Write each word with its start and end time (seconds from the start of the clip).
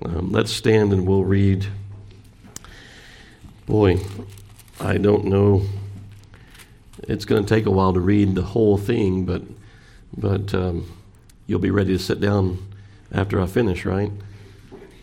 Um, 0.00 0.32
let's 0.32 0.50
stand 0.50 0.92
and 0.92 1.06
we'll 1.06 1.24
read. 1.24 1.66
Boy, 3.66 3.98
I 4.80 4.96
don't 4.96 5.26
know. 5.26 5.64
It's 7.04 7.24
going 7.24 7.44
to 7.44 7.48
take 7.48 7.66
a 7.66 7.70
while 7.70 7.92
to 7.92 8.00
read 8.00 8.34
the 8.34 8.42
whole 8.42 8.78
thing, 8.78 9.26
but 9.26 9.42
but 10.16 10.54
um, 10.54 10.90
you'll 11.46 11.58
be 11.58 11.70
ready 11.70 11.92
to 11.92 11.98
sit 11.98 12.20
down 12.20 12.58
after 13.12 13.40
I 13.40 13.46
finish, 13.46 13.84
right? 13.84 14.10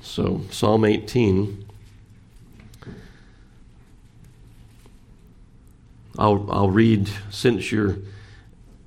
So 0.02 0.42
Psalm 0.50 0.86
18. 0.86 1.66
I'll 6.18 6.52
I'll 6.52 6.70
read 6.70 7.10
since 7.30 7.72
you're 7.72 7.98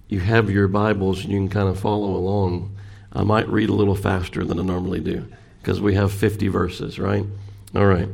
you 0.08 0.20
have 0.20 0.50
your 0.50 0.68
Bibles 0.68 1.22
and 1.22 1.32
you 1.32 1.38
can 1.38 1.48
kind 1.48 1.68
of 1.68 1.78
follow 1.78 2.16
along. 2.16 2.76
I 3.12 3.22
might 3.22 3.48
read 3.48 3.70
a 3.70 3.74
little 3.74 3.94
faster 3.94 4.44
than 4.44 4.58
I 4.58 4.62
normally 4.62 5.00
do 5.00 5.28
because 5.62 5.80
we 5.80 5.94
have 5.94 6.10
50 6.10 6.48
verses, 6.48 6.98
right? 6.98 7.24
All 7.74 7.86
right. 7.86 8.08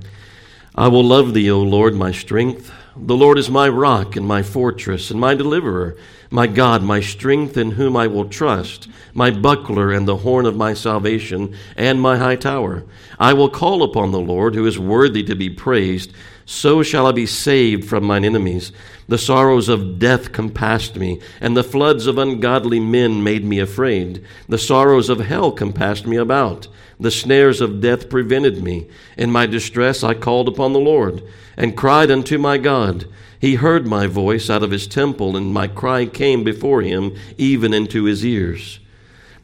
I 0.74 0.88
will 0.88 1.02
love 1.02 1.32
thee, 1.32 1.50
O 1.50 1.60
Lord, 1.60 1.94
my 1.94 2.12
strength. 2.12 2.70
The 2.94 3.16
Lord 3.16 3.38
is 3.38 3.48
my 3.48 3.68
rock 3.68 4.16
and 4.16 4.26
my 4.26 4.42
fortress 4.42 5.10
and 5.10 5.18
my 5.18 5.34
deliverer, 5.34 5.96
my 6.30 6.46
God, 6.46 6.82
my 6.82 7.00
strength 7.00 7.56
in 7.56 7.72
whom 7.72 7.96
I 7.96 8.06
will 8.06 8.28
trust, 8.28 8.86
my 9.14 9.30
buckler 9.30 9.92
and 9.92 10.06
the 10.06 10.18
horn 10.18 10.44
of 10.44 10.56
my 10.56 10.74
salvation 10.74 11.56
and 11.74 12.02
my 12.02 12.18
high 12.18 12.36
tower. 12.36 12.84
I 13.18 13.32
will 13.32 13.48
call 13.48 13.82
upon 13.82 14.10
the 14.10 14.20
Lord, 14.20 14.54
who 14.54 14.66
is 14.66 14.78
worthy 14.78 15.22
to 15.24 15.34
be 15.34 15.48
praised. 15.48 16.12
So 16.50 16.82
shall 16.82 17.06
I 17.06 17.12
be 17.12 17.26
saved 17.26 17.86
from 17.86 18.04
mine 18.04 18.24
enemies. 18.24 18.72
The 19.06 19.18
sorrows 19.18 19.68
of 19.68 19.98
death 19.98 20.32
compassed 20.32 20.96
me, 20.96 21.20
and 21.42 21.54
the 21.54 21.62
floods 21.62 22.06
of 22.06 22.16
ungodly 22.16 22.80
men 22.80 23.22
made 23.22 23.44
me 23.44 23.58
afraid. 23.58 24.24
The 24.48 24.56
sorrows 24.56 25.10
of 25.10 25.20
hell 25.20 25.52
compassed 25.52 26.06
me 26.06 26.16
about. 26.16 26.66
The 26.98 27.10
snares 27.10 27.60
of 27.60 27.82
death 27.82 28.08
prevented 28.08 28.62
me. 28.62 28.88
In 29.18 29.30
my 29.30 29.44
distress 29.44 30.02
I 30.02 30.14
called 30.14 30.48
upon 30.48 30.72
the 30.72 30.80
Lord, 30.80 31.22
and 31.54 31.76
cried 31.76 32.10
unto 32.10 32.38
my 32.38 32.56
God. 32.56 33.04
He 33.38 33.56
heard 33.56 33.86
my 33.86 34.06
voice 34.06 34.48
out 34.48 34.62
of 34.62 34.70
his 34.70 34.86
temple, 34.86 35.36
and 35.36 35.52
my 35.52 35.68
cry 35.68 36.06
came 36.06 36.44
before 36.44 36.80
him, 36.80 37.14
even 37.36 37.74
into 37.74 38.04
his 38.04 38.24
ears. 38.24 38.80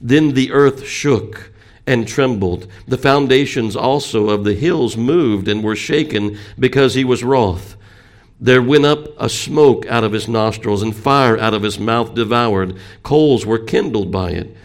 Then 0.00 0.32
the 0.32 0.52
earth 0.52 0.86
shook 0.86 1.52
and 1.86 2.08
trembled. 2.08 2.66
The 2.88 2.98
foundations 2.98 3.76
also 3.76 4.30
of 4.30 4.44
the 4.44 4.54
hills 4.54 4.96
moved 4.96 5.48
and 5.48 5.62
were 5.62 5.76
shaken 5.76 6.38
because 6.58 6.94
he 6.94 7.04
was 7.04 7.24
wroth. 7.24 7.76
There 8.40 8.62
went 8.62 8.84
up 8.84 9.08
a 9.18 9.28
smoke 9.28 9.86
out 9.86 10.04
of 10.04 10.12
his 10.12 10.28
nostrils, 10.28 10.82
and 10.82 10.94
fire 10.94 11.38
out 11.38 11.54
of 11.54 11.62
his 11.62 11.78
mouth 11.78 12.14
devoured. 12.14 12.76
Coals 13.02 13.46
were 13.46 13.58
kindled 13.58 14.10
by 14.10 14.30
it. 14.30 14.56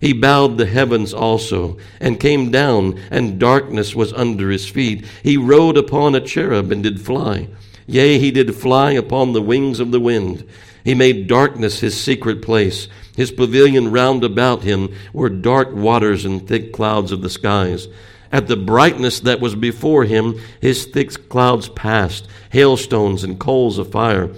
He 0.00 0.14
bowed 0.14 0.56
the 0.56 0.66
heavens 0.66 1.12
also, 1.12 1.76
and 2.00 2.18
came 2.18 2.50
down, 2.50 2.98
and 3.10 3.38
darkness 3.38 3.94
was 3.94 4.14
under 4.14 4.50
his 4.50 4.68
feet. 4.68 5.04
He 5.22 5.36
rode 5.36 5.76
upon 5.76 6.14
a 6.14 6.20
cherub 6.20 6.72
and 6.72 6.82
did 6.82 7.00
fly. 7.00 7.48
Yea, 7.86 8.18
he 8.18 8.30
did 8.30 8.54
fly 8.54 8.92
upon 8.92 9.32
the 9.32 9.42
wings 9.42 9.78
of 9.78 9.90
the 9.90 10.00
wind. 10.00 10.48
He 10.84 10.94
made 10.94 11.26
darkness 11.26 11.80
his 11.80 12.00
secret 12.00 12.40
place. 12.40 12.88
His 13.20 13.30
pavilion 13.30 13.90
round 13.90 14.24
about 14.24 14.62
him 14.62 14.94
were 15.12 15.28
dark 15.28 15.74
waters 15.74 16.24
and 16.24 16.48
thick 16.48 16.72
clouds 16.72 17.12
of 17.12 17.20
the 17.20 17.28
skies. 17.28 17.86
At 18.32 18.48
the 18.48 18.56
brightness 18.56 19.20
that 19.20 19.42
was 19.42 19.54
before 19.54 20.04
him, 20.04 20.40
his 20.62 20.86
thick 20.86 21.28
clouds 21.28 21.68
passed, 21.68 22.26
hailstones 22.48 23.22
and 23.22 23.38
coals 23.38 23.76
of 23.76 23.92
fire. 23.92 24.30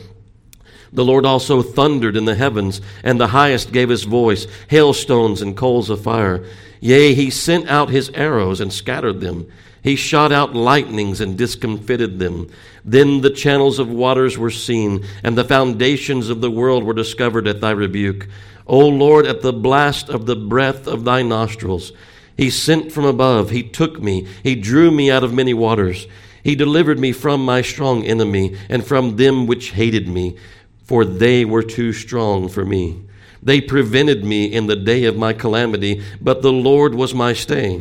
The 0.93 1.05
Lord 1.05 1.25
also 1.25 1.63
thundered 1.63 2.17
in 2.17 2.25
the 2.25 2.35
heavens, 2.35 2.81
and 3.05 3.21
the 3.21 3.29
highest 3.29 3.71
gave 3.71 3.89
his 3.89 4.03
voice, 4.03 4.49
hailstones 4.67 5.43
and 5.43 5.57
coals 5.57 5.89
of 5.89 6.03
fire. 6.03 6.45
Yea, 6.81 7.15
he 7.15 7.31
sent 7.31 7.69
out 7.69 7.89
his 7.89 8.11
arrows 8.15 8.61
and 8.61 8.73
scattered 8.73 9.21
them. 9.21 9.47
He 9.85 9.95
shot 9.95 10.33
out 10.33 10.57
lightnings 10.57 11.21
and 11.21 11.39
discomfited 11.39 12.19
them. 12.19 12.51
Then 12.85 13.21
the 13.21 13.31
channels 13.31 13.79
of 13.79 13.89
waters 13.89 14.37
were 14.37 14.51
seen, 14.51 15.05
and 15.23 15.39
the 15.39 15.45
foundations 15.45 16.31
of 16.31 16.41
the 16.41 16.51
world 16.51 16.83
were 16.83 16.95
discovered 16.95 17.47
at 17.47 17.61
thy 17.61 17.71
rebuke. 17.71 18.27
O 18.73 18.89
Lord, 18.89 19.25
at 19.25 19.43
the 19.43 19.53
blast 19.53 20.09
of 20.09 20.27
the 20.27 20.35
breath 20.35 20.89
of 20.89 21.05
thy 21.05 21.23
nostrils. 21.23 21.93
He 22.37 22.51
sent 22.51 22.91
from 22.91 23.05
above, 23.05 23.51
he 23.51 23.63
took 23.63 24.03
me, 24.03 24.27
he 24.43 24.57
drew 24.57 24.91
me 24.91 25.13
out 25.13 25.23
of 25.23 25.33
many 25.33 25.55
waters. 25.55 26.09
He 26.43 26.57
delivered 26.57 26.99
me 26.99 27.13
from 27.13 27.45
my 27.45 27.63
strong 27.63 28.03
enemy, 28.03 28.57
and 28.69 28.85
from 28.85 29.15
them 29.15 29.47
which 29.47 29.71
hated 29.71 30.09
me 30.09 30.37
for 30.93 31.05
they 31.07 31.43
were 31.43 31.63
too 31.63 31.93
strong 31.93 32.49
for 32.49 32.67
me. 32.67 33.01
They 33.43 33.63
prevented 33.63 34.25
me 34.25 34.45
in 34.45 34.67
the 34.67 34.77
day 34.77 35.05
of 35.05 35.17
my 35.17 35.33
calamity, 35.33 36.03
but 36.21 36.43
the 36.43 36.53
Lord 36.53 36.95
was 36.95 37.15
my 37.15 37.33
stay. 37.33 37.81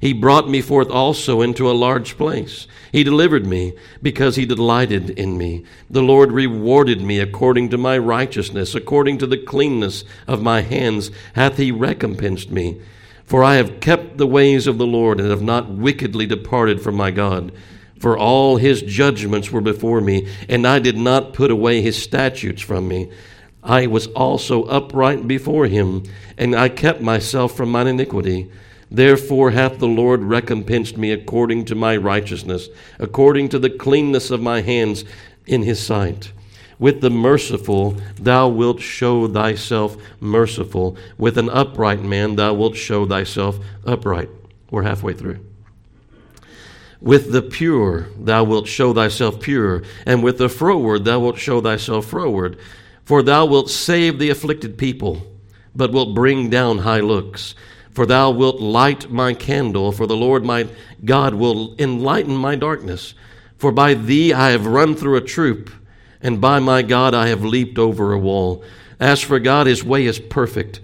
He 0.00 0.12
brought 0.12 0.48
me 0.48 0.60
forth 0.60 0.90
also 0.90 1.40
into 1.40 1.70
a 1.70 1.72
large 1.72 2.16
place. 2.16 2.66
He 2.92 3.02
delivered 3.02 3.46
me 3.46 3.74
because 4.02 4.36
he 4.36 4.46
delighted 4.46 5.10
in 5.10 5.38
me. 5.38 5.64
The 5.90 6.02
Lord 6.02 6.32
rewarded 6.32 7.00
me 7.00 7.18
according 7.18 7.70
to 7.70 7.78
my 7.78 7.98
righteousness, 7.98 8.74
according 8.74 9.18
to 9.18 9.26
the 9.26 9.38
cleanness 9.38 10.04
of 10.26 10.42
my 10.42 10.60
hands 10.60 11.10
hath 11.34 11.56
he 11.56 11.72
recompensed 11.72 12.50
me. 12.50 12.80
For 13.24 13.42
I 13.42 13.56
have 13.56 13.80
kept 13.80 14.18
the 14.18 14.26
ways 14.26 14.66
of 14.66 14.78
the 14.78 14.86
Lord 14.86 15.18
and 15.20 15.30
have 15.30 15.42
not 15.42 15.68
wickedly 15.68 16.26
departed 16.26 16.80
from 16.80 16.94
my 16.94 17.10
God. 17.10 17.52
For 17.98 18.16
all 18.16 18.56
his 18.56 18.82
judgments 18.82 19.50
were 19.50 19.60
before 19.60 20.00
me, 20.00 20.28
and 20.48 20.66
I 20.66 20.78
did 20.78 20.96
not 20.96 21.32
put 21.32 21.50
away 21.50 21.80
his 21.80 22.00
statutes 22.00 22.62
from 22.62 22.86
me. 22.86 23.10
I 23.62 23.88
was 23.88 24.06
also 24.08 24.64
upright 24.64 25.26
before 25.26 25.66
him, 25.66 26.04
and 26.38 26.54
I 26.54 26.68
kept 26.68 27.00
myself 27.00 27.56
from 27.56 27.72
mine 27.72 27.88
iniquity. 27.88 28.48
Therefore 28.90 29.50
hath 29.50 29.78
the 29.78 29.88
Lord 29.88 30.22
recompensed 30.22 30.96
me 30.96 31.10
according 31.12 31.64
to 31.66 31.74
my 31.74 31.96
righteousness, 31.96 32.68
according 32.98 33.48
to 33.50 33.58
the 33.58 33.70
cleanness 33.70 34.30
of 34.30 34.40
my 34.40 34.60
hands 34.60 35.04
in 35.46 35.62
his 35.62 35.84
sight. 35.84 36.32
With 36.78 37.00
the 37.00 37.10
merciful 37.10 37.96
thou 38.20 38.48
wilt 38.48 38.80
show 38.80 39.26
thyself 39.26 39.96
merciful. 40.20 40.96
With 41.18 41.38
an 41.38 41.48
upright 41.48 42.02
man 42.02 42.36
thou 42.36 42.54
wilt 42.54 42.76
show 42.76 43.06
thyself 43.06 43.58
upright. 43.84 44.28
We're 44.70 44.82
halfway 44.82 45.14
through. 45.14 45.40
With 47.00 47.32
the 47.32 47.42
pure 47.42 48.08
thou 48.18 48.44
wilt 48.44 48.68
show 48.68 48.92
thyself 48.92 49.40
pure, 49.40 49.82
and 50.04 50.22
with 50.22 50.38
the 50.38 50.48
froward 50.48 51.04
thou 51.04 51.20
wilt 51.20 51.38
show 51.38 51.60
thyself 51.60 52.06
froward. 52.06 52.58
For 53.04 53.22
thou 53.22 53.46
wilt 53.46 53.70
save 53.70 54.18
the 54.18 54.30
afflicted 54.30 54.76
people, 54.76 55.22
but 55.74 55.92
wilt 55.92 56.14
bring 56.14 56.50
down 56.50 56.78
high 56.78 57.00
looks. 57.00 57.54
For 57.96 58.04
thou 58.04 58.30
wilt 58.30 58.60
light 58.60 59.10
my 59.10 59.32
candle, 59.32 59.90
for 59.90 60.06
the 60.06 60.18
Lord 60.18 60.44
my 60.44 60.68
God 61.06 61.32
will 61.32 61.74
enlighten 61.78 62.36
my 62.36 62.54
darkness. 62.54 63.14
For 63.56 63.72
by 63.72 63.94
thee 63.94 64.34
I 64.34 64.50
have 64.50 64.66
run 64.66 64.94
through 64.94 65.16
a 65.16 65.22
troop, 65.22 65.70
and 66.20 66.38
by 66.38 66.58
my 66.58 66.82
God 66.82 67.14
I 67.14 67.28
have 67.28 67.42
leaped 67.42 67.78
over 67.78 68.12
a 68.12 68.18
wall. 68.18 68.62
As 69.00 69.22
for 69.22 69.38
God, 69.38 69.66
his 69.66 69.82
way 69.82 70.04
is 70.04 70.18
perfect. 70.18 70.80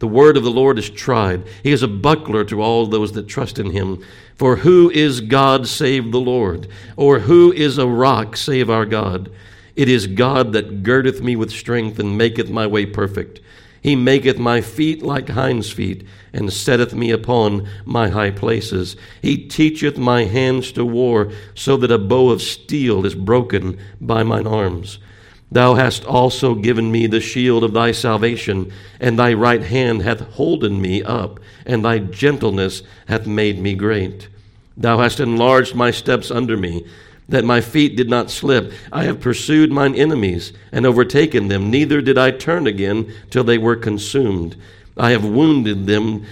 The 0.00 0.06
word 0.06 0.36
of 0.36 0.44
the 0.44 0.50
Lord 0.50 0.78
is 0.78 0.90
tried. 0.90 1.44
He 1.62 1.72
is 1.72 1.82
a 1.82 1.88
buckler 1.88 2.44
to 2.44 2.60
all 2.60 2.84
those 2.84 3.12
that 3.12 3.26
trust 3.26 3.58
in 3.58 3.70
him. 3.70 4.04
For 4.36 4.56
who 4.56 4.90
is 4.90 5.22
God 5.22 5.66
save 5.66 6.12
the 6.12 6.20
Lord? 6.20 6.68
Or 6.94 7.20
who 7.20 7.52
is 7.52 7.78
a 7.78 7.86
rock 7.86 8.36
save 8.36 8.68
our 8.68 8.84
God? 8.84 9.32
It 9.76 9.88
is 9.88 10.06
God 10.06 10.52
that 10.52 10.82
girdeth 10.82 11.22
me 11.22 11.36
with 11.36 11.52
strength 11.52 11.98
and 11.98 12.18
maketh 12.18 12.50
my 12.50 12.66
way 12.66 12.84
perfect. 12.84 13.40
He 13.82 13.96
maketh 13.96 14.38
my 14.38 14.60
feet 14.60 15.02
like 15.02 15.30
hinds' 15.30 15.70
feet, 15.70 16.04
and 16.32 16.52
setteth 16.52 16.94
me 16.94 17.10
upon 17.10 17.66
my 17.84 18.08
high 18.08 18.30
places. 18.30 18.96
He 19.22 19.38
teacheth 19.38 19.96
my 19.96 20.24
hands 20.24 20.70
to 20.72 20.84
war, 20.84 21.32
so 21.54 21.76
that 21.78 21.90
a 21.90 21.98
bow 21.98 22.30
of 22.30 22.42
steel 22.42 23.06
is 23.06 23.14
broken 23.14 23.78
by 24.00 24.22
mine 24.22 24.46
arms. 24.46 24.98
Thou 25.52 25.74
hast 25.74 26.04
also 26.04 26.54
given 26.54 26.92
me 26.92 27.06
the 27.06 27.20
shield 27.20 27.64
of 27.64 27.72
thy 27.72 27.92
salvation, 27.92 28.70
and 29.00 29.18
thy 29.18 29.32
right 29.32 29.62
hand 29.62 30.02
hath 30.02 30.20
holden 30.20 30.80
me 30.80 31.02
up, 31.02 31.40
and 31.66 31.84
thy 31.84 31.98
gentleness 31.98 32.82
hath 33.06 33.26
made 33.26 33.58
me 33.58 33.74
great. 33.74 34.28
Thou 34.76 34.98
hast 34.98 35.18
enlarged 35.18 35.74
my 35.74 35.90
steps 35.90 36.30
under 36.30 36.56
me, 36.56 36.84
that 37.30 37.44
my 37.44 37.60
feet 37.60 37.96
did 37.96 38.08
not 38.08 38.30
slip. 38.30 38.72
I 38.92 39.04
have 39.04 39.20
pursued 39.20 39.72
mine 39.72 39.94
enemies 39.94 40.52
and 40.70 40.86
overtaken 40.86 41.48
them, 41.48 41.70
neither 41.70 42.00
did 42.00 42.18
I 42.18 42.30
turn 42.30 42.66
again 42.66 43.12
till 43.30 43.44
they 43.44 43.58
were 43.58 43.76
consumed. 43.76 44.56
I 44.96 45.10
have 45.12 45.24
wounded 45.24 45.86
them 45.86 46.26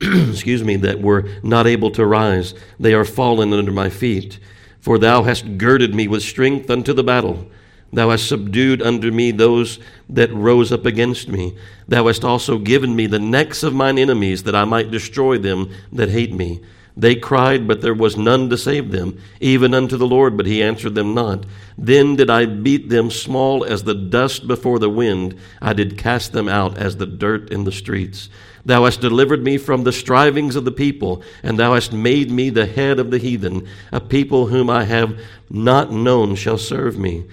excuse 0.30 0.62
me, 0.62 0.76
that 0.76 1.00
were 1.00 1.28
not 1.42 1.66
able 1.66 1.90
to 1.90 2.06
rise. 2.06 2.54
They 2.78 2.94
are 2.94 3.04
fallen 3.04 3.52
under 3.52 3.72
my 3.72 3.90
feet. 3.90 4.38
For 4.80 4.96
thou 4.98 5.24
hast 5.24 5.58
girded 5.58 5.94
me 5.94 6.06
with 6.06 6.22
strength 6.22 6.70
unto 6.70 6.92
the 6.92 7.02
battle. 7.02 7.50
Thou 7.92 8.10
hast 8.10 8.28
subdued 8.28 8.80
under 8.80 9.10
me 9.10 9.32
those 9.32 9.80
that 10.08 10.32
rose 10.32 10.70
up 10.70 10.86
against 10.86 11.28
me. 11.28 11.56
Thou 11.88 12.06
hast 12.06 12.24
also 12.24 12.58
given 12.58 12.94
me 12.94 13.06
the 13.06 13.18
necks 13.18 13.62
of 13.62 13.74
mine 13.74 13.98
enemies, 13.98 14.44
that 14.44 14.54
I 14.54 14.64
might 14.64 14.90
destroy 14.90 15.36
them 15.38 15.72
that 15.92 16.10
hate 16.10 16.32
me. 16.32 16.60
They 16.98 17.14
cried, 17.14 17.68
but 17.68 17.80
there 17.80 17.94
was 17.94 18.16
none 18.16 18.50
to 18.50 18.58
save 18.58 18.90
them, 18.90 19.22
even 19.40 19.72
unto 19.72 19.96
the 19.96 20.06
Lord, 20.06 20.36
but 20.36 20.46
he 20.46 20.60
answered 20.60 20.96
them 20.96 21.14
not. 21.14 21.46
Then 21.78 22.16
did 22.16 22.28
I 22.28 22.44
beat 22.44 22.88
them 22.88 23.12
small 23.12 23.64
as 23.64 23.84
the 23.84 23.94
dust 23.94 24.48
before 24.48 24.80
the 24.80 24.90
wind. 24.90 25.36
I 25.62 25.74
did 25.74 25.96
cast 25.96 26.32
them 26.32 26.48
out 26.48 26.76
as 26.76 26.96
the 26.96 27.06
dirt 27.06 27.52
in 27.52 27.62
the 27.62 27.70
streets. 27.70 28.28
Thou 28.64 28.84
hast 28.84 29.00
delivered 29.00 29.44
me 29.44 29.58
from 29.58 29.84
the 29.84 29.92
strivings 29.92 30.56
of 30.56 30.64
the 30.64 30.72
people, 30.72 31.22
and 31.44 31.56
thou 31.56 31.74
hast 31.74 31.92
made 31.92 32.32
me 32.32 32.50
the 32.50 32.66
head 32.66 32.98
of 32.98 33.12
the 33.12 33.18
heathen. 33.18 33.68
A 33.92 34.00
people 34.00 34.48
whom 34.48 34.68
I 34.68 34.82
have 34.82 35.20
not 35.48 35.92
known 35.92 36.34
shall 36.34 36.58
serve 36.58 36.98
me. 36.98 37.26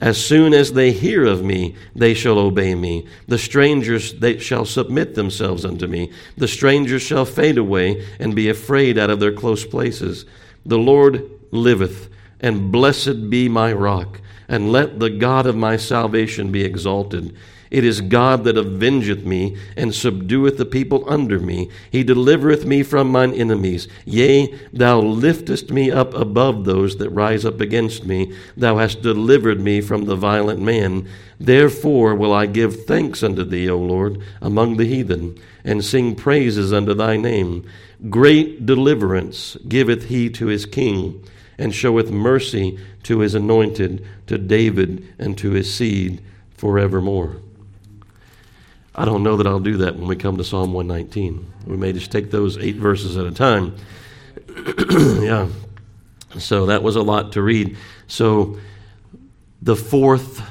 As 0.00 0.24
soon 0.24 0.54
as 0.54 0.72
they 0.72 0.92
hear 0.92 1.24
of 1.24 1.42
me, 1.42 1.74
they 1.94 2.14
shall 2.14 2.38
obey 2.38 2.74
me. 2.76 3.06
The 3.26 3.38
strangers 3.38 4.12
they 4.14 4.38
shall 4.38 4.64
submit 4.64 5.14
themselves 5.14 5.64
unto 5.64 5.88
me. 5.88 6.12
The 6.36 6.46
strangers 6.46 7.02
shall 7.02 7.24
fade 7.24 7.58
away 7.58 8.06
and 8.20 8.34
be 8.34 8.48
afraid 8.48 8.96
out 8.96 9.10
of 9.10 9.18
their 9.18 9.32
close 9.32 9.64
places. 9.64 10.24
The 10.64 10.78
Lord 10.78 11.28
liveth, 11.50 12.08
and 12.40 12.70
blessed 12.70 13.28
be 13.28 13.48
my 13.48 13.72
rock, 13.72 14.20
and 14.48 14.70
let 14.70 15.00
the 15.00 15.10
God 15.10 15.46
of 15.46 15.56
my 15.56 15.76
salvation 15.76 16.52
be 16.52 16.64
exalted. 16.64 17.34
It 17.70 17.84
is 17.84 18.00
God 18.00 18.44
that 18.44 18.56
avengeth 18.56 19.24
me, 19.24 19.56
and 19.76 19.92
subdueth 19.92 20.56
the 20.56 20.64
people 20.64 21.04
under 21.06 21.38
me. 21.38 21.70
He 21.90 22.02
delivereth 22.02 22.64
me 22.64 22.82
from 22.82 23.10
mine 23.10 23.34
enemies. 23.34 23.88
Yea, 24.04 24.54
thou 24.72 25.00
liftest 25.00 25.70
me 25.70 25.90
up 25.90 26.14
above 26.14 26.64
those 26.64 26.96
that 26.96 27.10
rise 27.10 27.44
up 27.44 27.60
against 27.60 28.06
me. 28.06 28.32
Thou 28.56 28.78
hast 28.78 29.02
delivered 29.02 29.60
me 29.60 29.80
from 29.80 30.04
the 30.04 30.16
violent 30.16 30.60
man. 30.60 31.06
Therefore 31.38 32.14
will 32.14 32.32
I 32.32 32.46
give 32.46 32.84
thanks 32.84 33.22
unto 33.22 33.44
thee, 33.44 33.68
O 33.68 33.78
Lord, 33.78 34.20
among 34.40 34.76
the 34.76 34.86
heathen, 34.86 35.38
and 35.62 35.84
sing 35.84 36.14
praises 36.14 36.72
unto 36.72 36.94
thy 36.94 37.16
name. 37.16 37.64
Great 38.08 38.64
deliverance 38.64 39.56
giveth 39.68 40.04
he 40.06 40.30
to 40.30 40.46
his 40.46 40.64
king, 40.66 41.22
and 41.58 41.74
showeth 41.74 42.10
mercy 42.10 42.78
to 43.02 43.18
his 43.20 43.34
anointed, 43.34 44.06
to 44.26 44.38
David 44.38 45.06
and 45.18 45.36
to 45.38 45.50
his 45.50 45.72
seed 45.74 46.22
forevermore. 46.50 47.42
I 48.98 49.04
don't 49.04 49.22
know 49.22 49.36
that 49.36 49.46
I'll 49.46 49.60
do 49.60 49.76
that 49.76 49.94
when 49.94 50.08
we 50.08 50.16
come 50.16 50.38
to 50.38 50.44
Psalm 50.44 50.72
119. 50.72 51.52
We 51.68 51.76
may 51.76 51.92
just 51.92 52.10
take 52.10 52.32
those 52.32 52.58
eight 52.58 52.74
verses 52.74 53.16
at 53.16 53.26
a 53.26 53.30
time. 53.30 53.76
yeah. 54.90 55.46
So 56.36 56.66
that 56.66 56.82
was 56.82 56.96
a 56.96 57.02
lot 57.02 57.30
to 57.34 57.42
read. 57.42 57.76
So 58.08 58.58
the 59.62 59.76
fourth 59.76 60.42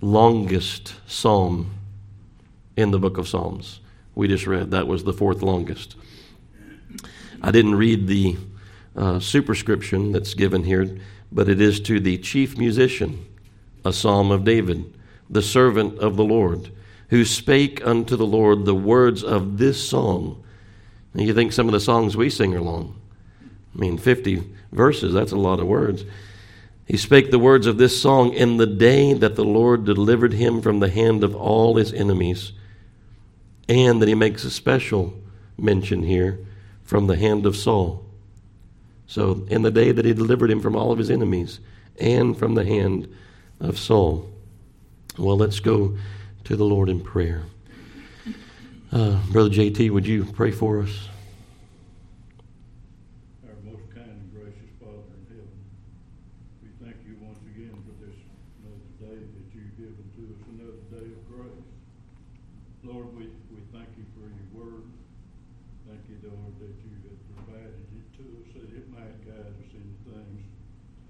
longest 0.00 0.94
psalm 1.08 1.74
in 2.76 2.92
the 2.92 3.00
book 3.00 3.18
of 3.18 3.26
Psalms 3.26 3.80
we 4.14 4.28
just 4.28 4.46
read, 4.46 4.70
that 4.70 4.86
was 4.86 5.02
the 5.02 5.12
fourth 5.12 5.42
longest. 5.42 5.96
I 7.42 7.50
didn't 7.50 7.74
read 7.74 8.06
the 8.06 8.36
uh, 8.94 9.18
superscription 9.18 10.12
that's 10.12 10.32
given 10.34 10.62
here, 10.62 10.96
but 11.32 11.48
it 11.48 11.60
is 11.60 11.80
to 11.80 11.98
the 11.98 12.18
chief 12.18 12.56
musician, 12.56 13.26
a 13.84 13.92
psalm 13.92 14.30
of 14.30 14.44
David, 14.44 14.94
the 15.28 15.42
servant 15.42 15.98
of 15.98 16.16
the 16.16 16.24
Lord 16.24 16.70
who 17.08 17.24
spake 17.24 17.84
unto 17.86 18.16
the 18.16 18.26
Lord 18.26 18.64
the 18.64 18.74
words 18.74 19.22
of 19.22 19.58
this 19.58 19.88
song. 19.88 20.42
You 21.14 21.32
think 21.32 21.52
some 21.52 21.66
of 21.66 21.72
the 21.72 21.80
songs 21.80 22.16
we 22.16 22.28
sing 22.28 22.54
are 22.54 22.60
long. 22.60 23.00
I 23.74 23.78
mean, 23.78 23.96
50 23.96 24.42
verses, 24.72 25.14
that's 25.14 25.32
a 25.32 25.36
lot 25.36 25.60
of 25.60 25.66
words. 25.66 26.04
He 26.86 26.96
spake 26.96 27.30
the 27.30 27.38
words 27.38 27.66
of 27.66 27.78
this 27.78 28.00
song 28.00 28.32
in 28.32 28.58
the 28.58 28.66
day 28.66 29.12
that 29.12 29.34
the 29.34 29.44
Lord 29.44 29.84
delivered 29.84 30.34
him 30.34 30.62
from 30.62 30.80
the 30.80 30.90
hand 30.90 31.24
of 31.24 31.34
all 31.34 31.76
his 31.76 31.92
enemies. 31.92 32.52
And 33.68 34.00
that 34.00 34.08
he 34.08 34.14
makes 34.14 34.44
a 34.44 34.50
special 34.50 35.14
mention 35.58 36.02
here 36.02 36.38
from 36.84 37.06
the 37.06 37.16
hand 37.16 37.46
of 37.46 37.56
Saul. 37.56 38.04
So, 39.08 39.44
in 39.48 39.62
the 39.62 39.70
day 39.70 39.92
that 39.92 40.04
he 40.04 40.12
delivered 40.12 40.50
him 40.50 40.60
from 40.60 40.76
all 40.76 40.92
of 40.92 40.98
his 40.98 41.10
enemies 41.10 41.60
and 41.98 42.36
from 42.36 42.54
the 42.54 42.64
hand 42.64 43.08
of 43.60 43.78
Saul. 43.78 44.28
Well, 45.18 45.36
let's 45.36 45.60
go 45.60 45.96
to 46.46 46.54
the 46.54 46.64
Lord 46.64 46.88
in 46.88 47.00
prayer. 47.00 47.42
Uh, 48.92 49.18
Brother 49.32 49.50
JT, 49.50 49.90
would 49.90 50.06
you 50.06 50.24
pray 50.24 50.52
for 50.52 50.78
us? 50.78 50.94
Our 53.42 53.58
most 53.66 53.82
kind 53.90 54.06
and 54.06 54.30
gracious 54.30 54.70
Father 54.78 55.10
in 55.10 55.26
heaven, 55.26 55.58
we 56.62 56.70
thank 56.78 57.02
you 57.02 57.18
once 57.18 57.42
again 57.50 57.74
for 57.82 57.98
this 57.98 58.14
another 58.62 58.86
day 59.02 59.26
that 59.26 59.46
you've 59.58 59.74
given 59.74 60.06
to 60.06 60.22
us, 60.30 60.40
another 60.54 60.86
day 60.94 61.10
of 61.10 61.20
grace. 61.26 61.66
Lord, 62.86 63.10
we, 63.18 63.26
we 63.50 63.58
thank 63.74 63.90
you 63.98 64.06
for 64.14 64.30
your 64.30 64.46
word. 64.54 64.86
Thank 65.90 66.06
you, 66.06 66.30
Lord, 66.30 66.54
that 66.62 66.78
you 66.78 66.94
have 67.10 67.20
provided 67.42 67.74
it 67.90 68.06
to 68.22 68.24
us, 68.38 68.46
that 68.54 68.70
it 68.70 68.86
might 68.94 69.18
guide 69.26 69.50
us 69.50 69.70
in 69.74 69.86
things 70.06 70.46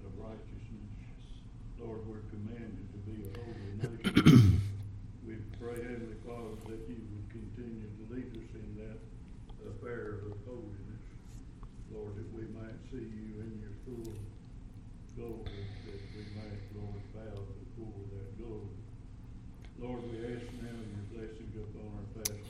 of 0.01 0.17
righteousness. 0.17 0.97
Lord, 1.77 2.01
we're 2.09 2.25
commanded 2.33 2.89
to 2.89 2.99
be 3.05 3.21
a 3.21 3.31
holy 3.37 4.01
nation. 4.01 4.57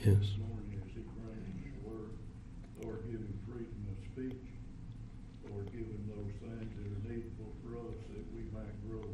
Yes. 0.08 0.24
this 0.24 0.38
morning 0.38 0.78
as 0.78 0.88
he 0.94 1.02
brings 1.20 1.52
his 1.58 1.74
word. 1.82 2.14
Lord, 2.80 3.02
give 3.10 3.18
him 3.18 3.34
freedom 3.44 3.82
of 3.90 3.98
speech. 4.14 4.46
Lord, 5.50 5.66
give 5.74 5.84
him 5.84 6.04
those 6.06 6.32
things 6.38 6.70
that 6.78 6.86
are 6.86 7.02
needful 7.10 7.50
for 7.60 7.76
us 7.82 7.98
that 8.14 8.24
we 8.30 8.46
might 8.54 8.72
grow 8.86 9.04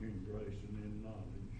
in 0.00 0.14
grace 0.30 0.54
and 0.70 0.76
in 0.80 1.02
knowledge. 1.02 1.56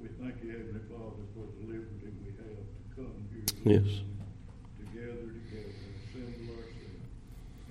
We 0.00 0.08
thank 0.16 0.40
you, 0.42 0.56
Heavenly 0.58 0.82
Father, 0.90 1.22
for 1.36 1.44
the 1.44 1.64
liberty 1.70 2.08
we 2.18 2.32
have 2.40 2.66
to 2.66 2.84
come 2.98 3.14
here 3.30 3.46
Yes. 3.62 3.84
morning, 3.84 4.26
to 4.80 4.84
gather 4.96 5.28
together, 5.28 5.84
assemble 6.02 6.56
ourselves, 6.56 7.04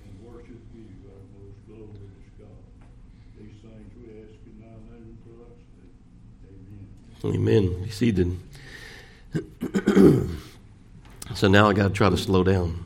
and 0.08 0.12
worship 0.24 0.62
you, 0.72 0.88
our 1.10 1.22
most 1.36 1.58
glorious 1.66 2.26
God. 2.38 2.64
These 3.34 3.58
things 3.60 3.90
we 3.98 4.08
ask 4.24 4.38
in 4.46 4.56
thy 4.62 4.78
name 4.94 5.18
for 5.26 5.52
us. 5.52 5.58
Amen. 7.24 7.82
Be 7.82 7.90
seated. 7.90 8.38
so 11.34 11.48
now 11.48 11.68
I 11.68 11.72
got 11.72 11.88
to 11.88 11.94
try 11.94 12.10
to 12.10 12.16
slow 12.18 12.44
down. 12.44 12.84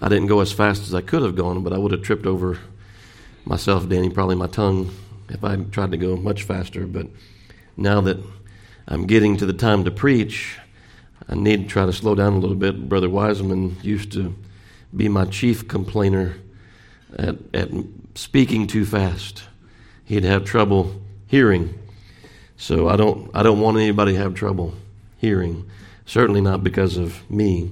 I 0.00 0.08
didn't 0.08 0.28
go 0.28 0.40
as 0.40 0.52
fast 0.52 0.82
as 0.82 0.94
I 0.94 1.02
could 1.02 1.22
have 1.22 1.36
gone, 1.36 1.62
but 1.62 1.72
I 1.74 1.78
would 1.78 1.92
have 1.92 2.02
tripped 2.02 2.26
over 2.26 2.58
myself, 3.44 3.88
Danny, 3.88 4.08
probably 4.08 4.36
my 4.36 4.46
tongue, 4.46 4.90
if 5.28 5.44
I 5.44 5.56
tried 5.56 5.90
to 5.90 5.98
go 5.98 6.16
much 6.16 6.44
faster. 6.44 6.86
But 6.86 7.08
now 7.76 8.00
that 8.02 8.18
I'm 8.88 9.06
getting 9.06 9.36
to 9.36 9.46
the 9.46 9.52
time 9.52 9.84
to 9.84 9.90
preach, 9.90 10.58
I 11.28 11.34
need 11.34 11.64
to 11.64 11.68
try 11.68 11.84
to 11.84 11.92
slow 11.92 12.14
down 12.14 12.34
a 12.34 12.38
little 12.38 12.56
bit. 12.56 12.88
Brother 12.88 13.10
Wiseman 13.10 13.76
used 13.82 14.12
to 14.12 14.34
be 14.96 15.08
my 15.08 15.26
chief 15.26 15.68
complainer 15.68 16.36
at, 17.18 17.36
at 17.52 17.70
speaking 18.14 18.66
too 18.66 18.86
fast. 18.86 19.44
He'd 20.04 20.24
have 20.24 20.44
trouble 20.44 21.02
hearing. 21.26 21.78
So 22.56 22.88
I 22.88 22.96
don't, 22.96 23.30
I 23.34 23.42
don't 23.42 23.60
want 23.60 23.76
anybody 23.76 24.12
to 24.12 24.18
have 24.18 24.34
trouble 24.34 24.74
hearing. 25.18 25.68
Certainly 26.06 26.40
not 26.40 26.64
because 26.64 26.96
of 26.96 27.28
me. 27.30 27.70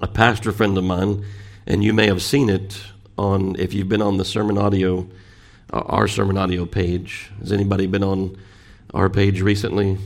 A 0.00 0.06
pastor 0.06 0.52
friend 0.52 0.76
of 0.78 0.84
mine, 0.84 1.24
and 1.66 1.82
you 1.82 1.92
may 1.92 2.06
have 2.06 2.22
seen 2.22 2.48
it 2.48 2.80
on, 3.18 3.56
if 3.58 3.74
you've 3.74 3.88
been 3.88 4.02
on 4.02 4.16
the 4.16 4.24
sermon 4.24 4.58
audio, 4.58 5.08
uh, 5.72 5.80
our 5.80 6.06
sermon 6.06 6.38
audio 6.38 6.64
page. 6.64 7.30
Has 7.40 7.52
anybody 7.52 7.86
been 7.86 8.04
on 8.04 8.36
our 8.94 9.10
page 9.10 9.40
recently 9.40 9.98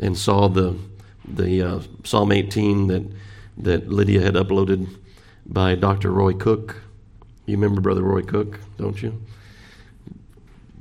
and 0.00 0.16
saw 0.16 0.48
the, 0.48 0.76
the 1.24 1.62
uh, 1.62 1.80
Psalm 2.04 2.32
18 2.32 2.88
that, 2.88 3.04
that 3.58 3.88
Lydia 3.88 4.20
had 4.20 4.34
uploaded 4.34 4.94
by 5.46 5.74
Dr. 5.74 6.10
Roy 6.10 6.32
Cook? 6.32 6.82
You 7.46 7.56
remember 7.56 7.80
Brother 7.80 8.02
Roy 8.02 8.22
Cook, 8.22 8.58
don't 8.76 9.00
you? 9.00 9.22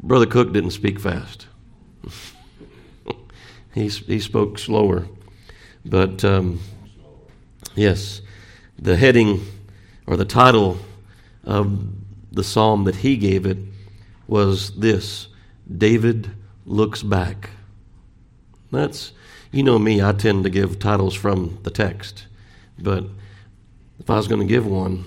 Brother 0.01 0.25
Cook 0.25 0.53
didn't 0.53 0.71
speak 0.71 0.99
fast. 0.99 1.47
He, 3.73 3.87
he 3.87 4.19
spoke 4.19 4.57
slower. 4.57 5.07
But 5.85 6.23
um, 6.23 6.59
yes, 7.75 8.21
the 8.79 8.95
heading 8.95 9.45
or 10.07 10.17
the 10.17 10.25
title 10.25 10.77
of 11.43 11.79
the 12.31 12.43
psalm 12.43 12.83
that 12.85 12.97
he 12.97 13.17
gave 13.17 13.45
it 13.45 13.57
was 14.27 14.71
this 14.71 15.27
David 15.77 16.31
looks 16.65 17.03
back. 17.03 17.51
That's, 18.71 19.13
you 19.51 19.63
know 19.63 19.79
me, 19.79 20.01
I 20.01 20.11
tend 20.11 20.43
to 20.43 20.49
give 20.49 20.79
titles 20.79 21.13
from 21.13 21.59
the 21.63 21.69
text. 21.69 22.25
But 22.77 23.05
if 23.99 24.09
I 24.09 24.15
was 24.15 24.27
going 24.27 24.41
to 24.41 24.47
give 24.47 24.65
one 24.65 25.05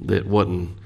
that 0.00 0.26
wasn't 0.26 0.76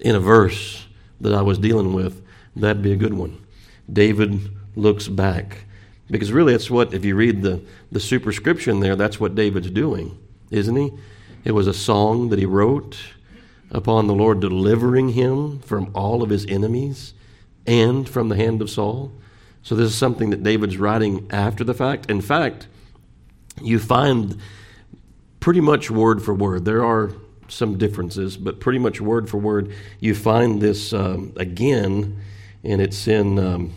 in 0.00 0.14
a 0.14 0.20
verse 0.20 0.86
that 1.20 1.32
I 1.32 1.42
was 1.42 1.58
dealing 1.58 1.92
with, 1.92 2.22
that'd 2.56 2.82
be 2.82 2.92
a 2.92 2.96
good 2.96 3.14
one. 3.14 3.44
David 3.90 4.50
looks 4.76 5.08
back. 5.08 5.64
Because 6.10 6.32
really, 6.32 6.52
that's 6.52 6.70
what, 6.70 6.92
if 6.92 7.04
you 7.04 7.16
read 7.16 7.42
the, 7.42 7.62
the 7.90 8.00
superscription 8.00 8.80
there, 8.80 8.94
that's 8.94 9.18
what 9.18 9.34
David's 9.34 9.70
doing, 9.70 10.18
isn't 10.50 10.76
he? 10.76 10.92
It 11.44 11.52
was 11.52 11.66
a 11.66 11.74
song 11.74 12.28
that 12.28 12.38
he 12.38 12.46
wrote 12.46 12.98
upon 13.70 14.06
the 14.06 14.14
Lord 14.14 14.40
delivering 14.40 15.10
him 15.10 15.60
from 15.60 15.90
all 15.94 16.22
of 16.22 16.30
his 16.30 16.46
enemies 16.46 17.14
and 17.66 18.08
from 18.08 18.28
the 18.28 18.36
hand 18.36 18.60
of 18.60 18.68
Saul. 18.68 19.12
So, 19.62 19.74
this 19.74 19.90
is 19.90 19.96
something 19.96 20.28
that 20.30 20.42
David's 20.42 20.76
writing 20.76 21.26
after 21.30 21.64
the 21.64 21.72
fact. 21.72 22.10
In 22.10 22.20
fact, 22.20 22.68
you 23.62 23.78
find 23.78 24.38
pretty 25.40 25.62
much 25.62 25.90
word 25.90 26.22
for 26.22 26.34
word. 26.34 26.66
There 26.66 26.84
are 26.84 27.12
some 27.48 27.78
differences, 27.78 28.36
but 28.36 28.60
pretty 28.60 28.78
much 28.78 29.00
word 29.00 29.30
for 29.30 29.38
word, 29.38 29.72
you 30.00 30.14
find 30.14 30.60
this 30.60 30.92
um, 30.92 31.32
again, 31.36 32.20
and 32.62 32.82
it's 32.82 33.08
in. 33.08 33.38
Um, 33.38 33.72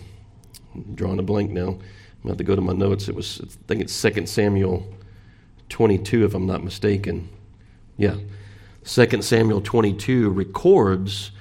Drawing 0.96 1.20
a 1.20 1.24
blank 1.24 1.52
now. 1.52 1.70
I'm 1.70 2.24
going 2.24 2.38
to 2.38 2.44
go 2.44 2.56
to 2.56 2.62
my 2.62 2.74
notes. 2.74 3.08
It 3.08 3.16
was, 3.16 3.40
I 3.42 3.48
think 3.68 3.82
it's 3.82 4.02
2 4.02 4.26
Samuel 4.26 4.88
22, 5.70 6.26
if 6.26 6.34
I'm 6.34 6.46
not 6.46 6.64
mistaken. 6.64 7.30
Yeah. 7.98 8.16
2 8.86 9.22
Samuel 9.22 9.62
22 9.62 10.30
records 10.30 11.32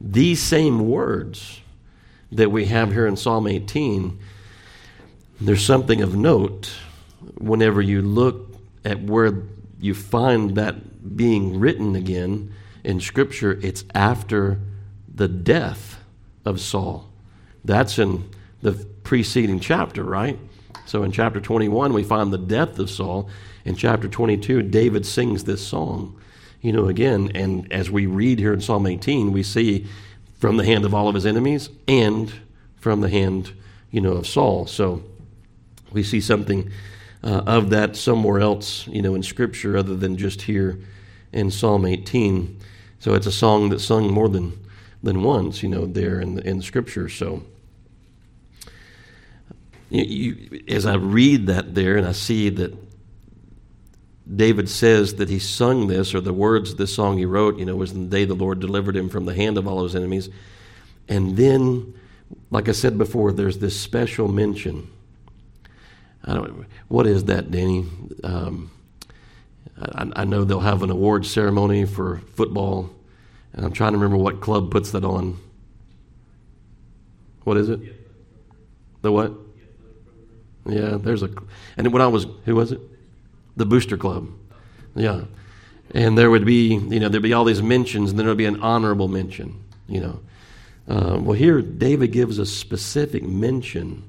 these 0.00 0.40
same 0.40 0.88
words 0.88 1.60
that 2.32 2.50
we 2.50 2.66
have 2.66 2.92
here 2.92 3.06
in 3.06 3.16
Psalm 3.16 3.46
18. 3.46 4.18
There's 5.40 5.64
something 5.64 6.02
of 6.02 6.16
note 6.16 6.72
whenever 7.38 7.80
you 7.80 8.02
look 8.02 8.54
at 8.84 9.02
where 9.02 9.42
you 9.80 9.94
find 9.94 10.56
that 10.56 11.16
being 11.16 11.58
written 11.58 11.94
again 11.96 12.52
in 12.82 13.00
Scripture, 13.00 13.58
it's 13.62 13.84
after 13.94 14.60
the 15.12 15.28
death 15.28 16.00
of 16.44 16.60
Saul. 16.60 17.08
That's 17.64 17.98
in 17.98 18.28
the 18.64 18.72
preceding 19.04 19.60
chapter, 19.60 20.02
right? 20.02 20.38
So 20.86 21.02
in 21.02 21.12
chapter 21.12 21.38
21, 21.38 21.92
we 21.92 22.02
find 22.02 22.32
the 22.32 22.38
death 22.38 22.78
of 22.78 22.88
Saul. 22.88 23.28
In 23.66 23.76
chapter 23.76 24.08
22, 24.08 24.62
David 24.62 25.04
sings 25.04 25.44
this 25.44 25.64
song. 25.64 26.18
You 26.62 26.72
know, 26.72 26.86
again, 26.86 27.30
and 27.34 27.70
as 27.70 27.90
we 27.90 28.06
read 28.06 28.38
here 28.38 28.54
in 28.54 28.62
Psalm 28.62 28.86
18, 28.86 29.32
we 29.32 29.42
see 29.42 29.86
from 30.38 30.56
the 30.56 30.64
hand 30.64 30.86
of 30.86 30.94
all 30.94 31.08
of 31.08 31.14
his 31.14 31.26
enemies 31.26 31.68
and 31.86 32.32
from 32.76 33.02
the 33.02 33.10
hand, 33.10 33.52
you 33.90 34.00
know, 34.00 34.12
of 34.12 34.26
Saul. 34.26 34.66
So 34.66 35.02
we 35.92 36.02
see 36.02 36.22
something 36.22 36.70
uh, 37.22 37.42
of 37.46 37.68
that 37.68 37.96
somewhere 37.96 38.40
else, 38.40 38.86
you 38.86 39.02
know, 39.02 39.14
in 39.14 39.22
Scripture 39.22 39.76
other 39.76 39.94
than 39.94 40.16
just 40.16 40.42
here 40.42 40.78
in 41.34 41.50
Psalm 41.50 41.84
18. 41.84 42.58
So 42.98 43.12
it's 43.12 43.26
a 43.26 43.32
song 43.32 43.68
that's 43.68 43.84
sung 43.84 44.10
more 44.10 44.30
than 44.30 44.58
than 45.02 45.22
once, 45.22 45.62
you 45.62 45.68
know, 45.68 45.84
there 45.84 46.18
in 46.18 46.36
the, 46.36 46.48
in 46.48 46.62
Scripture. 46.62 47.10
So 47.10 47.42
you, 49.90 50.04
you, 50.04 50.64
as 50.68 50.86
I 50.86 50.94
read 50.94 51.46
that 51.48 51.74
there, 51.74 51.96
and 51.96 52.06
I 52.06 52.12
see 52.12 52.48
that 52.50 52.74
David 54.32 54.70
says 54.70 55.16
that 55.16 55.28
he 55.28 55.38
sung 55.38 55.86
this, 55.86 56.14
or 56.14 56.20
the 56.20 56.32
words 56.32 56.72
of 56.72 56.78
this 56.78 56.94
song 56.94 57.18
he 57.18 57.26
wrote, 57.26 57.58
you 57.58 57.64
know, 57.64 57.76
was 57.76 57.92
the 57.92 58.06
day 58.06 58.24
the 58.24 58.34
Lord 58.34 58.60
delivered 58.60 58.96
him 58.96 59.08
from 59.08 59.26
the 59.26 59.34
hand 59.34 59.58
of 59.58 59.68
all 59.68 59.82
his 59.82 59.94
enemies. 59.94 60.30
And 61.08 61.36
then, 61.36 61.94
like 62.50 62.68
I 62.68 62.72
said 62.72 62.96
before, 62.96 63.32
there's 63.32 63.58
this 63.58 63.78
special 63.78 64.28
mention. 64.28 64.88
I 66.24 66.34
don't, 66.34 66.66
what 66.88 67.06
is 67.06 67.24
that, 67.24 67.50
Danny? 67.50 67.86
Um, 68.22 68.70
I, 69.78 70.10
I, 70.16 70.24
know 70.24 70.44
they'll 70.44 70.60
have 70.60 70.82
an 70.82 70.90
award 70.90 71.26
ceremony 71.26 71.84
for 71.84 72.22
football, 72.34 72.88
and 73.52 73.66
I'm 73.66 73.72
trying 73.72 73.92
to 73.92 73.98
remember 73.98 74.16
what 74.16 74.40
club 74.40 74.70
puts 74.70 74.92
that 74.92 75.04
on. 75.04 75.38
What 77.42 77.58
is 77.58 77.68
it? 77.68 77.80
The 79.02 79.12
what? 79.12 79.34
Yeah, 80.66 80.96
there's 81.00 81.22
a. 81.22 81.30
And 81.76 81.92
when 81.92 82.02
I 82.02 82.06
was, 82.06 82.26
who 82.44 82.56
was 82.56 82.72
it? 82.72 82.80
The 83.56 83.66
Booster 83.66 83.96
Club. 83.96 84.28
Yeah. 84.94 85.22
And 85.92 86.16
there 86.16 86.30
would 86.30 86.44
be, 86.44 86.74
you 86.74 86.98
know, 87.00 87.08
there'd 87.08 87.22
be 87.22 87.32
all 87.32 87.44
these 87.44 87.62
mentions, 87.62 88.10
and 88.10 88.18
then 88.18 88.26
there'd 88.26 88.38
be 88.38 88.46
an 88.46 88.60
honorable 88.62 89.08
mention, 89.08 89.62
you 89.86 90.00
know. 90.00 90.20
Uh, 90.88 91.18
well, 91.20 91.36
here, 91.36 91.62
David 91.62 92.12
gives 92.12 92.38
a 92.38 92.46
specific 92.46 93.22
mention 93.22 94.02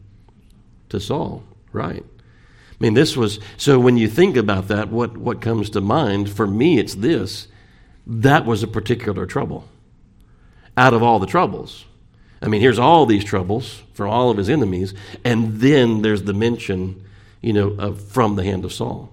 to 0.89 1.00
Saul, 1.00 1.43
right? 1.71 2.03
I 2.03 2.75
mean, 2.79 2.93
this 2.93 3.15
was, 3.15 3.39
so 3.57 3.79
when 3.79 3.97
you 3.97 4.07
think 4.07 4.35
about 4.35 4.67
that, 4.67 4.89
what, 4.89 5.17
what 5.17 5.41
comes 5.41 5.69
to 5.71 5.81
mind? 5.81 6.29
For 6.29 6.47
me, 6.47 6.79
it's 6.79 6.95
this 6.95 7.47
that 8.07 8.45
was 8.45 8.62
a 8.62 8.67
particular 8.67 9.25
trouble 9.25 9.67
out 10.77 10.93
of 10.93 11.01
all 11.01 11.19
the 11.19 11.25
troubles. 11.25 11.85
I 12.45 12.47
mean, 12.47 12.61
here's 12.61 12.77
all 12.77 13.07
these 13.07 13.23
troubles 13.23 13.81
for 13.93 14.05
all 14.05 14.29
of 14.29 14.37
his 14.37 14.49
enemies, 14.49 14.93
and 15.23 15.59
then 15.59 16.03
there's 16.03 16.23
the 16.23 16.33
mention, 16.33 17.03
you 17.41 17.53
know, 17.53 17.69
of 17.79 17.99
from 17.99 18.35
the 18.35 18.43
hand 18.43 18.63
of 18.65 18.71
Saul. 18.71 19.11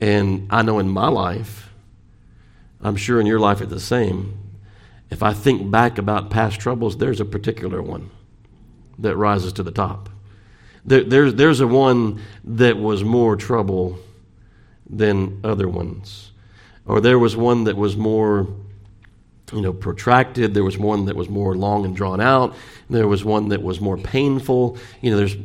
And 0.00 0.48
I 0.50 0.62
know 0.62 0.80
in 0.80 0.88
my 0.88 1.06
life, 1.06 1.70
I'm 2.80 2.96
sure 2.96 3.20
in 3.20 3.26
your 3.26 3.38
life 3.38 3.60
it's 3.60 3.70
the 3.70 3.78
same. 3.78 4.36
If 5.10 5.22
I 5.22 5.32
think 5.32 5.70
back 5.70 5.96
about 5.96 6.30
past 6.30 6.58
troubles, 6.58 6.96
there's 6.96 7.20
a 7.20 7.24
particular 7.24 7.80
one 7.80 8.10
that 8.98 9.16
rises 9.16 9.52
to 9.54 9.62
the 9.62 9.70
top. 9.70 10.08
There, 10.84 11.04
there's, 11.04 11.34
there's 11.34 11.60
a 11.60 11.68
one 11.68 12.20
that 12.42 12.76
was 12.76 13.04
more 13.04 13.36
trouble 13.36 13.96
than 14.88 15.40
other 15.44 15.68
ones. 15.68 16.32
Or 16.84 17.00
there 17.00 17.18
was 17.18 17.36
one 17.36 17.64
that 17.64 17.76
was 17.76 17.96
more 17.96 18.48
you 19.52 19.60
know, 19.60 19.72
protracted. 19.72 20.54
There 20.54 20.64
was 20.64 20.78
one 20.78 21.06
that 21.06 21.16
was 21.16 21.28
more 21.28 21.56
long 21.56 21.84
and 21.84 21.94
drawn 21.94 22.20
out. 22.20 22.54
There 22.88 23.08
was 23.08 23.24
one 23.24 23.48
that 23.48 23.62
was 23.62 23.80
more 23.80 23.96
painful. 23.96 24.76
You 25.00 25.10
know, 25.10 25.16
there's 25.16 25.36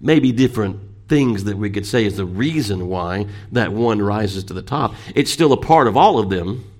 maybe 0.00 0.32
different 0.32 0.80
things 1.08 1.44
that 1.44 1.56
we 1.56 1.70
could 1.70 1.86
say 1.86 2.04
is 2.04 2.16
the 2.16 2.24
reason 2.24 2.88
why 2.88 3.26
that 3.52 3.72
one 3.72 4.00
rises 4.00 4.44
to 4.44 4.54
the 4.54 4.62
top. 4.62 4.94
It's 5.14 5.30
still 5.30 5.52
a 5.52 5.60
part 5.60 5.86
of 5.86 5.96
all 5.96 6.18
of 6.18 6.30
them, 6.30 6.70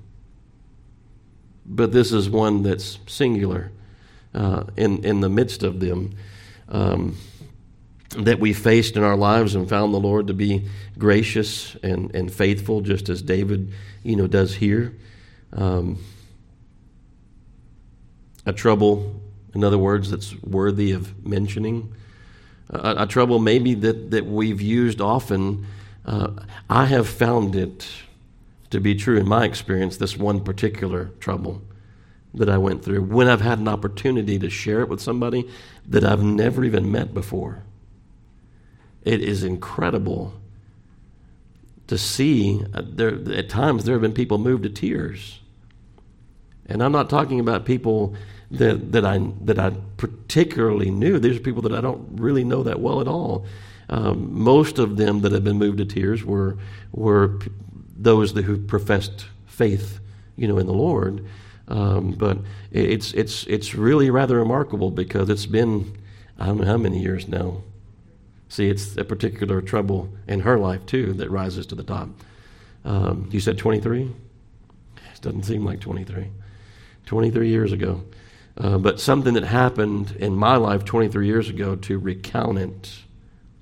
but 1.66 1.92
this 1.92 2.12
is 2.12 2.28
one 2.28 2.62
that's 2.62 2.98
singular 3.06 3.70
uh, 4.34 4.64
in 4.76 5.04
in 5.04 5.20
the 5.20 5.28
midst 5.28 5.62
of 5.62 5.80
them. 5.80 6.16
Um, 6.68 7.16
that 8.18 8.38
we 8.38 8.52
faced 8.52 8.96
in 8.96 9.02
our 9.02 9.16
lives 9.16 9.54
and 9.54 9.68
found 9.68 9.92
the 9.92 9.98
Lord 9.98 10.28
to 10.28 10.34
be 10.34 10.68
gracious 10.96 11.74
and, 11.82 12.14
and 12.14 12.32
faithful, 12.32 12.80
just 12.80 13.08
as 13.08 13.22
David, 13.22 13.72
you 14.02 14.14
know, 14.14 14.26
does 14.26 14.54
here. 14.54 14.94
Um, 15.52 15.98
a 18.46 18.52
trouble, 18.52 19.20
in 19.54 19.64
other 19.64 19.78
words, 19.78 20.10
that's 20.10 20.34
worthy 20.42 20.92
of 20.92 21.26
mentioning. 21.26 21.94
A, 22.70 23.02
a 23.02 23.06
trouble 23.06 23.38
maybe 23.38 23.74
that, 23.74 24.10
that 24.10 24.26
we've 24.26 24.60
used 24.60 25.00
often. 25.00 25.66
Uh, 26.04 26.30
I 26.68 26.86
have 26.86 27.08
found 27.08 27.56
it 27.56 27.88
to 28.70 28.80
be 28.80 28.94
true 28.94 29.18
in 29.18 29.28
my 29.28 29.44
experience, 29.44 29.96
this 29.96 30.16
one 30.16 30.42
particular 30.42 31.10
trouble 31.20 31.62
that 32.34 32.48
I 32.48 32.58
went 32.58 32.84
through, 32.84 33.02
when 33.02 33.28
I've 33.28 33.40
had 33.40 33.60
an 33.60 33.68
opportunity 33.68 34.38
to 34.40 34.50
share 34.50 34.80
it 34.80 34.88
with 34.88 35.00
somebody 35.00 35.48
that 35.86 36.04
I've 36.04 36.22
never 36.22 36.64
even 36.64 36.90
met 36.90 37.14
before. 37.14 37.62
It 39.04 39.20
is 39.20 39.44
incredible 39.44 40.34
to 41.86 41.96
see. 41.96 42.64
Uh, 42.74 42.82
there, 42.84 43.14
at 43.32 43.48
times, 43.48 43.84
there 43.84 43.94
have 43.94 44.02
been 44.02 44.12
people 44.12 44.38
moved 44.38 44.64
to 44.64 44.70
tears. 44.70 45.38
And 46.66 46.82
I'm 46.82 46.92
not 46.92 47.10
talking 47.10 47.40
about 47.40 47.64
people 47.64 48.14
that, 48.50 48.92
that, 48.92 49.04
I, 49.04 49.18
that 49.42 49.58
I 49.58 49.72
particularly 49.96 50.90
knew. 50.90 51.18
These 51.18 51.36
are 51.36 51.40
people 51.40 51.62
that 51.62 51.74
I 51.74 51.80
don't 51.80 52.06
really 52.12 52.44
know 52.44 52.62
that 52.62 52.80
well 52.80 53.00
at 53.00 53.08
all. 53.08 53.46
Um, 53.88 54.32
most 54.32 54.78
of 54.78 54.96
them 54.96 55.20
that 55.20 55.32
have 55.32 55.44
been 55.44 55.58
moved 55.58 55.78
to 55.78 55.84
tears 55.84 56.24
were, 56.24 56.56
were 56.92 57.38
those 57.96 58.34
that, 58.34 58.44
who 58.44 58.58
professed 58.58 59.26
faith, 59.46 60.00
you 60.36 60.48
know, 60.48 60.58
in 60.58 60.66
the 60.66 60.72
Lord. 60.72 61.26
Um, 61.68 62.12
but 62.12 62.38
it's, 62.70 63.12
it's, 63.12 63.44
it's 63.44 63.74
really 63.74 64.10
rather 64.10 64.38
remarkable 64.38 64.90
because 64.90 65.28
it's 65.28 65.46
been, 65.46 65.96
I 66.38 66.46
don't 66.46 66.58
know 66.58 66.66
how 66.66 66.76
many 66.76 67.00
years 67.00 67.28
now. 67.28 67.62
See, 68.48 68.68
it's 68.68 68.96
a 68.96 69.04
particular 69.04 69.60
trouble 69.60 70.10
in 70.28 70.40
her 70.40 70.58
life, 70.58 70.86
too, 70.86 71.12
that 71.14 71.30
rises 71.30 71.66
to 71.66 71.74
the 71.74 71.82
top. 71.82 72.08
Um, 72.84 73.28
you 73.32 73.40
said 73.40 73.58
23? 73.58 74.02
It 74.02 75.20
doesn't 75.22 75.44
seem 75.44 75.64
like 75.64 75.80
23. 75.80 76.30
23 77.06 77.48
years 77.48 77.72
ago. 77.72 78.04
Uh, 78.56 78.78
but 78.78 79.00
something 79.00 79.34
that 79.34 79.44
happened 79.44 80.16
in 80.18 80.34
my 80.34 80.56
life 80.56 80.84
23 80.84 81.26
years 81.26 81.48
ago 81.48 81.74
to 81.74 81.98
recount 81.98 82.58
it 82.58 82.92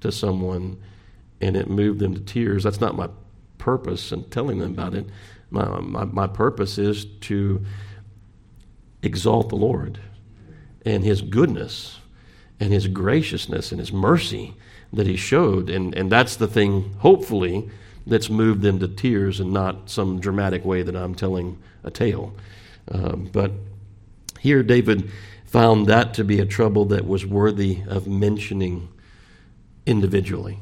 to 0.00 0.12
someone 0.12 0.76
and 1.40 1.56
it 1.56 1.68
moved 1.68 1.98
them 1.98 2.14
to 2.14 2.20
tears. 2.20 2.62
That's 2.64 2.80
not 2.80 2.94
my 2.94 3.08
purpose 3.58 4.12
in 4.12 4.24
telling 4.24 4.58
them 4.58 4.72
about 4.72 4.94
it. 4.94 5.06
My, 5.50 5.80
my, 5.80 6.04
my 6.04 6.26
purpose 6.26 6.78
is 6.78 7.04
to 7.22 7.64
exalt 9.02 9.48
the 9.48 9.56
Lord 9.56 9.98
and 10.84 11.04
His 11.04 11.22
goodness 11.22 11.98
and 12.60 12.72
His 12.72 12.86
graciousness 12.86 13.72
and 13.72 13.80
His 13.80 13.92
mercy 13.92 14.54
that 14.92 15.06
He 15.06 15.16
showed. 15.16 15.70
And, 15.70 15.94
and 15.94 16.10
that's 16.10 16.36
the 16.36 16.46
thing, 16.46 16.94
hopefully, 16.98 17.68
that's 18.06 18.30
moved 18.30 18.62
them 18.62 18.78
to 18.80 18.88
tears 18.88 19.40
and 19.40 19.52
not 19.52 19.90
some 19.90 20.20
dramatic 20.20 20.64
way 20.64 20.82
that 20.82 20.96
I'm 20.96 21.14
telling 21.14 21.58
a 21.84 21.90
tale. 21.90 22.34
Um, 22.90 23.28
but 23.32 23.52
here, 24.40 24.62
David 24.62 25.10
found 25.46 25.86
that 25.86 26.14
to 26.14 26.24
be 26.24 26.40
a 26.40 26.46
trouble 26.46 26.86
that 26.86 27.06
was 27.06 27.26
worthy 27.26 27.82
of 27.86 28.06
mentioning 28.06 28.88
individually. 29.86 30.58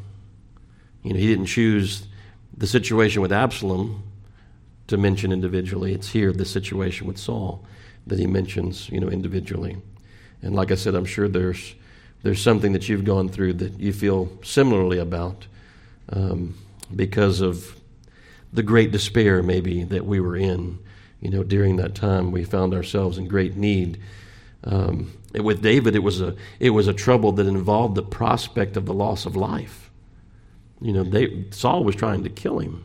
You 1.02 1.14
know, 1.14 1.18
he 1.18 1.26
didn't 1.26 1.46
choose 1.46 2.06
the 2.56 2.66
situation 2.66 3.22
with 3.22 3.32
Absalom 3.32 4.02
to 4.88 4.96
mention 4.96 5.32
individually. 5.32 5.94
It's 5.94 6.08
here, 6.10 6.32
the 6.32 6.44
situation 6.44 7.06
with 7.06 7.16
Saul, 7.16 7.64
that 8.06 8.18
he 8.18 8.26
mentions, 8.26 8.88
you 8.90 9.00
know, 9.00 9.08
individually. 9.08 9.76
And 10.42 10.54
like 10.54 10.70
I 10.72 10.74
said, 10.74 10.94
I'm 10.94 11.04
sure 11.04 11.28
there's 11.28 11.74
there's 12.22 12.42
something 12.42 12.72
that 12.72 12.88
you've 12.88 13.04
gone 13.04 13.28
through 13.28 13.54
that 13.54 13.80
you 13.80 13.92
feel 13.92 14.30
similarly 14.42 14.98
about 14.98 15.46
um, 16.10 16.54
because 16.94 17.40
of 17.40 17.76
the 18.52 18.62
great 18.62 18.90
despair, 18.90 19.42
maybe, 19.42 19.84
that 19.84 20.04
we 20.04 20.20
were 20.20 20.36
in. 20.36 20.78
You 21.20 21.30
know, 21.30 21.42
during 21.42 21.76
that 21.76 21.94
time, 21.94 22.32
we 22.32 22.44
found 22.44 22.74
ourselves 22.74 23.18
in 23.18 23.28
great 23.28 23.56
need. 23.56 23.98
Um, 24.64 25.12
with 25.34 25.62
David, 25.62 25.94
it 25.94 26.02
was 26.02 26.20
a 26.20 26.34
it 26.58 26.70
was 26.70 26.88
a 26.88 26.94
trouble 26.94 27.32
that 27.32 27.46
involved 27.46 27.94
the 27.94 28.02
prospect 28.02 28.76
of 28.76 28.86
the 28.86 28.94
loss 28.94 29.26
of 29.26 29.36
life. 29.36 29.90
You 30.80 30.92
know, 30.92 31.04
they, 31.04 31.44
Saul 31.50 31.84
was 31.84 31.94
trying 31.94 32.24
to 32.24 32.30
kill 32.30 32.58
him. 32.58 32.84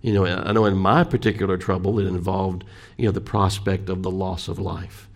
You 0.00 0.12
know, 0.12 0.26
I 0.26 0.52
know 0.52 0.66
in 0.66 0.76
my 0.76 1.02
particular 1.02 1.56
trouble, 1.56 1.98
it 1.98 2.06
involved 2.06 2.64
you 2.96 3.06
know 3.06 3.12
the 3.12 3.20
prospect 3.20 3.88
of 3.88 4.02
the 4.02 4.10
loss 4.10 4.48
of 4.48 4.58
life. 4.58 5.08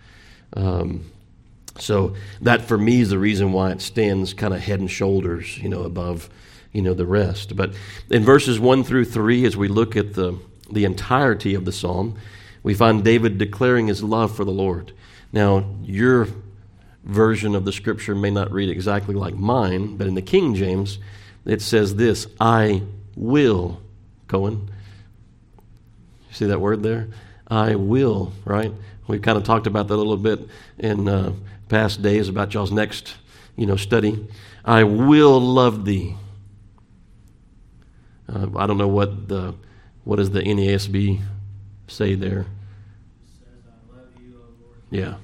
Um, 0.55 1.11
so 1.79 2.15
that 2.41 2.63
for 2.63 2.77
me 2.77 3.01
is 3.01 3.11
the 3.11 3.19
reason 3.19 3.53
why 3.53 3.71
it 3.71 3.81
stands 3.81 4.35
kind 4.35 4.53
of 4.53 4.61
head 4.61 4.81
and 4.81 4.91
shoulders, 4.91 5.59
you 5.59 5.69
know, 5.69 5.83
above 5.83 6.29
you 6.73 6.83
know 6.83 6.95
the 6.95 7.07
rest. 7.07 7.57
But 7.57 7.73
in 8.11 8.25
verses 8.25 8.59
one 8.61 8.85
through 8.85 9.07
three, 9.07 9.45
as 9.45 9.57
we 9.57 9.69
look 9.69 9.97
at 9.97 10.15
the 10.15 10.39
the 10.71 10.85
entirety 10.85 11.55
of 11.55 11.65
the 11.65 11.73
psalm, 11.73 12.19
we 12.63 12.75
find 12.75 13.05
David 13.05 13.39
declaring 13.39 13.87
his 13.87 14.03
love 14.03 14.35
for 14.35 14.45
the 14.45 14.51
Lord. 14.51 14.93
Now, 15.33 15.65
your 15.83 16.29
version 17.05 17.55
of 17.55 17.65
the 17.65 17.73
scripture 17.73 18.15
may 18.15 18.31
not 18.31 18.53
read 18.53 18.69
exactly 18.69 19.15
like 19.15 19.35
mine, 19.35 19.97
but 19.97 20.07
in 20.07 20.15
the 20.15 20.23
King 20.23 20.55
James, 20.55 20.99
it 21.45 21.63
says 21.63 21.97
this 21.97 22.27
I 22.41 22.83
will, 23.17 23.81
Cohen. 24.27 24.71
You 26.29 26.35
see 26.35 26.47
that 26.47 26.61
word 26.61 26.83
there? 26.83 27.09
I 27.49 27.75
will, 27.75 28.33
right? 28.45 28.73
We've 29.07 29.23
kind 29.23 29.39
of 29.39 29.45
talked 29.45 29.67
about 29.67 29.89
that 29.89 29.95
a 29.95 29.97
little 29.97 30.19
bit 30.19 30.47
in 30.79 31.09
uh, 31.09 31.33
past 31.69 32.03
days 32.03 32.29
about 32.29 32.53
y'all's 32.53 32.73
next, 32.73 33.15
you 33.57 33.65
know, 33.65 33.77
study. 33.77 34.29
I 34.65 34.85
will 34.85 35.41
love 35.41 35.87
thee. 35.87 36.15
Uh, 38.29 38.49
I 38.57 38.67
don't 38.67 38.77
know 38.77 38.89
what 38.89 39.29
the 39.29 39.55
what 40.05 40.17
does 40.17 40.31
the 40.31 40.43
NASB 40.43 41.23
say 41.89 42.15
there. 42.15 42.47
Yeah. 44.91 45.17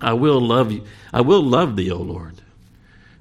I 0.00 0.12
will 0.12 0.40
love 0.40 0.72
you. 0.72 0.84
I 1.12 1.20
will 1.20 1.42
love 1.42 1.76
thee, 1.76 1.90
O 1.90 1.98
Lord, 1.98 2.42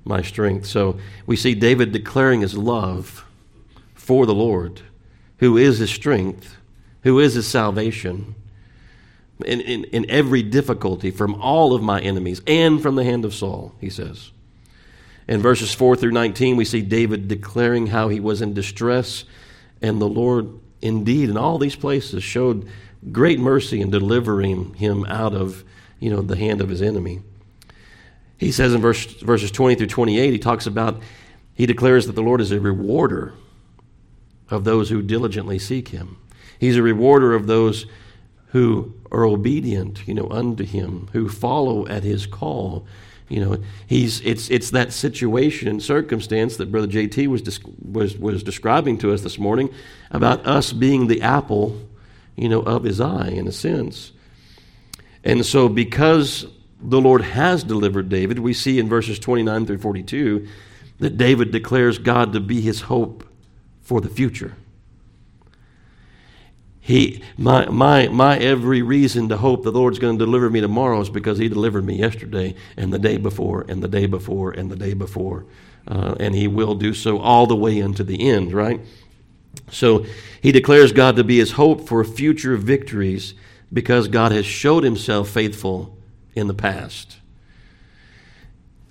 my 0.05 0.21
strength. 0.21 0.65
So 0.65 0.97
we 1.25 1.35
see 1.35 1.55
David 1.55 1.91
declaring 1.91 2.41
his 2.41 2.57
love 2.57 3.25
for 3.93 4.25
the 4.25 4.35
Lord, 4.35 4.81
who 5.37 5.57
is 5.57 5.79
his 5.79 5.91
strength, 5.91 6.57
who 7.03 7.19
is 7.19 7.35
his 7.35 7.47
salvation. 7.47 8.35
In, 9.45 9.61
in, 9.61 9.85
in 9.85 10.09
every 10.09 10.43
difficulty 10.43 11.09
from 11.09 11.35
all 11.35 11.73
of 11.73 11.81
my 11.81 11.99
enemies 11.99 12.41
and 12.45 12.81
from 12.81 12.95
the 12.95 13.03
hand 13.03 13.25
of 13.25 13.33
Saul, 13.33 13.73
he 13.81 13.89
says. 13.89 14.31
In 15.27 15.41
verses 15.41 15.73
4 15.73 15.95
through 15.95 16.11
19, 16.11 16.55
we 16.55 16.65
see 16.65 16.81
David 16.81 17.27
declaring 17.27 17.87
how 17.87 18.09
he 18.09 18.19
was 18.19 18.41
in 18.41 18.53
distress, 18.53 19.23
and 19.81 20.01
the 20.01 20.07
Lord, 20.07 20.59
indeed, 20.83 21.29
in 21.29 21.37
all 21.37 21.57
these 21.57 21.75
places, 21.75 22.23
showed 22.23 22.67
great 23.11 23.39
mercy 23.39 23.81
in 23.81 23.89
delivering 23.89 24.73
him 24.75 25.05
out 25.05 25.33
of 25.33 25.63
you 25.99 26.09
know, 26.09 26.21
the 26.21 26.35
hand 26.35 26.61
of 26.61 26.69
his 26.69 26.81
enemy. 26.81 27.21
He 28.37 28.51
says 28.51 28.73
in 28.73 28.81
verse, 28.81 29.05
verses 29.05 29.51
20 29.51 29.75
through 29.75 29.87
28, 29.87 30.31
he 30.31 30.39
talks 30.39 30.67
about, 30.67 31.01
he 31.53 31.65
declares 31.65 32.07
that 32.07 32.13
the 32.13 32.21
Lord 32.21 32.41
is 32.41 32.51
a 32.51 32.59
rewarder 32.59 33.33
of 34.49 34.65
those 34.65 34.89
who 34.89 35.01
diligently 35.01 35.57
seek 35.57 35.87
him. 35.89 36.17
He's 36.59 36.75
a 36.75 36.83
rewarder 36.83 37.33
of 37.33 37.47
those 37.47 37.85
who 38.47 38.93
are 39.11 39.25
obedient, 39.25 40.07
you 40.07 40.13
know, 40.13 40.27
unto 40.29 40.65
him, 40.65 41.09
who 41.13 41.29
follow 41.29 41.87
at 41.87 42.03
his 42.03 42.25
call. 42.27 42.85
You 43.29 43.43
know, 43.43 43.57
he's 43.87 44.21
it's 44.21 44.49
it's 44.49 44.71
that 44.71 44.93
situation 44.93 45.67
and 45.67 45.81
circumstance 45.81 46.57
that 46.57 46.71
Brother 46.71 46.87
JT 46.87 47.27
was 47.27 47.59
was 47.81 48.17
was 48.17 48.43
describing 48.43 48.97
to 48.99 49.13
us 49.13 49.21
this 49.21 49.39
morning 49.39 49.69
about 50.11 50.45
us 50.45 50.73
being 50.73 51.07
the 51.07 51.21
apple, 51.21 51.81
you 52.35 52.49
know, 52.49 52.61
of 52.61 52.83
his 52.83 52.99
eye 52.99 53.29
in 53.29 53.47
a 53.47 53.51
sense. 53.51 54.11
And 55.23 55.45
so, 55.45 55.69
because 55.69 56.45
the 56.81 56.99
Lord 56.99 57.21
has 57.21 57.63
delivered 57.63 58.09
David, 58.09 58.39
we 58.39 58.53
see 58.53 58.77
in 58.77 58.89
verses 58.89 59.17
29 59.19 59.65
through 59.65 59.77
42 59.77 60.47
that 60.99 61.17
David 61.17 61.51
declares 61.51 61.97
God 61.97 62.33
to 62.33 62.39
be 62.39 62.61
his 62.61 62.81
hope 62.81 63.23
for 63.81 64.01
the 64.01 64.09
future. 64.09 64.55
He, 66.85 67.23
my, 67.37 67.67
my, 67.69 68.09
my 68.09 68.37
every 68.37 68.81
reason 68.81 69.29
to 69.29 69.37
hope 69.37 69.63
the 69.63 69.71
Lord's 69.71 69.99
going 69.99 70.19
to 70.19 70.25
deliver 70.25 70.49
me 70.49 70.59
tomorrow 70.59 70.99
is 70.99 71.09
because 71.09 71.37
He 71.37 71.47
delivered 71.47 71.85
me 71.85 71.95
yesterday 71.95 72.55
and 72.75 72.91
the 72.91 72.99
day 72.99 73.15
before 73.15 73.65
and 73.69 73.81
the 73.81 73.87
day 73.87 74.05
before 74.05 74.51
and 74.51 74.69
the 74.69 74.75
day 74.75 74.93
before. 74.93 75.45
Uh, 75.87 76.15
and 76.19 76.35
He 76.35 76.47
will 76.47 76.75
do 76.75 76.93
so 76.93 77.19
all 77.19 77.47
the 77.47 77.55
way 77.55 77.79
into 77.79 78.03
the 78.03 78.29
end, 78.29 78.51
right? 78.51 78.81
So 79.71 80.05
He 80.41 80.51
declares 80.51 80.91
God 80.91 81.15
to 81.15 81.23
be 81.23 81.37
His 81.37 81.53
hope 81.53 81.87
for 81.87 82.03
future 82.03 82.57
victories 82.57 83.33
because 83.73 84.07
God 84.07 84.31
has 84.31 84.45
showed 84.45 84.83
himself 84.83 85.29
faithful 85.29 85.97
in 86.35 86.47
the 86.47 86.53
past. 86.53 87.17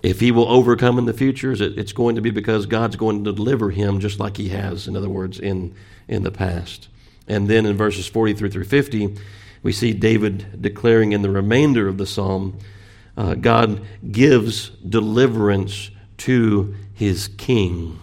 If 0.03 0.19
he 0.19 0.31
will 0.31 0.49
overcome 0.49 0.97
in 0.97 1.05
the 1.05 1.13
future, 1.13 1.53
it's 1.53 1.93
going 1.93 2.15
to 2.15 2.21
be 2.21 2.29
because 2.29 2.65
God's 2.65 2.97
going 2.97 3.23
to 3.23 3.31
deliver 3.31 3.69
him 3.69 3.99
just 3.99 4.19
like 4.19 4.35
he 4.35 4.49
has, 4.49 4.87
in 4.87 4.97
other 4.97 5.09
words, 5.09 5.39
in, 5.39 5.73
in 6.09 6.23
the 6.23 6.31
past. 6.31 6.89
And 7.27 7.47
then 7.47 7.65
in 7.65 7.77
verses 7.77 8.07
43 8.07 8.49
through 8.49 8.65
50, 8.65 9.15
we 9.61 9.71
see 9.71 9.93
David 9.93 10.61
declaring 10.61 11.13
in 11.13 11.21
the 11.21 11.29
remainder 11.29 11.87
of 11.87 11.97
the 11.97 12.05
psalm 12.05 12.59
uh, 13.15 13.35
God 13.35 13.81
gives 14.11 14.69
deliverance 14.69 15.91
to 16.17 16.75
his 16.93 17.27
king. 17.27 17.99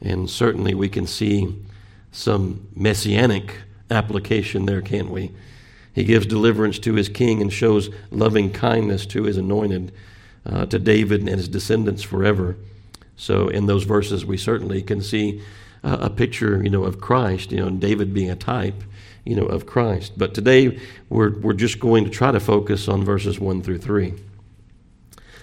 And 0.00 0.28
certainly 0.28 0.74
we 0.74 0.88
can 0.88 1.06
see 1.06 1.54
some 2.12 2.68
messianic 2.74 3.56
application 3.90 4.66
there, 4.66 4.82
can't 4.82 5.10
we? 5.10 5.32
He 5.94 6.04
gives 6.04 6.26
deliverance 6.26 6.78
to 6.80 6.94
his 6.94 7.08
king 7.08 7.40
and 7.40 7.52
shows 7.52 7.88
loving 8.10 8.50
kindness 8.50 9.06
to 9.06 9.24
his 9.24 9.36
anointed, 9.36 9.92
uh, 10.44 10.66
to 10.66 10.78
David 10.78 11.20
and 11.20 11.30
his 11.30 11.48
descendants 11.48 12.02
forever. 12.02 12.56
So, 13.16 13.48
in 13.48 13.66
those 13.66 13.84
verses, 13.84 14.26
we 14.26 14.36
certainly 14.36 14.82
can 14.82 15.00
see 15.00 15.40
uh, 15.84 15.98
a 16.00 16.10
picture, 16.10 16.62
you 16.62 16.70
know, 16.70 16.84
of 16.84 17.00
Christ. 17.00 17.52
You 17.52 17.58
know, 17.58 17.70
David 17.70 18.14
being 18.14 18.30
a 18.30 18.36
type, 18.36 18.82
you 19.24 19.36
know, 19.36 19.44
of 19.44 19.66
Christ. 19.66 20.14
But 20.16 20.34
today, 20.34 20.80
we're 21.08 21.38
we're 21.38 21.52
just 21.52 21.78
going 21.78 22.04
to 22.04 22.10
try 22.10 22.32
to 22.32 22.40
focus 22.40 22.88
on 22.88 23.04
verses 23.04 23.38
one 23.38 23.62
through 23.62 23.78
three. 23.78 24.14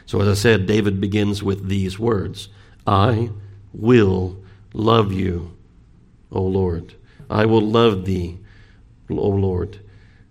So, 0.06 0.20
as 0.20 0.28
I 0.28 0.34
said, 0.34 0.66
David 0.66 1.00
begins 1.00 1.44
with 1.44 1.70
these 1.70 1.98
words: 2.00 2.50
"I 2.86 3.30
will 3.72 4.44
love 4.74 5.14
you, 5.14 5.56
O 6.32 6.42
Lord. 6.42 6.96
I 7.30 7.46
will 7.46 7.62
love 7.62 8.06
thee, 8.06 8.40
O 9.10 9.30
Lord." 9.30 9.80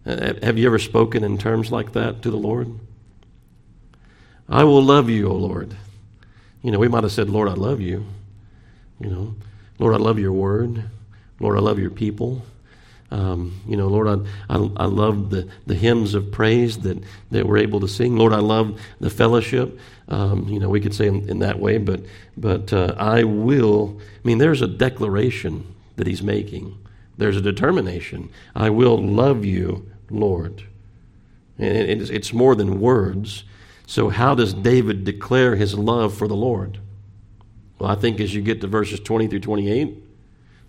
Uh, 0.04 0.34
have 0.42 0.58
you 0.58 0.66
ever 0.66 0.78
spoken 0.78 1.22
in 1.22 1.38
terms 1.38 1.70
like 1.70 1.92
that 1.92 2.22
to 2.22 2.30
the 2.30 2.36
Lord? 2.36 2.78
I 4.48 4.64
will 4.64 4.82
love 4.82 5.08
you, 5.08 5.28
O 5.28 5.34
Lord. 5.34 5.76
You 6.62 6.72
know, 6.72 6.78
we 6.78 6.88
might 6.88 7.04
have 7.04 7.12
said, 7.12 7.30
Lord, 7.30 7.48
I 7.48 7.52
love 7.52 7.80
you. 7.80 8.04
You 8.98 9.10
know, 9.10 9.34
Lord, 9.80 9.94
I 9.94 9.98
love 9.98 10.18
your 10.18 10.32
word. 10.32 10.84
Lord, 11.40 11.56
I 11.56 11.60
love 11.60 11.78
your 11.78 11.90
people. 11.90 12.42
Um, 13.10 13.60
you 13.66 13.76
know, 13.76 13.88
Lord, 13.88 14.06
I, 14.06 14.54
I, 14.54 14.70
I, 14.76 14.84
love 14.84 15.30
the, 15.30 15.48
the 15.66 15.74
hymns 15.74 16.14
of 16.14 16.30
praise 16.30 16.78
that, 16.80 17.02
that 17.30 17.46
we're 17.46 17.58
able 17.58 17.80
to 17.80 17.88
sing. 17.88 18.16
Lord, 18.16 18.32
I 18.32 18.38
love 18.38 18.78
the 19.00 19.10
fellowship. 19.10 19.80
Um, 20.08 20.46
you 20.48 20.60
know, 20.60 20.68
we 20.68 20.80
could 20.80 20.94
say 20.94 21.08
in, 21.08 21.28
in 21.28 21.38
that 21.40 21.58
way, 21.58 21.78
but, 21.78 22.02
but 22.36 22.72
uh, 22.72 22.94
I 22.98 23.24
will. 23.24 23.98
I 23.98 24.28
mean, 24.28 24.38
there's 24.38 24.62
a 24.62 24.68
declaration 24.68 25.74
that 25.96 26.06
he's 26.06 26.22
making. 26.22 26.78
There's 27.16 27.36
a 27.36 27.40
determination. 27.40 28.30
I 28.54 28.70
will 28.70 29.02
love 29.02 29.44
you, 29.46 29.90
Lord. 30.10 30.62
And 31.58 32.02
it's 32.02 32.32
more 32.32 32.54
than 32.54 32.80
words. 32.80 33.44
So, 33.86 34.08
how 34.10 34.34
does 34.34 34.54
David 34.54 35.04
declare 35.04 35.56
his 35.56 35.74
love 35.74 36.14
for 36.14 36.28
the 36.28 36.36
Lord? 36.36 36.78
Well, 37.80 37.90
I 37.90 37.94
think 37.94 38.20
as 38.20 38.34
you 38.34 38.42
get 38.42 38.60
to 38.60 38.66
verses 38.66 39.00
20 39.00 39.26
through 39.28 39.40
28, 39.40 39.96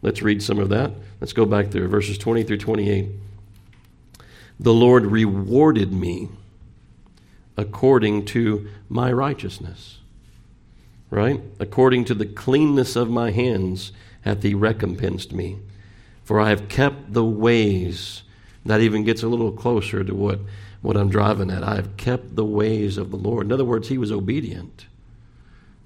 let's 0.02 0.22
read 0.22 0.42
some 0.42 0.60
of 0.60 0.70
that. 0.70 0.94
Let's 1.20 1.34
go 1.34 1.46
back 1.46 1.70
there, 1.70 1.88
verses 1.90 2.18
20 2.18 2.44
through 2.44 2.60
28. 2.60 3.10
The 4.62 4.74
Lord 4.74 5.06
rewarded 5.06 5.92
me 5.92 6.30
according 7.58 8.26
to 8.28 8.70
my 8.88 9.12
righteousness. 9.12 9.98
Right? 11.10 11.42
According 11.60 12.06
to 12.06 12.14
the 12.14 12.26
cleanness 12.26 12.96
of 12.96 13.10
my 13.10 13.32
hands 13.32 13.92
hath 14.22 14.44
he 14.44 14.54
recompensed 14.54 15.34
me. 15.34 15.58
For 16.24 16.40
I 16.40 16.48
have 16.48 16.70
kept 16.70 17.12
the 17.12 17.26
ways. 17.26 18.24
That 18.66 18.80
even 18.80 19.04
gets 19.04 19.22
a 19.22 19.28
little 19.28 19.52
closer 19.52 20.02
to 20.06 20.16
what, 20.16 20.40
what 20.82 20.96
I'm 20.96 21.10
driving 21.10 21.52
at. 21.52 21.62
I 21.62 21.76
have 21.76 21.98
kept 21.98 22.38
the 22.38 22.46
ways 22.46 22.98
of 22.98 23.12
the 23.12 23.18
Lord. 23.18 23.48
In 23.48 23.52
other 23.52 23.66
words, 23.66 23.90
he 23.90 23.98
was 23.98 24.14
obedient. 24.14 24.86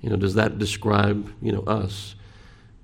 You 0.01 0.09
know, 0.09 0.15
does 0.15 0.35
that 0.35 0.59
describe, 0.59 1.31
you 1.41 1.51
know, 1.51 1.61
us? 1.61 2.15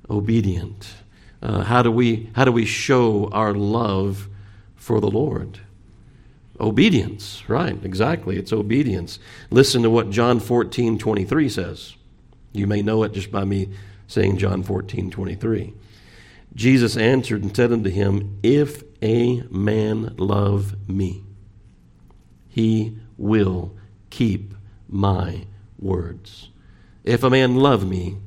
Obedient. 0.09 0.93
Uh, 1.41 1.63
how, 1.63 1.81
do 1.81 1.91
we, 1.91 2.29
how 2.33 2.45
do 2.45 2.51
we 2.51 2.65
show 2.65 3.29
our 3.31 3.53
love 3.53 4.27
for 4.75 4.99
the 4.99 5.09
Lord? 5.09 5.59
Obedience, 6.59 7.43
right, 7.47 7.77
exactly. 7.83 8.37
It's 8.37 8.53
obedience. 8.53 9.17
Listen 9.49 9.81
to 9.81 9.89
what 9.89 10.11
John 10.11 10.39
14, 10.39 10.99
23 10.99 11.49
says. 11.49 11.95
You 12.53 12.67
may 12.67 12.81
know 12.81 13.03
it 13.03 13.13
just 13.13 13.31
by 13.31 13.45
me 13.45 13.69
saying 14.07 14.37
John 14.37 14.61
14, 14.61 15.09
23. 15.09 15.73
Jesus 16.53 16.97
answered 16.97 17.43
and 17.43 17.55
said 17.55 17.71
unto 17.71 17.89
him, 17.89 18.37
If 18.43 18.83
a 19.01 19.41
man 19.49 20.15
love 20.17 20.75
me, 20.87 21.23
he 22.49 22.97
will 23.17 23.73
keep 24.09 24.53
my 24.89 25.45
words. 25.79 26.49
If 27.03 27.23
a 27.23 27.29
man 27.29 27.55
love 27.55 27.87
me, 27.87 28.17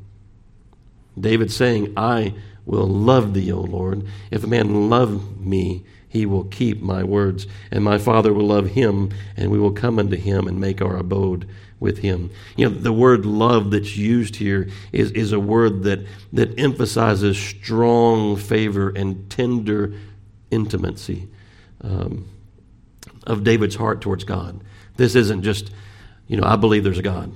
David 1.18 1.50
saying, 1.52 1.92
I 1.96 2.34
will 2.66 2.86
love 2.86 3.34
thee, 3.34 3.52
O 3.52 3.60
Lord. 3.60 4.06
If 4.30 4.44
a 4.44 4.48
man 4.48 4.88
love 4.90 5.40
me, 5.40 5.84
he 6.08 6.26
will 6.26 6.44
keep 6.44 6.80
my 6.80 7.02
words, 7.02 7.46
and 7.70 7.82
my 7.82 7.98
Father 7.98 8.32
will 8.32 8.46
love 8.46 8.70
him, 8.70 9.10
and 9.36 9.50
we 9.50 9.58
will 9.58 9.72
come 9.72 9.98
unto 9.98 10.16
him 10.16 10.46
and 10.46 10.60
make 10.60 10.80
our 10.80 10.96
abode 10.96 11.48
with 11.80 11.98
him. 11.98 12.30
You 12.56 12.68
know, 12.68 12.74
the 12.74 12.92
word 12.92 13.26
love 13.26 13.72
that's 13.72 13.96
used 13.96 14.36
here 14.36 14.68
is, 14.92 15.10
is 15.10 15.32
a 15.32 15.40
word 15.40 15.82
that, 15.82 16.06
that 16.32 16.58
emphasizes 16.58 17.36
strong 17.36 18.36
favor 18.36 18.90
and 18.90 19.28
tender 19.28 19.94
intimacy 20.50 21.28
um, 21.80 22.28
of 23.26 23.44
David's 23.44 23.74
heart 23.74 24.00
towards 24.00 24.24
God. 24.24 24.60
This 24.96 25.16
isn't 25.16 25.42
just, 25.42 25.72
you 26.28 26.36
know, 26.36 26.46
I 26.46 26.56
believe 26.56 26.84
there's 26.84 26.98
a 26.98 27.02
God. 27.02 27.32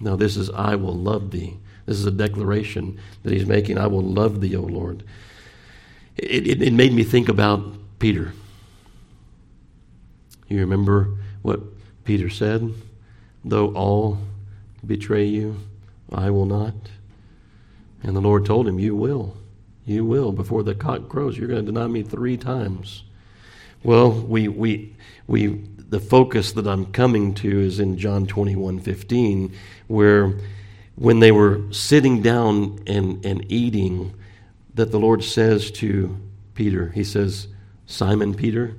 No, 0.00 0.16
this 0.16 0.36
is, 0.36 0.50
I 0.50 0.76
will 0.76 0.94
love 0.94 1.30
thee. 1.30 1.56
This 1.86 1.98
is 1.98 2.06
a 2.06 2.10
declaration 2.10 2.98
that 3.22 3.32
he's 3.32 3.46
making. 3.46 3.78
I 3.78 3.86
will 3.86 4.02
love 4.02 4.40
thee, 4.40 4.56
O 4.56 4.62
Lord. 4.62 5.04
It, 6.16 6.46
it, 6.46 6.62
it 6.62 6.72
made 6.72 6.92
me 6.92 7.04
think 7.04 7.28
about 7.28 7.74
Peter. 7.98 8.32
You 10.48 10.60
remember 10.60 11.16
what 11.42 11.60
Peter 12.04 12.28
said? 12.28 12.72
Though 13.44 13.72
all 13.74 14.18
betray 14.86 15.24
you, 15.24 15.56
I 16.12 16.30
will 16.30 16.46
not. 16.46 16.74
And 18.02 18.16
the 18.16 18.20
Lord 18.20 18.44
told 18.44 18.66
him, 18.66 18.78
You 18.78 18.96
will. 18.96 19.36
You 19.84 20.04
will. 20.04 20.32
Before 20.32 20.62
the 20.62 20.74
cock 20.74 21.08
crows, 21.08 21.36
you're 21.36 21.48
going 21.48 21.64
to 21.64 21.72
deny 21.72 21.86
me 21.86 22.02
three 22.02 22.36
times. 22.36 23.04
Well, 23.82 24.10
we, 24.10 24.48
we, 24.48 24.94
we, 25.30 25.46
the 25.46 26.00
focus 26.00 26.50
that 26.52 26.66
I'm 26.66 26.86
coming 26.86 27.34
to 27.34 27.60
is 27.60 27.78
in 27.78 27.96
John 27.96 28.26
21 28.26 28.80
15, 28.80 29.54
where 29.86 30.34
when 30.96 31.20
they 31.20 31.30
were 31.30 31.62
sitting 31.70 32.20
down 32.20 32.80
and, 32.88 33.24
and 33.24 33.50
eating, 33.50 34.12
that 34.74 34.90
the 34.90 34.98
Lord 34.98 35.22
says 35.22 35.70
to 35.72 36.18
Peter, 36.54 36.88
He 36.88 37.04
says, 37.04 37.46
Simon 37.86 38.34
Peter. 38.34 38.74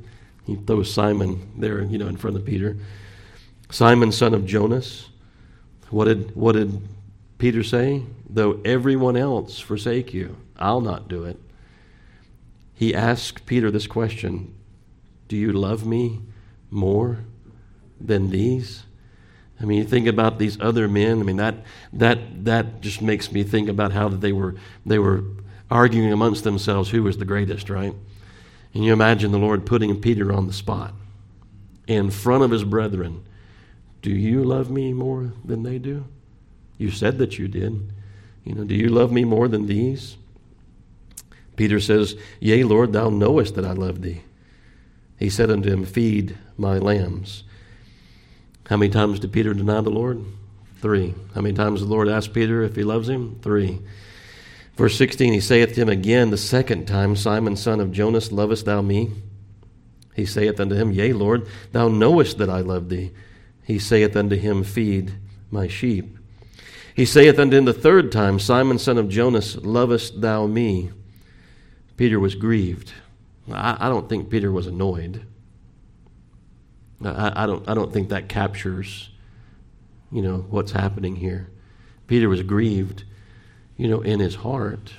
He 0.46 0.58
throws 0.58 0.94
Simon 0.94 1.54
there, 1.58 1.84
you 1.84 1.98
know, 1.98 2.08
in 2.08 2.18
front 2.18 2.36
of 2.36 2.44
Peter. 2.44 2.76
Simon, 3.70 4.12
son 4.12 4.34
of 4.34 4.46
Jonas. 4.46 5.08
What 5.90 6.06
did, 6.06 6.36
what 6.36 6.54
did 6.54 6.82
Peter 7.38 7.64
say? 7.64 8.04
Though 8.30 8.60
everyone 8.66 9.16
else 9.16 9.58
forsake 9.60 10.14
you, 10.14 10.36
I'll 10.58 10.82
not 10.82 11.08
do 11.08 11.24
it. 11.24 11.40
He 12.74 12.94
asked 12.94 13.46
Peter 13.46 13.72
this 13.72 13.88
question 13.88 14.54
Do 15.30 15.38
you 15.38 15.54
love 15.54 15.86
me 15.86 16.20
more 16.72 17.20
than 18.00 18.32
these? 18.32 18.84
I 19.62 19.66
mean, 19.66 19.78
you 19.78 19.84
think 19.84 20.08
about 20.08 20.40
these 20.40 20.60
other 20.60 20.88
men. 20.88 21.20
I 21.20 21.24
mean, 21.24 21.38
that, 21.38 21.56
that, 21.94 22.46
that 22.46 22.82
just 22.82 23.02
makes 23.02 23.32
me 23.32 23.44
think 23.44 23.70
about 23.70 23.92
how 23.92 24.10
they 24.10 24.32
were, 24.32 24.56
they 24.86 24.98
were 24.98 25.24
arguing 25.70 26.12
amongst 26.12 26.44
themselves 26.44 26.90
who 26.90 27.04
was 27.04 27.18
the 27.18 27.26
greatest, 27.26 27.70
right? 27.70 27.94
And 28.74 28.84
you 28.84 28.92
imagine 28.92 29.32
the 29.32 29.38
Lord 29.38 29.66
putting 29.66 30.02
Peter 30.02 30.34
on 30.34 30.48
the 30.48 30.54
spot 30.54 30.94
in 31.88 32.10
front 32.10 32.44
of 32.44 32.52
his 32.52 32.64
brethren 32.64 33.24
do 34.02 34.10
you 34.10 34.44
love 34.44 34.72
me 34.72 34.94
more 34.94 35.32
than 35.46 35.64
they 35.64 35.78
do? 35.78 36.06
You 36.78 36.90
said 36.90 37.20
that 37.20 37.38
you 37.38 37.48
did. 37.48 37.94
You 38.44 38.56
know, 38.56 38.64
do 38.64 38.74
you 38.74 38.90
love 38.90 39.12
me 39.12 39.24
more 39.24 39.48
than 39.48 39.68
these? 39.68 40.18
Peter 41.56 41.80
says, 41.80 42.16
Yea, 42.40 42.64
Lord, 42.64 42.94
thou 42.94 43.10
knowest 43.10 43.54
that 43.56 43.66
I 43.66 43.74
love 43.74 44.02
thee. 44.02 44.24
He 45.22 45.30
said 45.30 45.52
unto 45.52 45.70
him, 45.70 45.86
Feed 45.86 46.36
my 46.58 46.80
lambs. 46.80 47.44
How 48.66 48.76
many 48.76 48.92
times 48.92 49.20
did 49.20 49.32
Peter 49.32 49.54
deny 49.54 49.80
the 49.82 49.92
Lord? 49.92 50.26
Three. 50.80 51.14
How 51.36 51.42
many 51.42 51.54
times 51.54 51.82
the 51.82 51.86
Lord 51.86 52.10
asked 52.10 52.34
Peter 52.34 52.64
if 52.64 52.76
he 52.76 52.84
loves 52.84 53.08
him? 53.08 53.38
Three. 53.44 53.82
Verse 54.78 54.98
16, 54.98 55.34
he 55.34 55.40
saith 55.40 55.76
to 55.76 55.82
him 55.82 55.90
again 55.90 56.32
the 56.32 56.38
second 56.38 56.88
time, 56.88 57.16
Simon, 57.16 57.56
son 57.56 57.80
of 57.80 57.92
Jonas, 57.92 58.32
lovest 58.32 58.66
thou 58.66 58.82
me? 58.82 59.12
He 60.16 60.26
saith 60.26 60.60
unto 60.60 60.74
him, 60.74 60.92
Yea, 60.92 61.14
Lord, 61.14 61.48
thou 61.72 61.88
knowest 61.88 62.40
that 62.40 62.50
I 62.50 62.62
love 62.62 62.90
thee. 62.90 63.12
He 63.64 63.78
saith 63.78 64.16
unto 64.16 64.36
him, 64.36 64.64
Feed 64.64 65.14
my 65.52 65.68
sheep. 65.68 66.18
He 66.96 67.06
saith 67.06 67.38
unto 67.38 67.58
him 67.58 67.66
the 67.66 67.74
third 67.74 68.12
time, 68.12 68.40
Simon, 68.40 68.80
son 68.80 68.98
of 68.98 69.08
Jonas, 69.08 69.56
lovest 69.58 70.20
thou 70.20 70.48
me? 70.48 70.90
Peter 71.96 72.20
was 72.20 72.34
grieved. 72.34 72.94
I, 73.50 73.78
I 73.80 73.90
don't 73.90 74.08
think 74.10 74.30
Peter 74.30 74.52
was 74.52 74.68
annoyed. 74.68 75.26
I, 77.04 77.44
I, 77.44 77.46
don't, 77.46 77.68
I 77.68 77.74
don't 77.74 77.92
think 77.92 78.10
that 78.10 78.30
captures, 78.30 79.10
you 80.12 80.22
know, 80.22 80.46
what's 80.50 80.72
happening 80.72 81.16
here. 81.16 81.50
Peter 82.08 82.30
was 82.30 82.44
grieved, 82.44 83.04
you 83.78 83.88
know, 83.88 84.02
in 84.02 84.20
his 84.20 84.36
heart. 84.36 84.94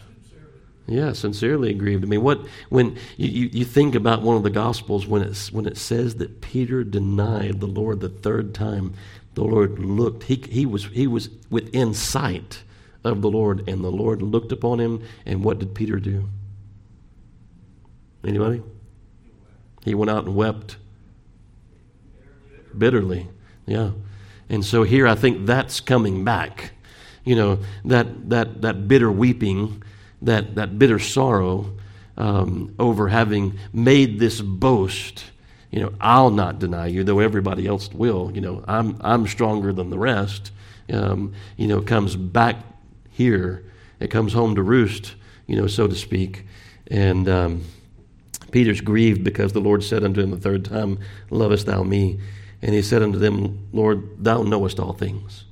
Yeah, 0.87 1.13
sincerely 1.13 1.73
grieved. 1.75 2.05
I 2.05 2.09
mean, 2.09 2.23
what 2.23 2.45
when 2.69 2.99
you, 3.17 3.49
you 3.53 3.65
think 3.65 3.95
about 3.95 4.23
one 4.23 4.37
of 4.37 4.43
the 4.43 4.51
Gospels 4.51 5.07
when 5.07 5.23
it's 5.23 5.53
when 5.53 5.65
it 5.65 5.77
says 5.77 6.17
that 6.17 6.41
Peter 6.41 6.83
denied 6.83 7.61
the 7.61 7.67
Lord 7.69 8.01
the 8.01 8.09
third 8.09 8.53
time, 8.53 8.95
the 9.35 9.45
Lord 9.45 9.79
looked. 9.79 10.25
He 10.25 10.43
he 10.51 10.67
was 10.67 10.87
he 10.87 11.07
was 11.07 11.31
within 11.51 11.95
sight 11.95 12.63
of 13.05 13.23
the 13.23 13.31
Lord, 13.31 13.69
and 13.69 13.85
the 13.85 13.93
Lord 13.93 14.23
looked 14.23 14.51
upon 14.51 14.81
him. 14.81 15.05
And 15.25 15.45
what 15.45 15.61
did 15.61 15.75
Peter 15.75 16.01
do? 16.01 16.29
Anybody? 18.25 18.63
He 19.85 19.95
went 19.95 20.11
out 20.11 20.25
and 20.25 20.35
wept 20.35 20.77
bitterly. 22.77 23.29
Yeah, 23.67 23.91
and 24.49 24.65
so 24.65 24.83
here 24.83 25.07
I 25.07 25.15
think 25.15 25.47
that's 25.47 25.81
coming 25.81 26.25
back. 26.25 26.73
You 27.25 27.37
know 27.37 27.59
that 27.85 28.31
that 28.31 28.63
that 28.63 28.89
bitter 28.89 29.11
weeping 29.11 29.83
that, 30.23 30.55
that 30.55 30.79
bitter 30.79 30.99
sorrow 30.99 31.73
um, 32.17 32.75
over 32.79 33.09
having 33.09 33.59
made 33.73 34.19
this 34.19 34.41
boast. 34.41 35.25
You 35.71 35.81
know, 35.81 35.93
I'll 36.01 36.31
not 36.31 36.59
deny 36.59 36.87
you, 36.87 37.05
though 37.05 37.19
everybody 37.19 37.67
else 37.67 37.91
will. 37.93 38.31
You 38.33 38.41
know, 38.41 38.65
I'm, 38.67 38.97
I'm 39.01 39.27
stronger 39.27 39.73
than 39.73 39.91
the 39.91 39.99
rest. 39.99 40.53
Um, 40.93 41.35
you 41.57 41.67
know, 41.67 41.81
comes 41.81 42.17
back 42.17 42.57
here. 43.11 43.65
It 44.01 44.11
comes 44.11 44.33
home 44.33 44.55
to 44.57 44.63
roost, 44.63 45.15
you 45.47 45.57
know, 45.57 45.67
so 45.67 45.87
to 45.87 45.95
speak. 45.95 46.47
And 46.89 47.29
um, 47.29 47.65
Peter's 48.53 48.81
grieved 48.81 49.25
because 49.25 49.53
the 49.53 49.61
Lord 49.61 49.83
said 49.83 50.05
unto 50.05 50.21
him 50.21 50.31
the 50.31 50.37
third 50.37 50.65
time, 50.65 50.99
Lovest 51.31 51.67
thou 51.67 51.83
me? 51.83 52.21
And 52.61 52.75
he 52.75 52.83
said 52.83 53.03
unto 53.03 53.19
them, 53.19 53.69
Lord, 53.73 54.23
thou 54.23 54.43
knowest 54.43 54.79
all 54.79 54.93
things. 54.93 55.45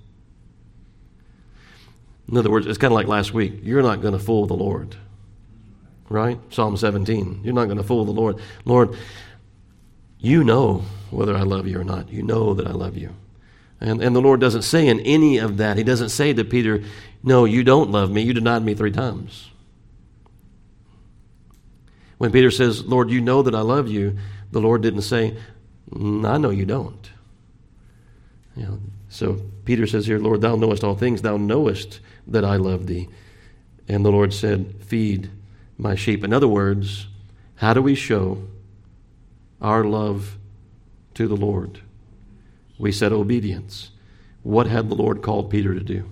In 2.31 2.37
other 2.37 2.51
words, 2.51 2.67
it's 2.67 2.79
kind 2.79 2.93
of 2.93 2.95
like 2.95 3.09
last 3.09 3.35
week. 3.35 3.55
You're 3.63 3.83
not 3.83 4.01
going 4.01 4.13
to 4.13 4.21
fool 4.21 4.47
the 4.47 4.55
Lord. 4.55 4.95
Right? 6.09 6.39
Psalm 6.51 6.77
17. 6.77 7.41
You're 7.43 7.55
not 7.55 7.65
going 7.65 7.79
to 7.79 7.83
fool 7.83 8.05
the 8.05 8.13
Lord. 8.13 8.39
Lord, 8.65 8.97
you 10.19 10.45
know 10.45 10.85
whether 11.11 11.37
I 11.37 11.43
love 11.43 11.67
you 11.67 11.81
or 11.81 11.85
not. 11.85 12.11
You 12.11 12.23
know 12.23 12.55
that 12.55 12.69
I 12.69 12.73
love 12.73 12.97
you. 12.97 13.15
And, 13.81 14.03
and 14.03 14.15
the 14.15 14.21
Lord 14.21 14.41
doesn't 14.41 14.63
say 14.63 14.87
in 14.87 15.01
any 15.01 15.39
of 15.39 15.57
that, 15.57 15.77
He 15.77 15.83
doesn't 15.83 16.11
say 16.11 16.33
to 16.33 16.45
Peter, 16.45 16.85
No, 17.23 17.47
you 17.47 17.65
don't 17.65 17.91
love 17.91 18.11
me. 18.11 18.23
You 18.23 18.35
denied 18.35 18.63
me 18.63 18.75
three 18.75 18.93
times. 18.93 19.51
When 22.21 22.33
Peter 22.33 22.51
says, 22.51 22.85
Lord, 22.85 23.11
you 23.11 23.23
know 23.23 23.41
that 23.41 23.55
I 23.55 23.63
love 23.63 23.89
you, 23.89 24.19
the 24.53 24.61
Lord 24.61 24.83
didn't 24.83 25.01
say, 25.01 25.39
mm, 25.91 26.29
I 26.29 26.37
know 26.37 26.51
you 26.51 26.67
don't. 26.67 27.11
You 28.55 28.65
know, 28.65 28.81
so 29.09 29.41
Peter 29.65 29.87
says 29.87 30.07
here, 30.07 30.19
Lord, 30.19 30.43
thou 30.43 30.55
knowest 30.55 30.85
all 30.85 30.95
things. 30.95 31.23
Thou 31.23 31.39
knowest 31.39 32.01
that 32.27 32.45
I 32.45 32.57
love 32.57 32.87
thee. 32.87 33.09
And 33.89 34.05
the 34.05 34.11
Lord 34.11 34.35
said, 34.35 34.75
Feed 34.85 35.31
my 35.79 35.95
sheep. 35.95 36.23
In 36.23 36.35
other 36.35 36.47
words, 36.47 37.07
how 37.55 37.73
do 37.73 37.81
we 37.81 37.95
show 37.95 38.43
our 39.63 39.83
love 39.83 40.37
to 41.15 41.27
the 41.27 41.39
Lord? 41.39 41.81
We 42.79 42.93
said 42.93 43.15
obedience. 43.15 43.93
What 44.43 44.67
had 44.67 44.91
the 44.91 44.95
Lord 44.95 45.23
called 45.23 45.49
Peter 45.49 45.73
to 45.73 45.81
do? 45.81 46.05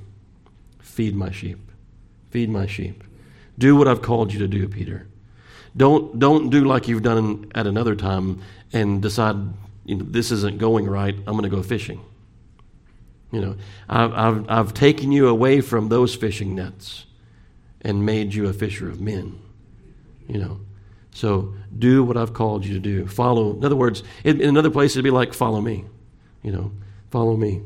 Feed 0.79 1.15
my 1.15 1.31
sheep. 1.31 1.71
Feed 2.31 2.49
my 2.49 2.65
sheep. 2.65 3.05
Do 3.59 3.77
what 3.77 3.87
I've 3.87 4.01
called 4.01 4.33
you 4.33 4.39
to 4.39 4.49
do, 4.49 4.67
Peter. 4.69 5.07
Don't, 5.79 6.19
don't 6.19 6.51
do 6.51 6.65
like 6.65 6.89
you've 6.89 7.05
done 7.05 7.53
at 7.55 7.69
another 7.69 7.95
time 7.95 8.43
and 8.73 9.01
decide, 9.01 9.37
you 9.85 9.95
know, 9.95 10.05
this 10.09 10.33
isn't 10.33 10.59
going 10.59 10.87
right. 10.87 11.15
I'm 11.15 11.33
going 11.33 11.45
to 11.45 11.49
go 11.49 11.63
fishing. 11.63 12.05
You 13.31 13.41
know, 13.41 13.57
I've, 13.89 14.13
I've, 14.13 14.51
I've 14.51 14.75
taken 14.75 15.13
you 15.13 15.29
away 15.29 15.61
from 15.61 15.89
those 15.89 16.17
fishing 16.17 16.57
nets 16.57 17.07
and 17.81 18.05
made 18.05 18.35
you 18.35 18.49
a 18.49 18.53
fisher 18.53 18.91
of 18.91 19.01
men. 19.01 19.39
You 20.27 20.41
know, 20.41 20.61
so 21.13 21.55
do 21.79 22.03
what 22.03 22.17
I've 22.17 22.35
called 22.35 22.67
you 22.67 22.75
to 22.75 22.81
do. 22.81 23.07
Follow. 23.07 23.57
In 23.57 23.65
other 23.65 23.77
words, 23.77 24.03
in, 24.25 24.43
another 24.43 24.71
place, 24.71 24.97
it'd 24.97 25.05
be 25.05 25.11
like, 25.11 25.33
follow 25.33 25.61
me. 25.61 25.85
You 26.43 26.51
know, 26.51 26.73
follow 27.13 27.37
me. 27.37 27.63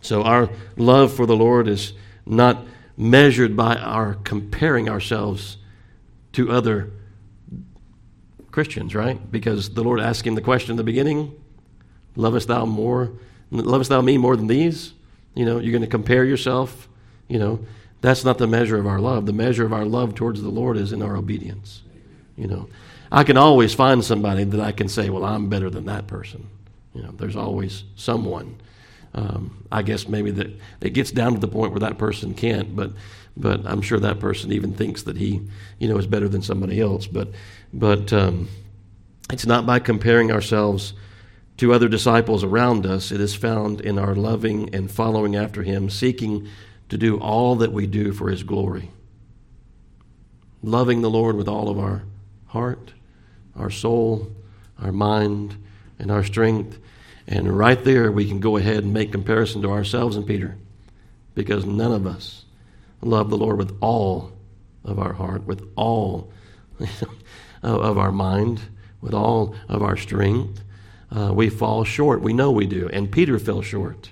So 0.00 0.24
our 0.24 0.50
love 0.76 1.12
for 1.14 1.26
the 1.26 1.36
Lord 1.36 1.68
is 1.68 1.92
not 2.26 2.64
measured 2.96 3.56
by 3.56 3.76
our 3.76 4.14
comparing 4.14 4.88
ourselves 4.88 5.58
to 6.32 6.50
other 6.50 6.90
Christians, 8.54 8.94
right? 8.94 9.18
Because 9.32 9.70
the 9.70 9.82
Lord 9.82 9.98
asked 9.98 10.24
him 10.24 10.36
the 10.36 10.40
question 10.40 10.70
in 10.70 10.76
the 10.76 10.84
beginning 10.84 11.34
Lovest 12.14 12.46
thou 12.46 12.64
more? 12.64 13.10
Lovest 13.50 13.90
thou 13.90 14.00
me 14.00 14.16
more 14.16 14.36
than 14.36 14.46
these? 14.46 14.92
You 15.34 15.44
know, 15.44 15.58
you're 15.58 15.72
going 15.72 15.82
to 15.82 15.88
compare 15.88 16.24
yourself. 16.24 16.88
You 17.26 17.40
know, 17.40 17.66
that's 18.00 18.24
not 18.24 18.38
the 18.38 18.46
measure 18.46 18.78
of 18.78 18.86
our 18.86 19.00
love. 19.00 19.26
The 19.26 19.32
measure 19.32 19.66
of 19.66 19.72
our 19.72 19.84
love 19.84 20.14
towards 20.14 20.40
the 20.40 20.50
Lord 20.50 20.76
is 20.76 20.92
in 20.92 21.02
our 21.02 21.16
obedience. 21.16 21.82
You 22.36 22.46
know, 22.46 22.68
I 23.10 23.24
can 23.24 23.36
always 23.36 23.74
find 23.74 24.04
somebody 24.04 24.44
that 24.44 24.60
I 24.60 24.70
can 24.70 24.88
say, 24.88 25.10
well, 25.10 25.24
I'm 25.24 25.48
better 25.48 25.68
than 25.68 25.86
that 25.86 26.06
person. 26.06 26.48
You 26.94 27.02
know, 27.02 27.10
there's 27.10 27.34
always 27.34 27.82
someone. 27.96 28.60
Um, 29.14 29.66
I 29.72 29.82
guess 29.82 30.06
maybe 30.06 30.30
that 30.30 30.60
it 30.80 30.90
gets 30.90 31.10
down 31.10 31.34
to 31.34 31.40
the 31.40 31.48
point 31.48 31.72
where 31.72 31.80
that 31.80 31.98
person 31.98 32.34
can't, 32.34 32.76
but 32.76 32.92
but 33.36 33.66
I'm 33.66 33.82
sure 33.82 33.98
that 33.98 34.20
person 34.20 34.52
even 34.52 34.74
thinks 34.74 35.02
that 35.04 35.16
he, 35.16 35.42
you 35.78 35.88
know, 35.88 35.98
is 35.98 36.06
better 36.06 36.28
than 36.28 36.42
somebody 36.42 36.80
else. 36.80 37.06
But 37.06 37.28
but 37.72 38.12
um, 38.12 38.48
it's 39.30 39.46
not 39.46 39.66
by 39.66 39.80
comparing 39.80 40.30
ourselves 40.30 40.94
to 41.56 41.72
other 41.72 41.88
disciples 41.88 42.44
around 42.44 42.86
us. 42.86 43.12
It 43.12 43.20
is 43.20 43.34
found 43.34 43.80
in 43.80 43.98
our 43.98 44.14
loving 44.14 44.74
and 44.74 44.90
following 44.90 45.36
after 45.36 45.62
Him, 45.62 45.90
seeking 45.90 46.48
to 46.88 46.98
do 46.98 47.18
all 47.18 47.56
that 47.56 47.72
we 47.72 47.86
do 47.86 48.12
for 48.12 48.28
His 48.28 48.42
glory. 48.42 48.90
Loving 50.62 51.02
the 51.02 51.10
Lord 51.10 51.36
with 51.36 51.48
all 51.48 51.68
of 51.68 51.78
our 51.78 52.02
heart, 52.46 52.92
our 53.56 53.70
soul, 53.70 54.32
our 54.80 54.92
mind, 54.92 55.56
and 55.98 56.10
our 56.10 56.24
strength. 56.24 56.78
And 57.26 57.56
right 57.56 57.82
there, 57.82 58.10
we 58.12 58.28
can 58.28 58.40
go 58.40 58.56
ahead 58.56 58.84
and 58.84 58.92
make 58.92 59.12
comparison 59.12 59.62
to 59.62 59.70
ourselves 59.70 60.16
and 60.16 60.26
Peter, 60.26 60.56
because 61.34 61.64
none 61.64 61.92
of 61.92 62.06
us 62.06 62.43
love 63.04 63.30
the 63.30 63.36
Lord 63.36 63.58
with 63.58 63.76
all 63.80 64.32
of 64.84 64.98
our 64.98 65.12
heart, 65.12 65.44
with 65.44 65.62
all 65.76 66.32
of 67.62 67.98
our 67.98 68.12
mind, 68.12 68.60
with 69.00 69.14
all 69.14 69.54
of 69.68 69.82
our 69.82 69.96
strength. 69.96 70.62
Uh, 71.10 71.32
we 71.32 71.48
fall 71.48 71.84
short. 71.84 72.20
We 72.20 72.32
know 72.32 72.50
we 72.50 72.66
do. 72.66 72.88
And 72.92 73.10
Peter 73.10 73.38
fell 73.38 73.62
short. 73.62 74.10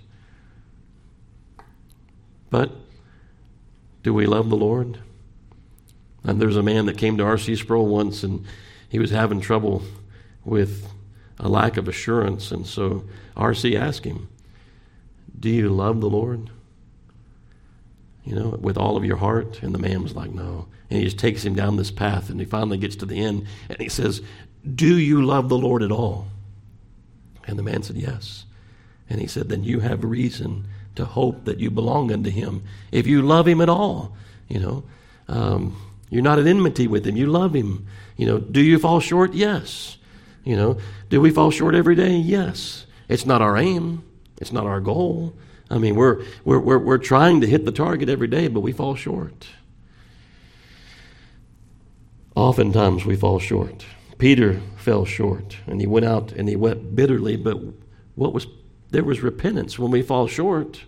But 2.50 2.70
do 4.02 4.12
we 4.12 4.26
love 4.26 4.50
the 4.50 4.56
Lord? 4.56 4.98
And 6.24 6.40
there's 6.40 6.56
a 6.56 6.62
man 6.62 6.86
that 6.86 6.98
came 6.98 7.16
to 7.18 7.24
R.C. 7.24 7.56
Sproul 7.56 7.86
once 7.86 8.22
and 8.22 8.44
he 8.88 8.98
was 8.98 9.10
having 9.10 9.40
trouble 9.40 9.82
with 10.44 10.92
a 11.38 11.48
lack 11.48 11.76
of 11.76 11.88
assurance. 11.88 12.52
And 12.52 12.66
so 12.66 13.04
R.C. 13.36 13.76
asked 13.76 14.04
him, 14.04 14.28
Do 15.38 15.48
you 15.48 15.70
love 15.70 16.00
the 16.00 16.10
Lord? 16.10 16.50
You 18.24 18.36
know, 18.36 18.58
with 18.60 18.76
all 18.76 18.96
of 18.96 19.04
your 19.04 19.16
heart? 19.16 19.62
And 19.62 19.74
the 19.74 19.78
man 19.78 20.02
was 20.02 20.14
like, 20.14 20.32
No. 20.32 20.68
And 20.90 20.98
he 20.98 21.04
just 21.04 21.18
takes 21.18 21.44
him 21.44 21.54
down 21.54 21.76
this 21.76 21.90
path 21.90 22.30
and 22.30 22.38
he 22.38 22.46
finally 22.46 22.78
gets 22.78 22.96
to 22.96 23.06
the 23.06 23.24
end 23.24 23.46
and 23.68 23.78
he 23.80 23.88
says, 23.88 24.22
Do 24.74 24.96
you 24.96 25.24
love 25.24 25.48
the 25.48 25.58
Lord 25.58 25.82
at 25.82 25.92
all? 25.92 26.28
And 27.46 27.58
the 27.58 27.62
man 27.62 27.82
said, 27.82 27.96
Yes. 27.96 28.44
And 29.08 29.20
he 29.20 29.26
said, 29.26 29.48
Then 29.48 29.64
you 29.64 29.80
have 29.80 30.04
reason 30.04 30.66
to 30.94 31.04
hope 31.04 31.44
that 31.46 31.58
you 31.58 31.70
belong 31.70 32.12
unto 32.12 32.30
him. 32.30 32.62
If 32.90 33.06
you 33.06 33.22
love 33.22 33.48
him 33.48 33.60
at 33.60 33.68
all, 33.68 34.16
you 34.48 34.60
know, 34.60 34.84
um, 35.28 35.76
you're 36.10 36.22
not 36.22 36.38
at 36.38 36.46
enmity 36.46 36.86
with 36.86 37.06
him. 37.06 37.16
You 37.16 37.26
love 37.26 37.54
him. 37.54 37.86
You 38.16 38.26
know, 38.26 38.38
do 38.38 38.60
you 38.60 38.78
fall 38.78 39.00
short? 39.00 39.32
Yes. 39.32 39.96
You 40.44 40.56
know, 40.56 40.78
do 41.08 41.20
we 41.20 41.30
fall 41.30 41.50
short 41.50 41.74
every 41.74 41.94
day? 41.94 42.16
Yes. 42.16 42.86
It's 43.08 43.24
not 43.24 43.40
our 43.40 43.56
aim. 43.56 44.04
It's 44.38 44.52
not 44.52 44.66
our 44.66 44.80
goal. 44.80 45.34
I 45.72 45.78
mean, 45.78 45.96
we're, 45.96 46.22
we're, 46.44 46.58
we're, 46.60 46.78
we're 46.78 46.98
trying 46.98 47.40
to 47.40 47.46
hit 47.46 47.64
the 47.64 47.72
target 47.72 48.10
every 48.10 48.28
day, 48.28 48.46
but 48.48 48.60
we 48.60 48.72
fall 48.72 48.94
short. 48.94 49.48
Oftentimes 52.36 53.06
we 53.06 53.16
fall 53.16 53.38
short. 53.38 53.86
Peter 54.18 54.60
fell 54.76 55.06
short 55.06 55.56
and 55.66 55.80
he 55.80 55.86
went 55.86 56.04
out 56.04 56.30
and 56.32 56.48
he 56.48 56.56
wept 56.56 56.94
bitterly, 56.94 57.36
but 57.36 57.58
what 58.14 58.34
was 58.34 58.46
there 58.90 59.02
was 59.02 59.20
repentance 59.20 59.78
when 59.78 59.90
we 59.90 60.02
fall 60.02 60.26
short. 60.26 60.84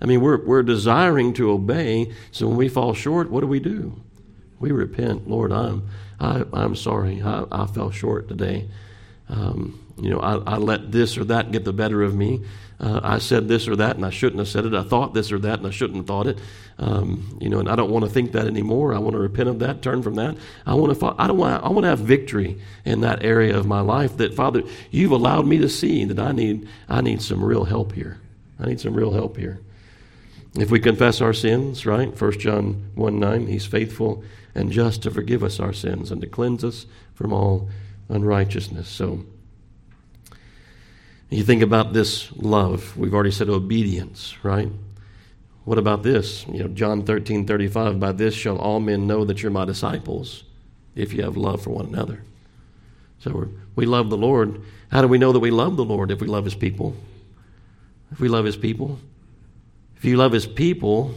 I 0.00 0.06
mean, 0.06 0.22
we're, 0.22 0.42
we're 0.42 0.62
desiring 0.62 1.34
to 1.34 1.50
obey, 1.50 2.12
so 2.30 2.48
when 2.48 2.56
we 2.56 2.68
fall 2.68 2.94
short, 2.94 3.30
what 3.30 3.40
do 3.40 3.46
we 3.46 3.60
do? 3.60 4.02
We 4.58 4.72
repent. 4.72 5.28
Lord, 5.28 5.52
I'm, 5.52 5.86
I, 6.18 6.40
am 6.40 6.50
i 6.54 6.64
am 6.64 6.74
sorry. 6.74 7.22
I, 7.22 7.44
I 7.52 7.66
fell 7.66 7.90
short 7.90 8.28
today. 8.28 8.68
Um, 9.28 9.80
you 10.00 10.10
know, 10.10 10.20
I, 10.20 10.36
I 10.54 10.56
let 10.56 10.92
this 10.92 11.16
or 11.16 11.24
that 11.24 11.52
get 11.52 11.64
the 11.64 11.72
better 11.72 12.02
of 12.02 12.14
me 12.14 12.42
uh, 12.78 13.00
I 13.02 13.18
said 13.18 13.48
this 13.48 13.68
or 13.68 13.76
that 13.76 13.96
and 13.96 14.04
I 14.04 14.10
shouldn't 14.10 14.38
have 14.38 14.48
said 14.48 14.66
it. 14.66 14.74
I 14.74 14.82
thought 14.82 15.14
this 15.14 15.32
or 15.32 15.38
that 15.38 15.58
and 15.58 15.66
I 15.66 15.70
shouldn't 15.70 15.96
have 15.96 16.06
thought 16.06 16.26
it. 16.26 16.38
Um, 16.78 17.38
you 17.40 17.48
know, 17.48 17.58
and 17.58 17.70
I 17.70 17.76
don't 17.76 17.90
want 17.90 18.04
to 18.04 18.10
think 18.10 18.32
that 18.32 18.46
anymore. 18.46 18.94
I 18.94 18.98
want 18.98 19.14
to 19.14 19.18
repent 19.18 19.48
of 19.48 19.60
that, 19.60 19.80
turn 19.80 20.02
from 20.02 20.16
that. 20.16 20.36
I 20.66 20.74
want 20.74 20.98
to. 20.98 21.14
I 21.18 21.26
don't 21.26 21.38
want. 21.38 21.64
I 21.64 21.68
want 21.70 21.84
to 21.84 21.88
have 21.88 22.00
victory 22.00 22.60
in 22.84 23.00
that 23.00 23.24
area 23.24 23.56
of 23.56 23.66
my 23.66 23.80
life. 23.80 24.18
That 24.18 24.34
Father, 24.34 24.62
you've 24.90 25.12
allowed 25.12 25.46
me 25.46 25.56
to 25.58 25.70
see 25.70 26.04
that 26.04 26.18
I 26.18 26.32
need. 26.32 26.68
I 26.86 27.00
need 27.00 27.22
some 27.22 27.42
real 27.42 27.64
help 27.64 27.92
here. 27.92 28.18
I 28.60 28.66
need 28.66 28.78
some 28.78 28.92
real 28.92 29.12
help 29.12 29.38
here. 29.38 29.58
If 30.54 30.70
we 30.70 30.80
confess 30.80 31.22
our 31.22 31.32
sins, 31.32 31.86
right? 31.86 32.18
1 32.18 32.38
John 32.38 32.90
1 32.94 33.18
9, 33.18 33.46
He's 33.46 33.66
faithful 33.66 34.22
and 34.54 34.70
just 34.70 35.02
to 35.02 35.10
forgive 35.10 35.42
us 35.42 35.60
our 35.60 35.72
sins 35.72 36.10
and 36.10 36.20
to 36.22 36.26
cleanse 36.26 36.64
us 36.64 36.86
from 37.14 37.32
all 37.32 37.68
unrighteousness. 38.08 38.88
So, 38.88 39.24
you 41.28 41.42
think 41.42 41.62
about 41.62 41.92
this 41.92 42.30
love. 42.36 42.96
We've 42.96 43.12
already 43.12 43.32
said 43.32 43.48
obedience, 43.48 44.36
right? 44.44 44.70
What 45.64 45.78
about 45.78 46.04
this? 46.04 46.46
You 46.46 46.60
know, 46.60 46.68
John 46.68 47.02
13, 47.02 47.46
35, 47.46 47.98
by 47.98 48.12
this 48.12 48.34
shall 48.34 48.56
all 48.56 48.78
men 48.78 49.08
know 49.08 49.24
that 49.24 49.42
you're 49.42 49.50
my 49.50 49.64
disciples 49.64 50.44
if 50.94 51.12
you 51.12 51.24
have 51.24 51.36
love 51.36 51.62
for 51.62 51.70
one 51.70 51.86
another. 51.86 52.22
So 53.18 53.48
we 53.74 53.86
love 53.86 54.08
the 54.08 54.16
Lord. 54.16 54.62
How 54.92 55.02
do 55.02 55.08
we 55.08 55.18
know 55.18 55.32
that 55.32 55.40
we 55.40 55.50
love 55.50 55.76
the 55.76 55.84
Lord 55.84 56.12
if 56.12 56.20
we 56.20 56.28
love 56.28 56.44
his 56.44 56.54
people? 56.54 56.96
If 58.12 58.20
we 58.20 58.28
love 58.28 58.44
his 58.44 58.56
people? 58.56 59.00
If 59.96 60.04
you 60.04 60.16
love 60.16 60.30
his 60.30 60.46
people, 60.46 61.14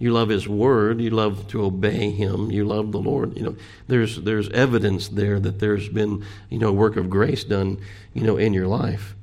you 0.00 0.12
love 0.12 0.30
his 0.30 0.48
word, 0.48 1.00
you 1.00 1.10
love 1.10 1.46
to 1.48 1.62
obey 1.62 2.10
him, 2.10 2.50
you 2.50 2.64
love 2.64 2.90
the 2.90 2.98
Lord. 2.98 3.36
You 3.36 3.42
know, 3.44 3.56
there's 3.86 4.22
there's 4.22 4.48
evidence 4.48 5.08
there 5.08 5.38
that 5.38 5.60
there's 5.60 5.90
been, 5.90 6.24
you 6.48 6.58
know, 6.58 6.72
work 6.72 6.96
of 6.96 7.10
grace 7.10 7.44
done, 7.44 7.78
you 8.14 8.22
know, 8.22 8.38
in 8.38 8.54
your 8.54 8.66
life. 8.66 9.14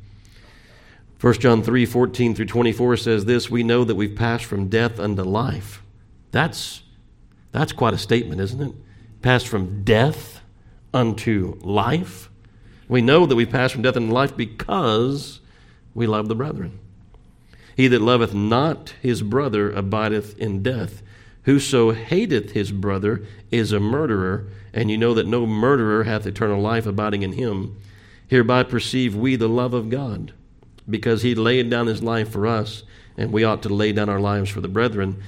1 1.19 1.33
John 1.33 1.63
3 1.63 1.85
14 1.87 2.35
through 2.35 2.45
24 2.45 2.97
says 2.97 3.25
this 3.25 3.49
We 3.49 3.63
know 3.63 3.83
that 3.83 3.95
we've 3.95 4.15
passed 4.15 4.45
from 4.45 4.67
death 4.67 4.99
unto 4.99 5.23
life. 5.23 5.81
That's, 6.29 6.83
that's 7.51 7.71
quite 7.71 7.95
a 7.95 7.97
statement, 7.97 8.39
isn't 8.39 8.61
it? 8.61 8.75
Passed 9.23 9.47
from 9.47 9.83
death 9.83 10.41
unto 10.93 11.57
life. 11.61 12.29
We 12.87 13.01
know 13.01 13.25
that 13.25 13.35
we've 13.35 13.49
passed 13.49 13.73
from 13.73 13.81
death 13.81 13.97
unto 13.97 14.13
life 14.13 14.37
because 14.37 15.39
we 15.95 16.05
love 16.05 16.27
the 16.27 16.35
brethren. 16.35 16.79
He 17.77 17.87
that 17.89 18.01
loveth 18.01 18.33
not 18.33 18.95
his 19.03 19.21
brother 19.21 19.69
abideth 19.71 20.35
in 20.39 20.63
death. 20.63 21.03
Whoso 21.43 21.91
hateth 21.91 22.53
his 22.53 22.71
brother 22.71 23.23
is 23.51 23.71
a 23.71 23.79
murderer, 23.79 24.47
and 24.73 24.89
you 24.89 24.97
know 24.97 25.13
that 25.13 25.27
no 25.27 25.45
murderer 25.45 26.03
hath 26.03 26.25
eternal 26.25 26.59
life 26.59 26.87
abiding 26.87 27.21
in 27.21 27.33
him. 27.33 27.77
Hereby 28.27 28.63
perceive 28.63 29.15
we 29.15 29.35
the 29.35 29.47
love 29.47 29.75
of 29.75 29.91
God 29.91 30.33
because 30.89 31.21
he 31.21 31.35
laid 31.35 31.69
down 31.69 31.85
his 31.85 32.01
life 32.01 32.29
for 32.29 32.47
us, 32.47 32.81
and 33.15 33.31
we 33.31 33.43
ought 33.43 33.61
to 33.61 33.69
lay 33.69 33.91
down 33.91 34.09
our 34.09 34.19
lives 34.19 34.49
for 34.49 34.59
the 34.59 34.67
brethren. 34.67 35.21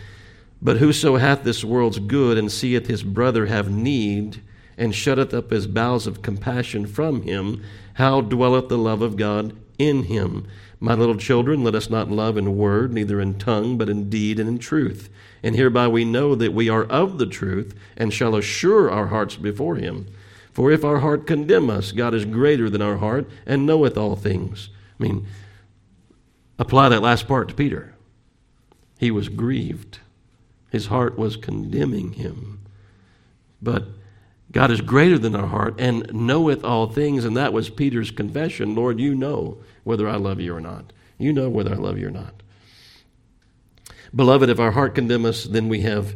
But 0.60 0.78
whoso 0.78 1.18
hath 1.18 1.44
this 1.44 1.64
world's 1.64 2.00
good 2.00 2.36
and 2.36 2.52
seeth 2.52 2.88
his 2.88 3.04
brother 3.04 3.46
have 3.46 3.70
need, 3.70 4.42
and 4.76 4.96
shutteth 4.96 5.36
up 5.36 5.52
his 5.52 5.68
bowels 5.68 6.08
of 6.08 6.24
compassion 6.24 6.88
from 6.88 7.22
him, 7.22 7.64
how 7.94 8.22
dwelleth 8.22 8.70
the 8.70 8.78
love 8.78 9.04
of 9.04 9.18
God 9.18 9.56
in 9.80 10.04
him? 10.04 10.46
My 10.80 10.94
little 10.94 11.18
children, 11.18 11.64
let 11.64 11.74
us 11.74 11.90
not 11.90 12.12
love 12.12 12.38
in 12.38 12.56
word, 12.56 12.94
neither 12.94 13.20
in 13.20 13.40
tongue, 13.40 13.78
but 13.78 13.90
in 13.90 14.10
deed 14.10 14.40
and 14.40 14.48
in 14.48 14.60
truth. 14.60 15.10
And 15.42 15.56
hereby 15.56 15.88
we 15.88 16.06
know 16.06 16.36
that 16.36 16.54
we 16.54 16.70
are 16.70 16.84
of 16.84 17.18
the 17.18 17.26
truth, 17.26 17.74
and 17.98 18.14
shall 18.14 18.36
assure 18.36 18.92
our 18.92 19.08
hearts 19.08 19.36
before 19.36 19.78
him. 19.78 20.06
For 20.52 20.72
if 20.72 20.86
our 20.86 21.00
heart 21.00 21.26
condemn 21.26 21.70
us, 21.70 21.92
God 21.92 22.14
is 22.14 22.26
greater 22.26 22.70
than 22.70 22.82
our 22.82 22.98
heart, 22.98 23.28
and 23.46 23.66
knoweth 23.66 23.98
all 23.98 24.16
things. 24.16 24.70
I 25.00 25.04
mean, 25.04 25.26
Apply 26.60 26.90
that 26.90 27.02
last 27.02 27.26
part 27.26 27.48
to 27.48 27.56
Peter. 27.56 27.94
He 29.00 29.10
was 29.12 29.30
grieved, 29.30 30.00
his 30.70 30.88
heart 30.88 31.18
was 31.18 31.38
condemning 31.38 32.14
him. 32.14 32.60
But 33.62 33.88
God 34.52 34.72
is 34.72 34.82
greater 34.82 35.20
than 35.20 35.36
our 35.36 35.48
heart 35.48 35.76
and 35.78 36.12
knoweth 36.14 36.64
all 36.64 36.88
things, 36.88 37.24
and 37.24 37.38
that 37.38 37.54
was 37.54 37.70
Peter's 37.70 38.12
confession 38.12 38.76
Lord, 38.76 39.00
you 39.00 39.14
know 39.14 39.58
whether 39.84 40.08
I 40.08 40.16
love 40.16 40.40
you 40.40 40.56
or 40.56 40.62
not. 40.62 40.92
You 41.18 41.34
know 41.34 41.50
whether 41.50 41.74
I 41.74 41.78
love 41.78 41.98
you 41.98 42.08
or 42.08 42.12
not. 42.12 42.34
Beloved, 44.16 44.50
if 44.50 44.60
our 44.60 44.72
heart 44.72 44.96
condemn 44.96 45.26
us, 45.26 45.44
then 45.44 45.70
we 45.70 45.82
have 45.82 46.16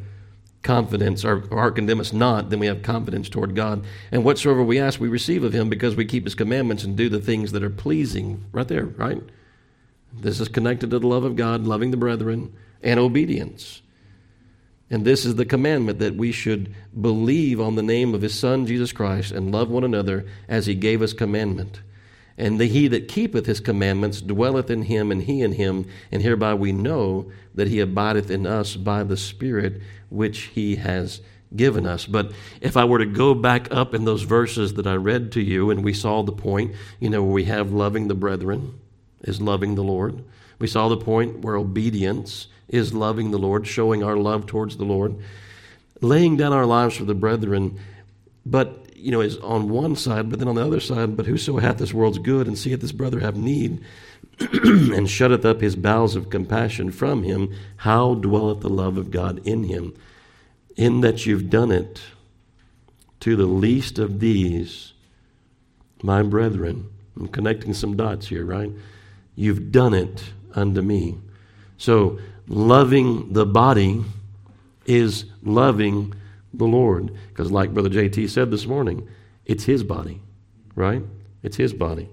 confidence. 0.64 1.24
Our 1.24 1.42
heart 1.50 1.76
condemn 1.76 2.00
us 2.00 2.14
not, 2.14 2.50
then 2.50 2.60
we 2.60 2.68
have 2.68 2.82
confidence 2.82 3.30
toward 3.30 3.56
God. 3.56 3.86
And 4.12 4.24
whatsoever 4.24 4.64
we 4.64 4.80
ask, 4.80 5.00
we 5.00 5.10
receive 5.10 5.44
of 5.44 5.54
Him 5.54 5.70
because 5.70 5.96
we 5.96 6.06
keep 6.06 6.24
His 6.24 6.36
commandments 6.36 6.84
and 6.84 6.96
do 6.96 7.10
the 7.10 7.20
things 7.20 7.52
that 7.52 7.64
are 7.64 7.70
pleasing. 7.70 8.46
Right 8.52 8.68
there, 8.68 8.86
right? 8.86 9.22
This 10.12 10.40
is 10.40 10.48
connected 10.48 10.90
to 10.92 11.00
the 11.00 11.08
love 11.08 11.24
of 11.24 11.36
God, 11.36 11.66
loving 11.66 11.92
the 11.92 11.98
brethren, 11.98 12.54
and 12.82 13.00
obedience. 13.00 13.82
And 14.90 15.06
this 15.06 15.26
is 15.26 15.36
the 15.36 15.46
commandment 15.46 16.00
that 16.00 16.16
we 16.16 16.32
should 16.32 16.74
believe 17.00 17.60
on 17.60 17.76
the 17.76 17.84
name 17.84 18.14
of 18.14 18.22
his 18.22 18.38
Son, 18.38 18.66
Jesus 18.68 18.92
Christ, 18.92 19.32
and 19.32 19.52
love 19.52 19.70
one 19.70 19.84
another 19.84 20.26
as 20.48 20.66
he 20.66 20.76
gave 20.76 21.02
us 21.02 21.14
commandment. 21.14 21.82
And 22.38 22.60
the 22.60 22.66
he 22.66 22.88
that 22.90 23.08
keepeth 23.08 23.46
his 23.46 23.60
commandments 23.60 24.22
dwelleth 24.22 24.70
in 24.70 24.84
him, 24.84 25.12
and 25.12 25.24
he 25.24 25.42
in 25.42 25.54
him, 25.54 25.86
and 26.12 26.22
hereby 26.22 26.54
we 26.56 26.72
know 26.72 27.32
that 27.56 27.68
he 27.68 27.80
abideth 27.80 28.30
in 28.30 28.48
us 28.48 28.76
by 28.76 29.04
the 29.04 29.18
Spirit 29.18 29.82
which 30.10 30.44
he 30.54 30.76
has 30.78 31.22
given 31.56 31.86
us. 31.86 32.06
But 32.06 32.32
if 32.62 32.76
I 32.76 32.86
were 32.86 33.00
to 33.00 33.06
go 33.06 33.34
back 33.34 33.72
up 33.72 33.94
in 33.94 34.06
those 34.06 34.24
verses 34.24 34.74
that 34.74 34.88
I 34.88 34.96
read 34.96 35.32
to 35.34 35.42
you, 35.42 35.70
and 35.70 35.84
we 35.84 35.94
saw 35.94 36.24
the 36.24 36.32
point, 36.32 36.76
you 37.00 37.10
know, 37.10 37.24
where 37.24 37.34
we 37.34 37.46
have 37.46 37.72
loving 37.72 38.08
the 38.08 38.16
brethren 38.16 38.80
is 39.22 39.42
loving 39.42 39.76
the 39.76 39.84
Lord. 39.84 40.24
We 40.60 40.68
saw 40.68 40.90
the 40.90 40.98
point 40.98 41.40
where 41.40 41.56
obedience 41.56 42.48
is 42.74 42.94
loving 42.94 43.30
the 43.30 43.38
Lord, 43.38 43.68
showing 43.68 44.04
our 44.04 44.18
love 44.18 44.48
towards 44.48 44.78
the 44.78 44.84
Lord, 44.84 45.16
laying 46.02 46.36
down 46.36 46.52
our 46.52 46.66
lives 46.66 46.98
for 46.98 47.06
the 47.06 47.14
brethren. 47.14 47.80
But 48.46 48.88
you 48.96 49.12
know, 49.12 49.22
is 49.22 49.38
on 49.38 49.70
one 49.70 49.96
side, 49.96 50.30
but 50.30 50.40
then 50.40 50.48
on 50.48 50.56
the 50.56 50.66
other 50.66 50.80
side, 50.80 51.16
but 51.16 51.28
whoso 51.28 51.58
hath 51.58 51.78
this 51.78 51.94
world's 51.94 52.18
good 52.18 52.48
and 52.48 52.58
seeth 52.58 52.82
his 52.82 52.92
brother 52.92 53.20
have 53.20 53.36
need, 53.36 53.84
and 54.40 55.10
shutteth 55.10 55.46
up 55.46 55.62
his 55.62 55.76
bowels 55.76 56.16
of 56.16 56.30
compassion 56.30 56.90
from 56.90 57.24
him, 57.24 57.54
how 57.78 58.16
dwelleth 58.16 58.62
the 58.62 58.70
love 58.70 58.98
of 58.98 59.12
God 59.12 59.46
in 59.46 59.66
him? 59.66 59.94
In 60.76 61.02
that 61.02 61.26
you've 61.26 61.50
done 61.50 61.72
it 61.72 62.02
to 63.20 63.36
the 63.36 63.46
least 63.46 64.00
of 64.00 64.20
these, 64.20 64.94
my 66.02 66.24
brethren. 66.24 66.90
I'm 67.16 67.28
connecting 67.28 67.74
some 67.74 67.96
dots 67.96 68.28
here, 68.28 68.46
right? 68.46 68.72
You've 69.36 69.72
done 69.72 69.94
it 69.94 70.32
unto 70.56 70.82
me. 70.82 71.18
So, 71.78 72.20
loving 72.48 73.34
the 73.34 73.46
body 73.46 74.04
is 74.86 75.26
loving 75.44 76.14
the 76.54 76.66
Lord. 76.66 77.16
Because, 77.30 77.52
like 77.52 77.74
Brother 77.74 77.90
JT 77.90 78.30
said 78.30 78.52
this 78.52 78.66
morning, 78.66 79.08
it's 79.46 79.66
his 79.66 79.84
body, 79.84 80.22
right? 80.76 81.04
It's 81.42 81.58
his 81.58 81.74
body. 81.74 82.10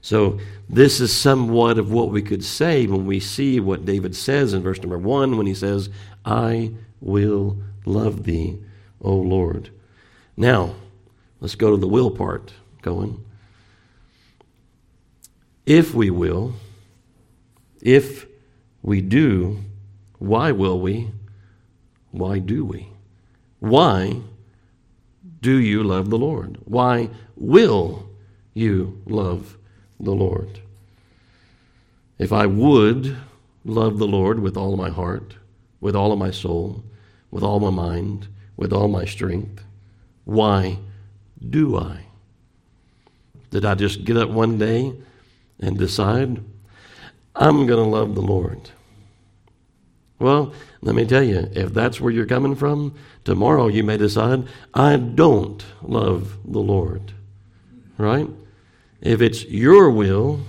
So, 0.00 0.38
this 0.68 1.00
is 1.00 1.12
somewhat 1.12 1.78
of 1.78 1.90
what 1.90 2.10
we 2.10 2.22
could 2.22 2.44
say 2.44 2.86
when 2.86 3.06
we 3.06 3.18
see 3.18 3.58
what 3.60 3.84
David 3.84 4.14
says 4.14 4.52
in 4.54 4.62
verse 4.62 4.80
number 4.80 4.98
one 4.98 5.36
when 5.36 5.46
he 5.46 5.54
says, 5.54 5.90
I 6.24 6.72
will 7.00 7.58
love 7.84 8.24
thee, 8.24 8.58
O 9.00 9.14
Lord. 9.14 9.70
Now, 10.36 10.74
let's 11.40 11.54
go 11.54 11.70
to 11.70 11.76
the 11.76 11.88
will 11.88 12.10
part 12.10 12.52
going. 12.82 13.24
If 15.64 15.92
we 15.94 16.10
will, 16.10 16.54
if 17.82 18.26
we 18.86 19.02
do, 19.02 19.58
why 20.18 20.52
will 20.52 20.80
we? 20.80 21.10
Why 22.12 22.38
do 22.38 22.64
we? 22.64 22.88
Why 23.58 24.22
do 25.42 25.58
you 25.58 25.82
love 25.82 26.08
the 26.08 26.18
Lord? 26.18 26.58
Why 26.64 27.10
will 27.36 28.08
you 28.54 29.02
love 29.04 29.58
the 30.00 30.12
Lord? 30.12 30.60
If 32.18 32.32
I 32.32 32.46
would 32.46 33.16
love 33.64 33.98
the 33.98 34.06
Lord 34.06 34.38
with 34.40 34.56
all 34.56 34.76
my 34.76 34.88
heart, 34.88 35.34
with 35.80 35.94
all 35.94 36.12
of 36.12 36.18
my 36.18 36.30
soul, 36.30 36.84
with 37.30 37.42
all 37.42 37.60
my 37.60 37.70
mind, 37.70 38.28
with 38.56 38.72
all 38.72 38.88
my 38.88 39.04
strength, 39.04 39.64
why 40.24 40.78
do 41.50 41.76
I? 41.76 42.06
Did 43.50 43.64
I 43.64 43.74
just 43.74 44.04
get 44.04 44.16
up 44.16 44.30
one 44.30 44.58
day 44.58 44.94
and 45.60 45.76
decide 45.76 46.40
I'm 47.34 47.66
going 47.66 47.82
to 47.82 47.90
love 47.90 48.14
the 48.14 48.22
Lord? 48.22 48.70
Well, 50.18 50.54
let 50.80 50.94
me 50.94 51.04
tell 51.04 51.22
you, 51.22 51.48
if 51.52 51.74
that's 51.74 52.00
where 52.00 52.12
you're 52.12 52.26
coming 52.26 52.54
from, 52.54 52.94
tomorrow 53.24 53.68
you 53.68 53.84
may 53.84 53.96
decide, 53.98 54.46
I 54.72 54.96
don't 54.96 55.64
love 55.82 56.38
the 56.44 56.60
Lord. 56.60 57.12
Right? 57.98 58.28
If 59.00 59.20
it's 59.20 59.44
your 59.44 59.90
will 59.90 60.40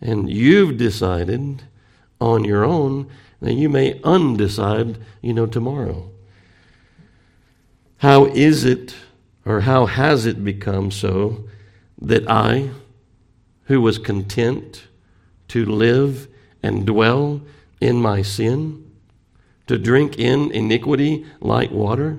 and 0.00 0.30
you've 0.30 0.76
decided 0.76 1.62
on 2.20 2.44
your 2.44 2.64
own, 2.64 3.10
then 3.40 3.58
you 3.58 3.68
may 3.68 3.98
undecide, 4.00 4.96
you 5.22 5.32
know, 5.32 5.46
tomorrow. 5.46 6.10
How 7.98 8.26
is 8.26 8.64
it, 8.64 8.94
or 9.46 9.60
how 9.60 9.86
has 9.86 10.26
it 10.26 10.44
become 10.44 10.90
so 10.90 11.44
that 12.00 12.30
I, 12.30 12.70
who 13.64 13.80
was 13.80 13.98
content 13.98 14.88
to 15.48 15.64
live 15.64 16.28
and 16.62 16.86
dwell 16.86 17.40
in 17.84 18.00
my 18.00 18.22
sin, 18.22 18.90
to 19.66 19.78
drink 19.78 20.18
in 20.18 20.50
iniquity 20.50 21.26
like 21.40 21.70
water, 21.70 22.18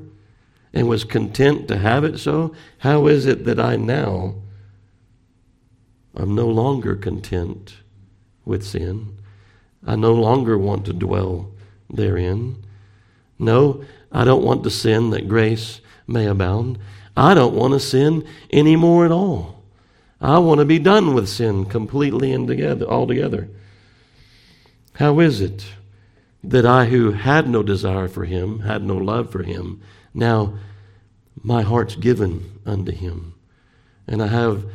and 0.74 0.88
was 0.88 1.04
content 1.04 1.68
to 1.68 1.78
have 1.78 2.04
it 2.04 2.20
so? 2.20 2.54
How 2.80 3.08
is 3.08 3.26
it 3.26 3.46
that 3.46 3.60
I 3.60 3.76
now 3.76 4.36
am 6.16 6.36
no 6.36 6.48
longer 6.48 6.96
content 6.96 7.78
with 8.46 8.64
sin? 8.64 9.18
I 9.86 9.96
no 9.96 10.14
longer 10.14 10.58
want 10.58 10.86
to 10.86 10.94
dwell 10.94 11.52
therein. 11.90 12.64
No, 13.40 13.84
I 14.12 14.24
don't 14.24 14.44
want 14.44 14.64
to 14.64 14.70
sin 14.70 15.10
that 15.12 15.28
grace 15.28 15.82
may 16.08 16.26
abound. 16.26 16.78
I 17.18 17.34
don't 17.34 17.56
want 17.56 17.74
to 17.74 17.80
sin 17.80 18.28
anymore 18.52 19.06
at 19.06 19.12
all. 19.12 19.64
I 20.22 20.40
want 20.40 20.60
to 20.60 20.66
be 20.66 20.80
done 20.80 21.14
with 21.14 21.28
sin 21.28 21.66
completely 21.66 22.32
and 22.32 22.48
together, 22.48 22.86
altogether. 22.86 23.50
How 24.96 25.20
is 25.20 25.42
it 25.42 25.66
that 26.44 26.66
I, 26.66 26.86
who 26.86 27.12
had 27.12 27.50
no 27.50 27.64
desire 27.64 28.08
for 28.08 28.26
him, 28.26 28.60
had 28.60 28.84
no 28.84 28.96
love 28.96 29.30
for 29.30 29.44
him, 29.44 29.82
now 30.14 30.58
my 31.44 31.64
heart's 31.64 31.96
given 31.96 32.60
unto 32.66 32.92
him? 32.92 33.34
And 34.08 34.22
I 34.22 34.28
have 34.28 34.66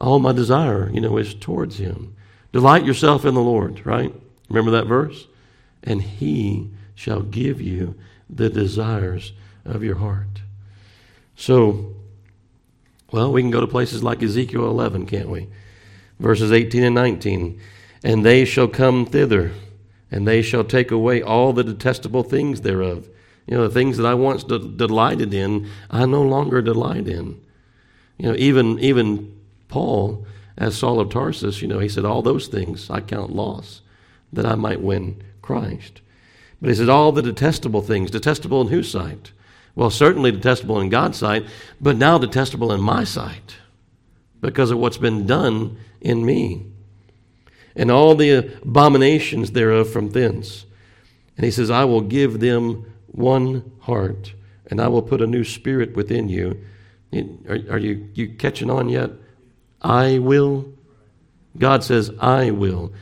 all 0.00 0.18
my 0.18 0.32
desire, 0.32 0.90
you 0.90 1.00
know, 1.00 1.18
is 1.18 1.34
towards 1.34 1.78
him. 1.78 2.14
Delight 2.52 2.84
yourself 2.86 3.24
in 3.24 3.34
the 3.34 3.40
Lord, 3.40 3.84
right? 3.84 4.14
Remember 4.48 4.70
that 4.72 4.86
verse? 4.86 5.26
And 5.82 6.00
he 6.00 6.70
shall 6.94 7.20
give 7.20 7.60
you 7.60 7.96
the 8.30 8.48
desires 8.48 9.32
of 9.64 9.82
your 9.82 9.96
heart. 9.96 10.40
So, 11.36 11.94
well, 13.12 13.30
we 13.30 13.42
can 13.42 13.50
go 13.50 13.60
to 13.60 13.66
places 13.66 14.02
like 14.02 14.22
Ezekiel 14.22 14.64
11, 14.70 15.06
can't 15.06 15.28
we? 15.28 15.48
Verses 16.18 16.50
18 16.50 16.82
and 16.82 16.94
19. 16.94 17.60
And 18.02 18.24
they 18.24 18.46
shall 18.46 18.68
come 18.68 19.04
thither 19.04 19.52
and 20.10 20.26
they 20.26 20.42
shall 20.42 20.64
take 20.64 20.90
away 20.90 21.22
all 21.22 21.52
the 21.52 21.64
detestable 21.64 22.22
things 22.22 22.60
thereof. 22.60 23.08
You 23.46 23.56
know, 23.56 23.68
the 23.68 23.74
things 23.74 23.96
that 23.96 24.06
I 24.06 24.14
once 24.14 24.44
de- 24.44 24.58
delighted 24.58 25.32
in, 25.32 25.68
I 25.90 26.06
no 26.06 26.22
longer 26.22 26.62
delight 26.62 27.06
in. 27.08 27.40
You 28.18 28.30
know, 28.30 28.36
even 28.36 28.78
even 28.80 29.38
Paul, 29.68 30.26
as 30.56 30.76
Saul 30.76 31.00
of 31.00 31.10
Tarsus, 31.10 31.62
you 31.62 31.68
know, 31.68 31.78
he 31.78 31.88
said, 31.88 32.04
All 32.04 32.22
those 32.22 32.48
things 32.48 32.90
I 32.90 33.00
count 33.00 33.34
loss, 33.34 33.82
that 34.32 34.46
I 34.46 34.54
might 34.54 34.80
win 34.80 35.22
Christ. 35.42 36.00
But 36.60 36.70
he 36.70 36.76
said, 36.76 36.88
All 36.88 37.12
the 37.12 37.22
detestable 37.22 37.82
things, 37.82 38.10
detestable 38.10 38.62
in 38.62 38.68
whose 38.68 38.90
sight? 38.90 39.32
Well, 39.74 39.90
certainly 39.90 40.32
detestable 40.32 40.80
in 40.80 40.88
God's 40.88 41.18
sight, 41.18 41.44
but 41.80 41.96
now 41.98 42.16
detestable 42.16 42.72
in 42.72 42.80
my 42.80 43.04
sight 43.04 43.56
because 44.40 44.70
of 44.70 44.78
what's 44.78 44.96
been 44.96 45.26
done 45.26 45.76
in 46.00 46.24
me 46.24 46.64
and 47.76 47.90
all 47.90 48.14
the 48.14 48.30
abominations 48.62 49.52
thereof 49.52 49.90
from 49.90 50.10
thence. 50.10 50.64
And 51.36 51.44
he 51.44 51.50
says, 51.50 51.70
I 51.70 51.84
will 51.84 52.00
give 52.00 52.40
them 52.40 52.90
one 53.06 53.70
heart, 53.80 54.32
and 54.70 54.80
I 54.80 54.88
will 54.88 55.02
put 55.02 55.20
a 55.20 55.26
new 55.26 55.44
spirit 55.44 55.94
within 55.94 56.28
you. 56.28 56.64
Are, 57.48 57.58
are 57.70 57.78
you, 57.78 58.08
you 58.14 58.30
catching 58.30 58.70
on 58.70 58.88
yet? 58.88 59.10
I 59.82 60.18
will. 60.18 60.72
God 61.58 61.84
says, 61.84 62.10
I 62.18 62.50
will. 62.50 62.92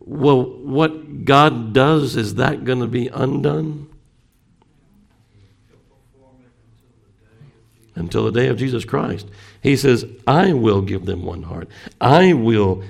Well, 0.00 0.42
what 0.42 1.24
God 1.24 1.72
does, 1.72 2.16
is 2.16 2.36
that 2.36 2.64
going 2.64 2.80
to 2.80 2.86
be 2.86 3.08
undone? 3.08 3.88
Until 7.94 8.24
the 8.24 8.32
day 8.32 8.48
of 8.48 8.58
Jesus 8.58 8.84
Christ. 8.84 9.26
He 9.62 9.76
says, 9.76 10.04
I 10.26 10.52
will 10.52 10.82
give 10.82 11.06
them 11.06 11.24
one 11.24 11.42
heart. 11.42 11.68
I 12.00 12.34
will 12.34 12.84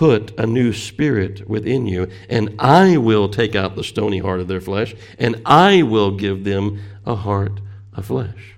put 0.00 0.32
a 0.40 0.46
new 0.46 0.72
spirit 0.72 1.46
within 1.46 1.86
you, 1.86 2.08
and 2.30 2.54
I 2.58 2.96
will 2.96 3.28
take 3.28 3.54
out 3.54 3.76
the 3.76 3.84
stony 3.84 4.16
heart 4.16 4.40
of 4.40 4.48
their 4.48 4.62
flesh, 4.62 4.94
and 5.18 5.42
I 5.44 5.82
will 5.82 6.12
give 6.12 6.42
them 6.42 6.80
a 7.04 7.14
heart 7.14 7.60
of 7.92 8.06
flesh. 8.06 8.54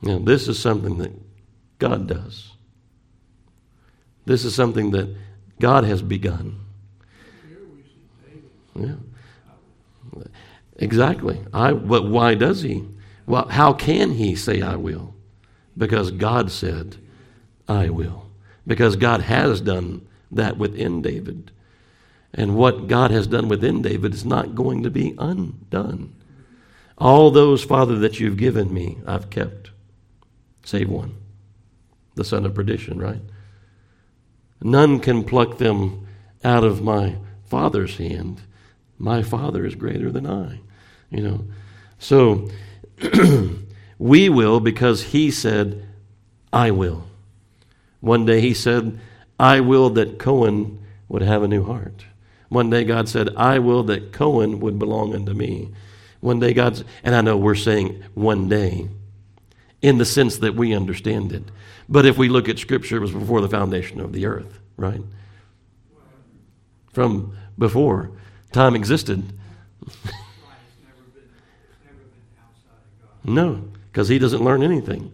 Now, 0.00 0.18
this 0.18 0.48
is 0.48 0.58
something 0.58 0.96
that 0.96 1.12
God 1.78 2.06
does. 2.06 2.52
This 4.24 4.46
is 4.46 4.54
something 4.54 4.92
that 4.92 5.14
God 5.58 5.84
has 5.84 6.00
begun. 6.00 6.58
Yeah. 8.74 8.94
Exactly. 10.76 11.42
I, 11.52 11.74
but 11.74 12.08
why 12.08 12.36
does 12.36 12.62
he? 12.62 12.88
Well, 13.26 13.48
how 13.48 13.74
can 13.74 14.12
he 14.12 14.34
say, 14.34 14.62
I 14.62 14.76
will? 14.76 15.14
Because 15.76 16.10
God 16.10 16.50
said, 16.50 16.96
I 17.68 17.90
will 17.90 18.29
because 18.70 18.94
God 18.94 19.22
has 19.22 19.60
done 19.60 20.06
that 20.30 20.56
within 20.56 21.02
David. 21.02 21.50
And 22.32 22.54
what 22.54 22.86
God 22.86 23.10
has 23.10 23.26
done 23.26 23.48
within 23.48 23.82
David 23.82 24.14
is 24.14 24.24
not 24.24 24.54
going 24.54 24.84
to 24.84 24.90
be 24.90 25.12
undone. 25.18 26.14
All 26.96 27.32
those, 27.32 27.64
Father, 27.64 27.98
that 27.98 28.20
you've 28.20 28.36
given 28.36 28.72
me, 28.72 28.98
I've 29.08 29.28
kept, 29.28 29.72
save 30.64 30.88
one, 30.88 31.16
the 32.14 32.22
son 32.22 32.46
of 32.46 32.54
perdition, 32.54 33.00
right? 33.00 33.20
None 34.62 35.00
can 35.00 35.24
pluck 35.24 35.58
them 35.58 36.06
out 36.44 36.62
of 36.62 36.80
my 36.80 37.16
Father's 37.46 37.96
hand. 37.96 38.40
My 38.98 39.24
Father 39.24 39.66
is 39.66 39.74
greater 39.74 40.12
than 40.12 40.28
I, 40.28 40.60
you 41.10 41.22
know. 41.24 41.44
So 41.98 42.48
we 43.98 44.28
will 44.28 44.60
because 44.60 45.02
He 45.02 45.32
said, 45.32 45.88
I 46.52 46.70
will. 46.70 47.09
One 48.00 48.24
day 48.24 48.40
He 48.40 48.54
said, 48.54 48.98
I 49.38 49.60
will 49.60 49.90
that 49.90 50.18
Cohen 50.18 50.84
would 51.08 51.22
have 51.22 51.42
a 51.42 51.48
new 51.48 51.64
heart. 51.64 52.04
One 52.48 52.68
day 52.68 52.84
God 52.84 53.08
said, 53.08 53.34
I 53.36 53.58
will 53.58 53.82
that 53.84 54.12
Cohen 54.12 54.60
would 54.60 54.78
belong 54.78 55.14
unto 55.14 55.32
me. 55.32 55.70
One 56.20 56.40
day 56.40 56.52
God's, 56.52 56.84
and 57.02 57.14
I 57.14 57.20
know 57.20 57.36
we're 57.36 57.54
saying 57.54 58.02
one 58.14 58.48
day 58.48 58.88
in 59.80 59.98
the 59.98 60.04
sense 60.04 60.38
that 60.38 60.54
we 60.54 60.74
understand 60.74 61.32
it. 61.32 61.44
But 61.88 62.06
if 62.06 62.18
we 62.18 62.28
look 62.28 62.48
at 62.48 62.58
Scripture, 62.58 62.96
it 62.98 63.00
was 63.00 63.12
before 63.12 63.40
the 63.40 63.48
foundation 63.48 64.00
of 64.00 64.12
the 64.12 64.26
earth, 64.26 64.60
right? 64.76 65.00
From 66.92 67.36
before 67.58 68.10
time 68.52 68.74
existed. 68.74 69.32
no, 73.24 73.68
because 73.90 74.08
he 74.08 74.18
doesn't 74.18 74.42
learn 74.42 74.62
anything. 74.62 75.12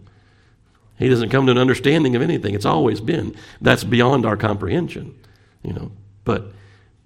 He 0.97 1.09
doesn't 1.09 1.29
come 1.29 1.45
to 1.45 1.51
an 1.51 1.57
understanding 1.57 2.15
of 2.15 2.21
anything. 2.21 2.55
It's 2.55 2.65
always 2.65 3.01
been. 3.01 3.35
That's 3.61 3.83
beyond 3.83 4.25
our 4.25 4.37
comprehension, 4.37 5.17
you 5.63 5.73
know. 5.73 5.91
But 6.23 6.51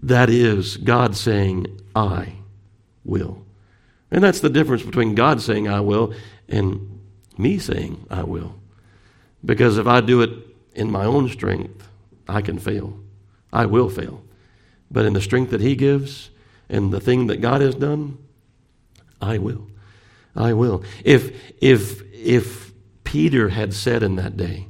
that 0.01 0.29
is 0.29 0.77
God 0.77 1.15
saying, 1.15 1.81
I 1.95 2.33
will. 3.03 3.45
And 4.09 4.23
that's 4.23 4.39
the 4.39 4.49
difference 4.49 4.83
between 4.83 5.15
God 5.15 5.41
saying, 5.41 5.67
I 5.67 5.81
will, 5.81 6.13
and 6.47 6.99
me 7.37 7.59
saying, 7.59 8.05
I 8.09 8.23
will. 8.23 8.55
Because 9.43 9.77
if 9.77 9.87
I 9.87 10.01
do 10.01 10.21
it 10.21 10.31
in 10.73 10.91
my 10.91 11.05
own 11.05 11.29
strength, 11.29 11.87
I 12.27 12.41
can 12.41 12.59
fail. 12.59 12.97
I 13.51 13.65
will 13.65 13.89
fail. 13.89 14.23
But 14.89 15.05
in 15.05 15.13
the 15.13 15.21
strength 15.21 15.51
that 15.51 15.61
He 15.61 15.75
gives 15.75 16.29
and 16.69 16.91
the 16.91 16.99
thing 16.99 17.27
that 17.27 17.41
God 17.41 17.61
has 17.61 17.75
done, 17.75 18.17
I 19.21 19.37
will. 19.37 19.67
I 20.35 20.53
will. 20.53 20.83
If, 21.03 21.53
if, 21.61 22.01
if 22.13 22.70
Peter 23.11 23.49
had 23.49 23.73
said 23.73 24.03
in 24.03 24.15
that 24.15 24.37
day, 24.37 24.69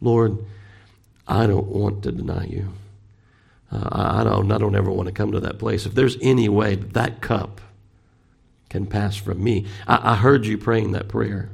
Lord, 0.00 0.44
I 1.28 1.46
don't 1.46 1.68
want 1.68 2.02
to 2.02 2.10
deny 2.10 2.44
you. 2.46 2.72
Uh, 3.70 3.88
I, 3.92 4.24
don't, 4.24 4.50
I 4.50 4.58
don't 4.58 4.74
ever 4.74 4.90
want 4.90 5.06
to 5.06 5.14
come 5.14 5.30
to 5.30 5.38
that 5.38 5.60
place. 5.60 5.86
If 5.86 5.94
there's 5.94 6.16
any 6.20 6.48
way 6.48 6.74
that, 6.74 6.94
that 6.94 7.20
cup 7.20 7.60
can 8.68 8.84
pass 8.84 9.14
from 9.14 9.44
me. 9.44 9.66
I, 9.86 10.14
I 10.14 10.16
heard 10.16 10.44
you 10.44 10.58
praying 10.58 10.90
that 10.90 11.06
prayer. 11.06 11.50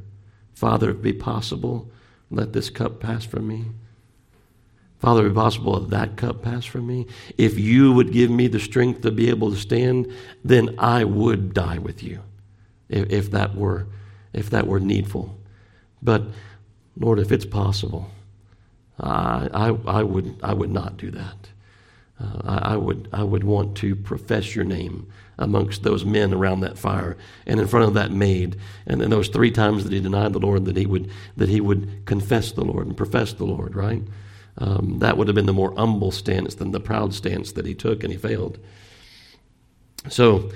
Father, 0.54 0.88
if 0.88 0.96
it 0.96 1.02
be 1.02 1.12
possible, 1.12 1.90
let 2.30 2.54
this 2.54 2.70
cup 2.70 3.00
pass 3.00 3.26
from 3.26 3.46
me. 3.46 3.66
Father, 5.00 5.26
if 5.26 5.26
it 5.26 5.34
be 5.34 5.34
possible, 5.34 5.74
let 5.74 5.90
that 5.90 6.16
cup 6.16 6.40
pass 6.40 6.64
from 6.64 6.86
me. 6.86 7.06
If 7.36 7.58
you 7.58 7.92
would 7.92 8.14
give 8.14 8.30
me 8.30 8.46
the 8.46 8.60
strength 8.60 9.02
to 9.02 9.10
be 9.10 9.28
able 9.28 9.50
to 9.50 9.58
stand, 9.58 10.10
then 10.42 10.74
I 10.78 11.04
would 11.04 11.52
die 11.52 11.76
with 11.76 12.02
you, 12.02 12.22
if, 12.88 13.10
if 13.10 13.30
that 13.32 13.54
were 13.54 13.88
if 14.32 14.48
that 14.48 14.66
were 14.66 14.80
needful. 14.80 15.38
But 16.04 16.22
Lord, 16.96 17.18
if 17.18 17.32
it's 17.32 17.46
possible, 17.46 18.10
I, 19.00 19.48
I, 19.52 19.68
I 19.86 20.02
would 20.02 20.36
I 20.42 20.54
would 20.54 20.70
not 20.70 20.96
do 20.96 21.10
that. 21.10 21.48
Uh, 22.20 22.40
I, 22.44 22.74
I, 22.74 22.76
would 22.76 23.08
I 23.12 23.24
would 23.24 23.42
want 23.42 23.76
to 23.78 23.96
profess 23.96 24.54
your 24.54 24.64
name 24.64 25.10
amongst 25.36 25.82
those 25.82 26.04
men 26.04 26.32
around 26.32 26.60
that 26.60 26.78
fire 26.78 27.16
and 27.44 27.58
in 27.58 27.66
front 27.66 27.88
of 27.88 27.94
that 27.94 28.12
maid. 28.12 28.56
And 28.86 29.00
then 29.00 29.10
those 29.10 29.28
three 29.28 29.50
times 29.50 29.82
that 29.82 29.92
he 29.92 29.98
denied 29.98 30.32
the 30.32 30.38
lord 30.38 30.66
that 30.66 30.76
he 30.76 30.86
would 30.86 31.10
that 31.36 31.48
he 31.48 31.60
would 31.60 32.06
confess 32.06 32.52
the 32.52 32.64
lord 32.64 32.86
and 32.86 32.96
profess 32.96 33.32
the 33.32 33.44
lord 33.44 33.74
right? 33.74 34.02
Um, 34.58 35.00
that 35.00 35.16
would 35.16 35.26
have 35.26 35.34
been 35.34 35.46
the 35.46 35.52
more 35.52 35.74
humble 35.76 36.12
stance 36.12 36.54
than 36.54 36.70
the 36.70 36.78
proud 36.78 37.12
stance 37.12 37.50
that 37.52 37.66
he 37.66 37.74
took 37.74 38.04
and 38.04 38.12
he 38.12 38.18
failed. 38.18 38.60
So 40.08 40.52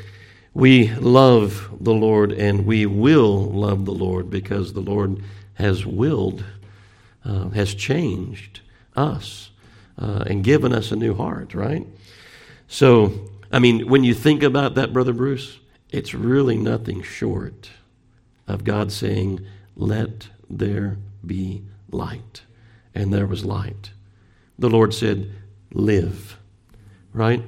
we 0.58 0.88
love 0.96 1.70
the 1.80 1.94
lord 1.94 2.32
and 2.32 2.66
we 2.66 2.84
will 2.84 3.44
love 3.50 3.84
the 3.84 3.92
lord 3.92 4.28
because 4.28 4.72
the 4.72 4.80
lord 4.80 5.22
has 5.54 5.86
willed 5.86 6.44
uh, 7.24 7.48
has 7.50 7.74
changed 7.74 8.60
us 8.96 9.50
uh, 9.98 10.24
and 10.26 10.44
given 10.44 10.72
us 10.72 10.92
a 10.92 10.96
new 10.96 11.14
heart 11.14 11.54
right 11.54 11.86
so 12.68 13.28
I 13.50 13.58
mean, 13.58 13.88
when 13.88 14.04
you 14.04 14.12
think 14.14 14.42
about 14.42 14.74
that, 14.74 14.92
Brother 14.92 15.14
Bruce, 15.14 15.58
it's 15.90 16.14
really 16.14 16.56
nothing 16.56 17.02
short 17.02 17.70
of 18.46 18.64
God 18.64 18.92
saying, 18.92 19.44
Let 19.74 20.28
there 20.50 20.98
be 21.24 21.62
light. 21.90 22.42
And 22.94 23.12
there 23.12 23.26
was 23.26 23.44
light. 23.44 23.92
The 24.58 24.68
Lord 24.68 24.92
said, 24.92 25.30
Live. 25.72 26.38
Right? 27.14 27.42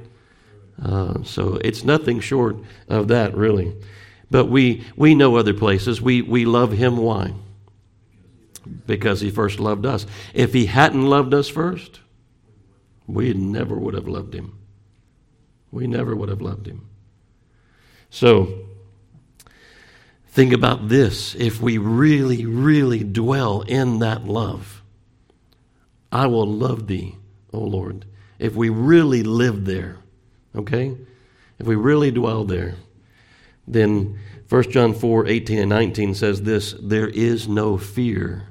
Uh, 0.82 1.22
so 1.22 1.58
it's 1.62 1.84
nothing 1.84 2.20
short 2.20 2.56
of 2.88 3.08
that, 3.08 3.34
really. 3.34 3.74
But 4.30 4.46
we, 4.46 4.84
we 4.96 5.14
know 5.14 5.36
other 5.36 5.54
places. 5.54 6.00
We, 6.00 6.22
we 6.22 6.44
love 6.44 6.72
Him. 6.72 6.96
Why? 6.96 7.34
Because 8.86 9.20
He 9.20 9.30
first 9.30 9.60
loved 9.60 9.84
us. 9.84 10.06
If 10.32 10.52
He 10.52 10.66
hadn't 10.66 11.06
loved 11.06 11.34
us 11.34 11.48
first, 11.48 12.00
we 13.06 13.34
never 13.34 13.74
would 13.74 13.94
have 13.94 14.08
loved 14.08 14.34
Him 14.34 14.60
we 15.70 15.86
never 15.86 16.14
would 16.14 16.28
have 16.28 16.40
loved 16.40 16.66
him. 16.66 16.88
So, 18.10 18.66
think 20.28 20.52
about 20.52 20.88
this. 20.88 21.34
If 21.36 21.60
we 21.60 21.78
really, 21.78 22.44
really 22.44 23.04
dwell 23.04 23.62
in 23.62 24.00
that 24.00 24.24
love, 24.24 24.82
I 26.10 26.26
will 26.26 26.46
love 26.46 26.88
thee, 26.88 27.16
O 27.52 27.60
Lord. 27.60 28.04
If 28.38 28.54
we 28.54 28.68
really 28.68 29.22
live 29.22 29.64
there, 29.64 29.98
okay? 30.54 30.96
If 31.58 31.66
we 31.66 31.76
really 31.76 32.10
dwell 32.10 32.44
there, 32.44 32.74
then 33.66 34.18
1 34.48 34.70
John 34.70 34.94
4 34.94 35.26
18 35.26 35.58
and 35.58 35.68
19 35.68 36.14
says 36.14 36.42
this 36.42 36.74
there 36.80 37.08
is 37.08 37.46
no 37.46 37.78
fear 37.78 38.48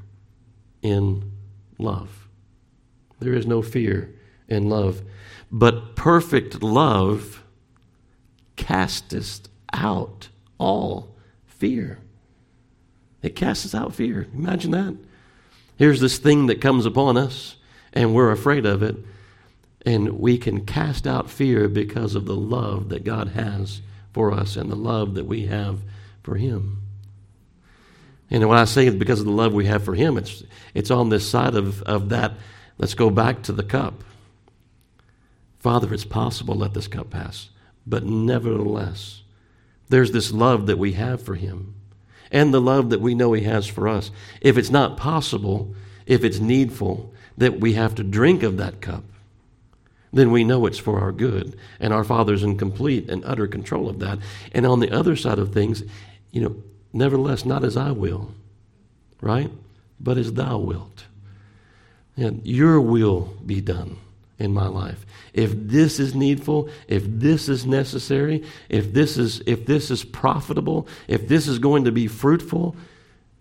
in 0.81 1.31
love. 1.77 2.27
There 3.19 3.33
is 3.33 3.45
no 3.45 3.61
fear 3.61 4.15
in 4.47 4.69
love. 4.69 5.01
But 5.51 5.95
perfect 5.95 6.61
love 6.61 7.43
casteth 8.55 9.49
out 9.73 10.29
all 10.57 11.15
fear. 11.47 11.99
It 13.21 13.35
casts 13.35 13.75
out 13.75 13.93
fear. 13.93 14.27
Imagine 14.33 14.71
that. 14.71 14.97
Here's 15.75 15.99
this 15.99 16.17
thing 16.17 16.47
that 16.47 16.61
comes 16.61 16.85
upon 16.85 17.17
us, 17.17 17.55
and 17.93 18.13
we're 18.13 18.31
afraid 18.31 18.65
of 18.65 18.83
it, 18.83 18.95
and 19.85 20.19
we 20.19 20.37
can 20.37 20.65
cast 20.65 21.07
out 21.07 21.29
fear 21.29 21.67
because 21.67 22.15
of 22.15 22.25
the 22.25 22.35
love 22.35 22.89
that 22.89 23.03
God 23.03 23.29
has 23.29 23.81
for 24.13 24.31
us 24.33 24.55
and 24.55 24.69
the 24.69 24.75
love 24.75 25.15
that 25.15 25.25
we 25.25 25.47
have 25.47 25.79
for 26.23 26.35
Him. 26.35 26.81
And 28.29 28.47
when 28.47 28.57
I 28.57 28.65
say 28.65 28.89
because 28.89 29.19
of 29.19 29.25
the 29.25 29.31
love 29.31 29.53
we 29.53 29.65
have 29.65 29.83
for 29.83 29.95
Him, 29.95 30.17
it's, 30.17 30.43
it's 30.73 30.91
on 30.91 31.09
this 31.09 31.27
side 31.27 31.55
of, 31.55 31.81
of 31.83 32.09
that. 32.09 32.33
Let's 32.77 32.93
go 32.93 33.09
back 33.09 33.43
to 33.43 33.53
the 33.53 33.63
cup. 33.63 34.03
Father, 35.59 35.93
it's 35.93 36.05
possible, 36.05 36.55
let 36.55 36.73
this 36.73 36.87
cup 36.87 37.09
pass. 37.09 37.49
But 37.85 38.05
nevertheless, 38.05 39.23
there's 39.89 40.11
this 40.11 40.31
love 40.31 40.67
that 40.67 40.77
we 40.77 40.93
have 40.93 41.21
for 41.21 41.35
him 41.35 41.75
and 42.31 42.53
the 42.53 42.61
love 42.61 42.91
that 42.91 43.01
we 43.01 43.15
know 43.15 43.33
he 43.33 43.43
has 43.43 43.67
for 43.67 43.87
us. 43.87 44.11
If 44.41 44.57
it's 44.57 44.69
not 44.69 44.97
possible, 44.97 45.73
if 46.05 46.23
it's 46.23 46.39
needful 46.39 47.13
that 47.37 47.59
we 47.59 47.73
have 47.73 47.95
to 47.95 48.03
drink 48.03 48.43
of 48.43 48.57
that 48.57 48.81
cup, 48.81 49.03
then 50.11 50.31
we 50.31 50.43
know 50.43 50.65
it's 50.65 50.79
for 50.79 50.99
our 50.99 51.11
good. 51.11 51.57
And 51.79 51.93
our 51.93 52.03
Father's 52.03 52.43
in 52.43 52.57
complete 52.57 53.09
and 53.09 53.23
utter 53.25 53.47
control 53.47 53.89
of 53.89 53.99
that. 53.99 54.19
And 54.51 54.65
on 54.65 54.79
the 54.79 54.91
other 54.91 55.15
side 55.15 55.39
of 55.39 55.53
things, 55.53 55.83
you 56.31 56.41
know, 56.41 56.55
nevertheless, 56.93 57.45
not 57.45 57.63
as 57.63 57.77
I 57.77 57.91
will, 57.91 58.31
right? 59.21 59.51
But 59.99 60.17
as 60.17 60.33
thou 60.33 60.57
wilt. 60.57 61.05
And 62.17 62.45
your 62.45 62.81
will 62.81 63.33
be 63.45 63.61
done 63.61 63.97
in 64.39 64.53
my 64.53 64.67
life. 64.67 65.05
If 65.33 65.51
this 65.53 65.99
is 65.99 66.15
needful, 66.15 66.69
if 66.87 67.03
this 67.05 67.49
is 67.49 67.65
necessary, 67.65 68.43
if 68.69 68.91
this 68.93 69.17
is 69.17 69.41
if 69.45 69.65
this 69.65 69.91
is 69.91 70.03
profitable, 70.03 70.87
if 71.07 71.27
this 71.27 71.47
is 71.47 71.59
going 71.59 71.83
to 71.85 71.91
be 71.91 72.07
fruitful, 72.07 72.75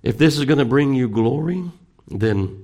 if 0.02 0.18
this 0.18 0.36
is 0.38 0.44
going 0.44 0.58
to 0.58 0.64
bring 0.64 0.94
you 0.94 1.08
glory, 1.08 1.64
then 2.08 2.62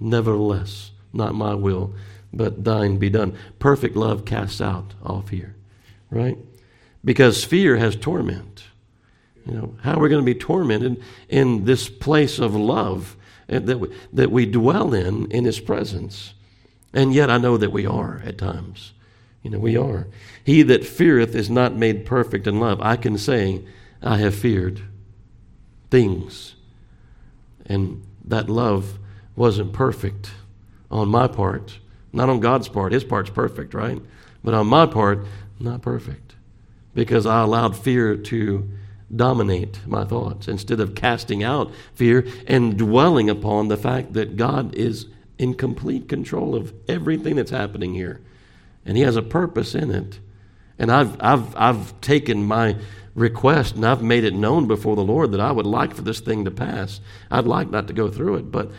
nevertheless, 0.00 0.90
not 1.12 1.34
my 1.34 1.54
will, 1.54 1.94
but 2.32 2.64
thine 2.64 2.96
be 2.96 3.10
done. 3.10 3.36
Perfect 3.58 3.96
love 3.96 4.24
casts 4.24 4.60
out 4.60 4.94
all 5.02 5.22
fear, 5.22 5.54
right? 6.10 6.38
Because 7.04 7.44
fear 7.44 7.76
has 7.76 7.96
torment. 7.96 8.64
You 9.46 9.54
know, 9.54 9.76
how 9.82 9.94
are 9.94 10.00
we 10.00 10.08
going 10.08 10.24
to 10.24 10.34
be 10.34 10.38
tormented 10.38 11.02
in 11.28 11.64
this 11.64 11.88
place 11.88 12.38
of 12.38 12.54
love 12.54 13.16
eh, 13.48 13.58
that 13.58 13.78
we, 13.78 13.88
that 14.12 14.30
we 14.30 14.46
dwell 14.46 14.94
in 14.94 15.30
in 15.30 15.44
His 15.44 15.60
presence? 15.60 16.34
And 16.92 17.12
yet 17.12 17.30
I 17.30 17.38
know 17.38 17.56
that 17.56 17.72
we 17.72 17.86
are 17.86 18.22
at 18.24 18.38
times. 18.38 18.92
You 19.42 19.50
know, 19.50 19.58
we 19.58 19.76
are. 19.76 20.06
He 20.44 20.62
that 20.62 20.84
feareth 20.84 21.34
is 21.34 21.50
not 21.50 21.74
made 21.74 22.06
perfect 22.06 22.46
in 22.46 22.60
love. 22.60 22.80
I 22.80 22.96
can 22.96 23.18
say, 23.18 23.64
I 24.00 24.18
have 24.18 24.34
feared 24.34 24.82
things. 25.90 26.54
And 27.66 28.04
that 28.24 28.48
love 28.48 28.98
wasn't 29.34 29.72
perfect 29.72 30.30
on 30.90 31.08
my 31.08 31.26
part, 31.26 31.78
not 32.12 32.28
on 32.28 32.40
God's 32.40 32.68
part. 32.68 32.92
His 32.92 33.04
part's 33.04 33.30
perfect, 33.30 33.74
right? 33.74 34.00
But 34.44 34.54
on 34.54 34.66
my 34.66 34.86
part, 34.86 35.24
not 35.58 35.82
perfect. 35.82 36.34
Because 36.94 37.26
I 37.26 37.40
allowed 37.40 37.76
fear 37.76 38.16
to 38.16 38.68
dominate 39.14 39.86
my 39.86 40.04
thoughts 40.04 40.48
instead 40.48 40.80
of 40.80 40.94
casting 40.94 41.42
out 41.42 41.70
fear 41.94 42.26
and 42.46 42.76
dwelling 42.76 43.28
upon 43.28 43.68
the 43.68 43.76
fact 43.76 44.14
that 44.14 44.36
God 44.36 44.74
is 44.74 45.06
in 45.38 45.54
complete 45.54 46.08
control 46.08 46.54
of 46.54 46.72
everything 46.88 47.36
that's 47.36 47.50
happening 47.50 47.94
here. 47.94 48.20
And 48.84 48.96
He 48.96 49.02
has 49.02 49.16
a 49.16 49.22
purpose 49.22 49.74
in 49.74 49.90
it. 49.90 50.18
And 50.78 50.90
I've, 50.90 51.16
I've, 51.20 51.56
I've 51.56 52.00
taken 52.00 52.44
my 52.44 52.76
request 53.14 53.74
and 53.74 53.84
I've 53.84 54.02
made 54.02 54.24
it 54.24 54.34
known 54.34 54.66
before 54.66 54.96
the 54.96 55.04
Lord 55.04 55.32
that 55.32 55.40
I 55.40 55.52
would 55.52 55.66
like 55.66 55.94
for 55.94 56.02
this 56.02 56.20
thing 56.20 56.44
to 56.44 56.50
pass. 56.50 57.00
I'd 57.30 57.46
like 57.46 57.70
not 57.70 57.86
to 57.88 57.92
go 57.92 58.08
through 58.08 58.36
it, 58.36 58.50
but 58.50 58.70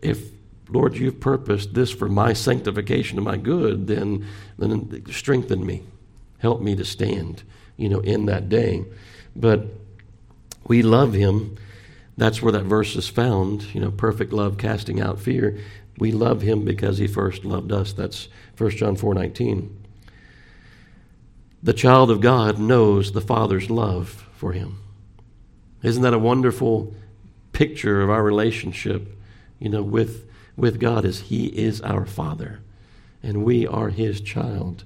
if 0.00 0.30
Lord, 0.72 0.96
you've 0.96 1.20
purposed 1.20 1.74
this 1.74 1.90
for 1.90 2.08
my 2.08 2.32
sanctification 2.32 3.18
and 3.18 3.24
my 3.24 3.36
good, 3.36 3.86
then, 3.86 4.26
then 4.58 5.04
strengthen 5.10 5.66
me. 5.66 5.82
Help 6.38 6.60
me 6.60 6.76
to 6.76 6.84
stand, 6.84 7.42
you 7.76 7.88
know, 7.88 8.00
in 8.00 8.26
that 8.26 8.48
day. 8.48 8.84
But 9.34 9.66
we 10.66 10.82
love 10.82 11.12
him. 11.12 11.56
That's 12.16 12.40
where 12.40 12.52
that 12.52 12.64
verse 12.64 12.96
is 12.96 13.08
found, 13.08 13.74
you 13.74 13.80
know, 13.80 13.90
perfect 13.90 14.32
love 14.32 14.58
casting 14.58 15.00
out 15.00 15.18
fear. 15.18 15.58
We 15.98 16.12
love 16.12 16.42
him 16.42 16.64
because 16.64 16.98
he 16.98 17.06
first 17.06 17.44
loved 17.44 17.72
us. 17.72 17.92
That's 17.92 18.28
1 18.56 18.70
John 18.70 18.96
4 18.96 19.14
19. 19.14 19.76
The 21.62 21.72
child 21.74 22.10
of 22.10 22.20
God 22.20 22.58
knows 22.58 23.12
the 23.12 23.20
Father's 23.20 23.68
love 23.68 24.26
for 24.34 24.52
him. 24.52 24.78
Isn't 25.82 26.02
that 26.02 26.14
a 26.14 26.18
wonderful 26.18 26.94
picture 27.52 28.00
of 28.00 28.08
our 28.08 28.22
relationship, 28.22 29.18
you 29.58 29.68
know, 29.68 29.82
with, 29.82 30.29
with 30.60 30.80
God 30.80 31.04
as 31.04 31.20
he 31.20 31.46
is 31.46 31.80
our 31.80 32.04
Father 32.04 32.60
and 33.22 33.44
we 33.44 33.66
are 33.66 33.90
his 33.90 34.20
child. 34.20 34.84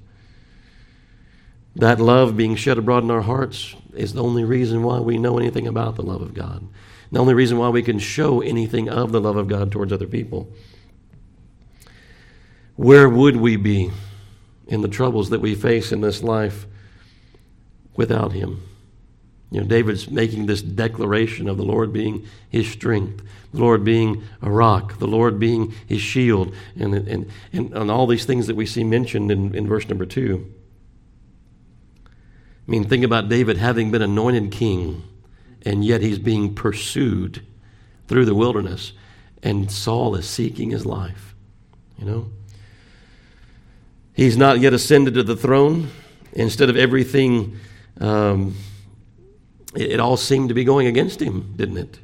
That 1.77 2.01
love 2.01 2.37
being 2.37 2.57
shed 2.57 2.79
abroad 2.79 3.05
in 3.05 3.11
our 3.11 3.22
hearts 3.22 3.75
is 3.95 4.12
the 4.12 4.22
only 4.22 4.45
reason 4.45 4.83
why 4.83 5.01
we 5.01 5.18
know 5.18 5.39
anything 5.39 5.66
about 5.66 5.97
the 5.97 6.03
love 6.03 6.22
of 6.22 6.35
God. 6.35 6.66
The 7.11 7.20
only 7.20 7.35
reason 7.35 7.59
why 7.59 7.68
we 7.68 7.83
can 7.83 7.99
show 7.99 8.41
anything 8.41 8.89
of 8.89 9.12
the 9.12 9.20
love 9.20 9.37
of 9.37 9.49
God 9.49 9.70
towards 9.70 9.93
other 9.93 10.07
people. 10.07 10.49
Where 12.77 13.09
would 13.09 13.37
we 13.37 13.57
be 13.57 13.93
in 14.66 14.81
the 14.81 14.89
troubles 14.89 15.31
that 15.31 15.41
we 15.41 15.55
face 15.55 15.93
in 15.93 16.01
this 16.01 16.22
life 16.22 16.66
without 17.97 18.33
Him? 18.33 18.62
You 19.55 19.61
know, 19.61 19.69
David's 19.69 20.11
making 20.11 20.47
this 20.47 20.61
declaration 20.63 21.49
of 21.49 21.59
the 21.59 21.63
Lord 21.63 21.93
being 21.93 22.27
his 22.49 22.69
strength, 22.69 23.23
the 23.53 23.61
Lord 23.61 23.85
being 23.85 24.25
a 24.43 24.51
rock, 24.51 24.99
the 24.99 25.07
Lord 25.07 25.39
being 25.39 25.73
his 25.87 26.01
shield, 26.01 26.53
and, 26.77 26.93
and, 26.93 27.31
and, 27.53 27.73
and 27.73 27.89
all 27.89 28.09
these 28.09 28.25
things 28.25 28.49
that 28.49 28.57
we 28.57 28.67
see 28.67 28.83
mentioned 28.83 29.31
in, 29.31 29.55
in 29.55 29.69
verse 29.69 29.89
number 29.89 30.07
two. 30.07 30.53
I 32.05 32.11
mean, 32.67 32.83
think 32.83 33.05
about 33.05 33.29
David 33.29 33.57
having 33.57 33.93
been 33.93 34.03
anointed 34.03 34.51
king, 34.51 35.05
and 35.63 35.85
yet 35.85 36.01
he's 36.01 36.19
being 36.19 36.57
pursued 36.57 37.47
through 38.09 38.25
the 38.25 38.35
wilderness, 38.35 38.93
and 39.41 39.71
Saul 39.71 40.17
is 40.17 40.29
seeking 40.29 40.71
his 40.71 40.85
life. 40.85 41.37
You 41.97 42.07
know? 42.07 42.27
He's 44.15 44.37
not 44.37 44.59
yet 44.59 44.73
ascended 44.73 45.15
to 45.15 45.23
the 45.23 45.37
throne. 45.37 45.91
Instead 46.33 46.71
of 46.71 46.77
everything, 46.77 47.57
um, 48.01 48.57
it, 49.75 49.93
it, 49.93 50.01
all 50.01 50.16
seemed 50.16 50.49
to 50.49 50.55
be 50.55 50.64
going 50.64 50.87
against 50.87 51.20
him, 51.20 51.55
didn't 51.57 51.79
it? 51.79 51.99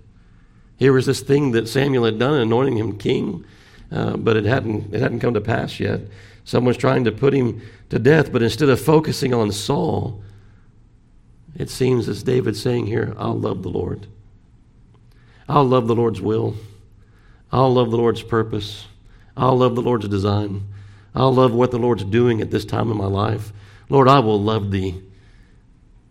Here 0.77 0.93
was 0.93 1.07
this 1.07 1.21
thing 1.21 1.53
that 1.53 1.69
Samuel 1.69 2.05
had 2.05 2.19
done, 2.19 2.41
anointing 2.41 2.77
him 2.77 2.99
king, 2.99 3.45
uh, 3.93 4.17
but 4.17 4.37
it 4.37 4.45
hadn't, 4.45 4.95
it 4.95 5.01
hadn't 5.01 5.21
come 5.21 5.35
to 5.35 5.41
pass 5.41 5.79
yet. 5.79 6.01
Someone's 6.45 6.79
trying 6.79 7.05
to 7.05 7.13
put 7.13 7.35
him 7.35 7.61
to 7.91 7.99
death, 7.99 8.33
but 8.33 8.43
instead 8.43 8.69
of 8.69 8.81
focusing 8.81 9.35
on 9.35 9.53
Saul, 9.53 10.23
it 11.57 11.69
seems 11.69 12.09
as 12.09 12.23
David's 12.23 12.63
saying 12.63 12.87
here, 12.87 13.15
I'll 13.19 13.39
love 13.39 13.63
the 13.63 13.69
Lord. 13.69 14.07
I'll 15.49 15.65
love 15.65 15.87
the 15.87 15.95
Lord's 15.95 16.21
will. 16.21 16.57
I'll 17.53 17.75
love 17.75 17.91
the 17.91 17.97
Lord's 17.97 18.23
purpose. 18.23 18.87
I'll 19.37 19.59
love 19.59 19.75
the 19.75 19.83
Lord's 19.83 20.09
design. 20.09 20.67
I'll 21.15 21.35
love 21.35 21.53
what 21.53 21.73
the 21.73 21.79
Lord's 21.79 22.05
doing 22.05 22.41
at 22.41 22.51
this 22.51 22.65
time 22.65 22.91
in 22.91 22.97
my 22.97 23.07
life. 23.07 23.53
Lord, 23.89 24.09
I 24.09 24.21
will 24.21 24.41
love 24.41 24.71
thee. 24.71 25.03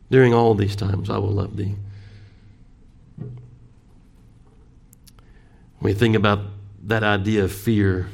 During 0.10 0.34
all 0.34 0.56
these 0.56 0.76
times, 0.76 1.10
I 1.10 1.18
will 1.18 1.32
love 1.32 1.56
thee. 1.56 1.76
When 3.18 3.30
we 5.82 5.94
think 5.94 6.16
about 6.16 6.40
that 6.84 7.04
idea 7.04 7.44
of 7.44 7.52
fear, 7.52 8.08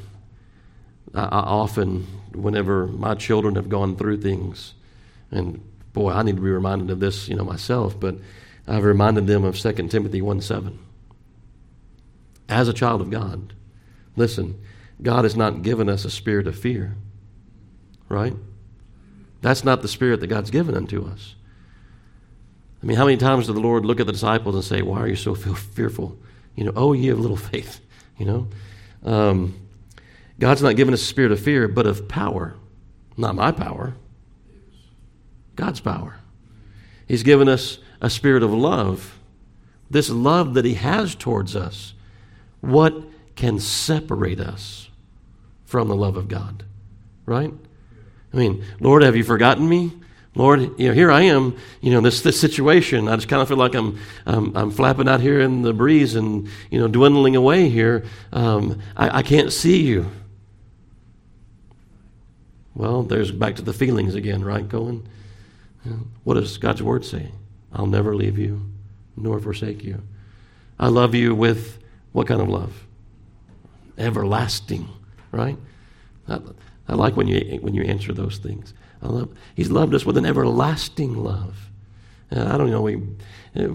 I, 1.14 1.24
I 1.24 1.40
often, 1.40 2.06
whenever 2.34 2.88
my 2.88 3.16
children 3.16 3.56
have 3.56 3.70
gone 3.70 3.96
through 3.96 4.22
things, 4.22 4.74
and 5.32 5.62
boy, 5.94 6.12
I 6.12 6.24
need 6.24 6.36
to 6.36 6.42
be 6.42 6.50
reminded 6.50 6.90
of 6.92 7.00
this, 7.00 7.28
you 7.28 7.36
know, 7.36 7.46
myself, 7.46 8.00
but 8.00 8.16
I've 8.68 8.84
reminded 8.84 9.28
them 9.28 9.44
of 9.44 9.58
2 9.58 9.74
Timothy 9.88 10.22
1 10.22 10.42
7. 10.42 10.78
As 12.48 12.68
a 12.68 12.74
child 12.74 13.02
of 13.02 13.10
God, 13.10 13.54
listen, 14.16 14.60
God 15.02 15.24
has 15.24 15.36
not 15.36 15.62
given 15.62 15.90
us 15.90 16.06
a 16.06 16.12
spirit 16.12 16.48
of 16.48 16.58
fear, 16.58 16.96
right? 18.10 18.36
That's 19.42 19.64
not 19.64 19.82
the 19.82 19.88
spirit 19.88 20.20
that 20.20 20.28
God's 20.28 20.52
given 20.52 20.76
unto 20.76 21.06
us. 21.06 21.36
I 22.86 22.88
mean, 22.88 22.98
how 22.98 23.06
many 23.06 23.18
times 23.18 23.48
did 23.48 23.56
the 23.56 23.62
Lord 23.62 23.84
look 23.84 24.00
at 24.00 24.06
the 24.06 24.12
disciples 24.12 24.54
and 24.54 24.64
say, 24.64 24.84
Why 24.84 25.00
are 25.00 25.08
you 25.08 25.16
so 25.16 25.34
fearful? 25.34 26.16
You 26.54 26.66
know, 26.66 26.74
oh, 26.76 26.94
ye 26.94 27.08
have 27.08 27.18
little 27.18 27.36
faith, 27.36 27.82
you 28.20 28.28
know? 28.28 28.48
Um, 29.04 29.60
God's 30.40 30.62
not 30.62 30.76
given 30.76 30.94
us 30.94 31.02
a 31.02 31.06
spirit 31.06 31.32
of 31.32 31.40
fear, 31.40 31.68
but 31.68 31.88
of 31.88 32.08
power. 32.08 32.54
Not 33.18 33.34
my 33.34 33.52
power, 33.52 33.96
God's 35.56 35.80
power. 35.80 36.18
He's 37.08 37.24
given 37.24 37.50
us 37.50 37.80
a 38.02 38.10
spirit 38.10 38.44
of 38.44 38.54
love. 38.54 39.18
This 39.90 40.12
love 40.12 40.54
that 40.54 40.66
He 40.66 40.76
has 40.76 41.16
towards 41.16 41.56
us. 41.56 41.96
What 42.62 42.96
can 43.36 43.58
separate 43.58 44.40
us 44.40 44.90
from 45.66 45.88
the 45.88 45.96
love 45.96 46.18
of 46.18 46.28
God? 46.28 46.64
Right? 47.26 47.52
I 48.32 48.38
mean, 48.38 48.64
Lord, 48.80 49.02
have 49.02 49.16
you 49.16 49.24
forgotten 49.24 49.68
me? 49.68 49.92
Lord, 50.36 50.78
you 50.78 50.90
know, 50.90 50.94
here 50.94 51.12
I 51.12 51.22
am, 51.22 51.58
you 51.80 51.92
know, 51.92 52.02
this, 52.02 52.22
this 52.22 52.40
situation. 52.40 53.08
I 53.08 53.16
just 53.16 53.30
kind 53.30 53.42
of 53.42 53.48
feel 53.48 53.58
like 53.58 53.74
I'm, 53.74 54.00
um, 54.26 54.52
I'm 54.54 54.70
flapping 54.70 55.08
out 55.08 55.22
here 55.22 55.40
in 55.40 55.62
the 55.62 55.74
breeze 55.74 56.16
and, 56.16 56.50
you 56.70 56.80
know, 56.80 56.90
dwindling 56.90 57.38
away 57.38 57.70
here. 57.70 58.06
Um, 58.34 58.82
I, 58.98 59.20
I 59.20 59.24
can't 59.24 59.52
see 59.52 59.84
you. 59.84 60.12
Well, 62.76 63.04
there's 63.04 63.32
back 63.32 63.56
to 63.56 63.62
the 63.62 63.72
feelings 63.72 64.16
again, 64.16 64.44
right, 64.44 64.68
Going. 64.68 65.08
What 66.24 66.34
does 66.34 66.58
God's 66.58 66.82
word 66.82 67.06
say? 67.06 67.32
I'll 67.72 67.86
never 67.86 68.16
leave 68.16 68.38
you 68.38 68.62
nor 69.16 69.40
forsake 69.40 69.84
you. 69.84 70.02
I 70.80 70.88
love 70.88 71.16
you 71.16 71.36
with 71.36 71.78
what 72.12 72.28
kind 72.28 72.42
of 72.42 72.50
love? 72.50 72.86
Everlasting, 73.98 74.90
right? 75.32 75.58
I, 76.28 76.40
I 76.88 76.96
like 76.96 77.16
when 77.16 77.28
you 77.28 77.60
when 77.62 77.74
you 77.74 77.84
answer 77.84 78.14
those 78.14 78.38
things. 78.38 78.74
He's 79.56 79.72
loved 79.72 79.94
us 79.94 80.06
with 80.06 80.18
an 80.18 80.26
everlasting 80.26 81.16
love. 81.16 81.70
And 82.32 82.50
I 82.50 82.58
don't 82.58 82.72
know. 82.72 82.82
We 82.82 83.02
uh, 83.56 83.68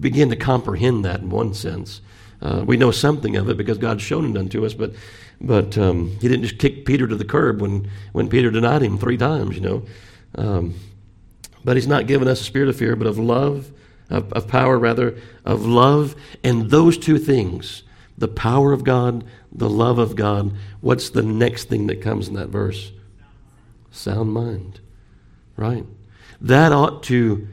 begin 0.00 0.30
to 0.30 0.36
comprehend 0.36 1.04
that 1.04 1.20
in 1.20 1.30
one 1.30 1.54
sense. 1.54 2.00
Uh, 2.40 2.62
we 2.66 2.76
know 2.76 2.90
something 2.90 3.36
of 3.36 3.48
it 3.48 3.56
because 3.56 3.78
God's 3.78 4.02
shown 4.02 4.24
it 4.30 4.38
unto 4.38 4.64
us, 4.64 4.74
but 4.74 4.92
but 5.40 5.78
um, 5.78 6.16
He 6.20 6.28
didn't 6.28 6.42
just 6.42 6.58
kick 6.58 6.84
Peter 6.84 7.06
to 7.06 7.16
the 7.16 7.24
curb 7.24 7.60
when 7.60 7.90
when 8.12 8.28
Peter 8.28 8.50
denied 8.50 8.82
Him 8.82 8.98
three 8.98 9.16
times. 9.16 9.56
You 9.56 9.62
know. 9.62 9.82
Um, 10.34 10.74
but 11.64 11.76
he's 11.76 11.86
not 11.86 12.06
given 12.06 12.28
us 12.28 12.40
a 12.40 12.44
spirit 12.44 12.68
of 12.68 12.76
fear, 12.76 12.96
but 12.96 13.06
of 13.06 13.18
love, 13.18 13.70
of, 14.10 14.32
of 14.32 14.48
power, 14.48 14.78
rather, 14.78 15.18
of 15.44 15.66
love. 15.66 16.14
And 16.44 16.70
those 16.70 16.96
two 16.96 17.18
things, 17.18 17.82
the 18.16 18.28
power 18.28 18.72
of 18.72 18.84
God, 18.84 19.24
the 19.52 19.68
love 19.68 19.98
of 19.98 20.16
God, 20.16 20.54
what's 20.80 21.10
the 21.10 21.22
next 21.22 21.64
thing 21.64 21.86
that 21.88 22.00
comes 22.00 22.28
in 22.28 22.34
that 22.34 22.48
verse? 22.48 22.92
Sound 23.98 24.32
mind. 24.32 24.78
Right? 25.56 25.84
That 26.40 26.70
ought 26.70 27.02
to 27.04 27.48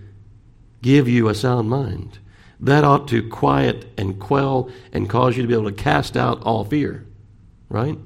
give 0.84 1.10
you 1.10 1.28
a 1.28 1.34
sound 1.34 1.70
mind. 1.70 2.20
That 2.60 2.84
ought 2.84 3.08
to 3.08 3.28
quiet 3.28 3.86
and 3.98 4.20
quell 4.20 4.70
and 4.94 5.10
cause 5.10 5.36
you 5.36 5.42
to 5.42 5.48
be 5.48 5.56
able 5.56 5.72
to 5.72 5.76
cast 5.76 6.16
out 6.16 6.44
all 6.44 6.64
fear. 6.64 7.06
Right? 7.68 7.98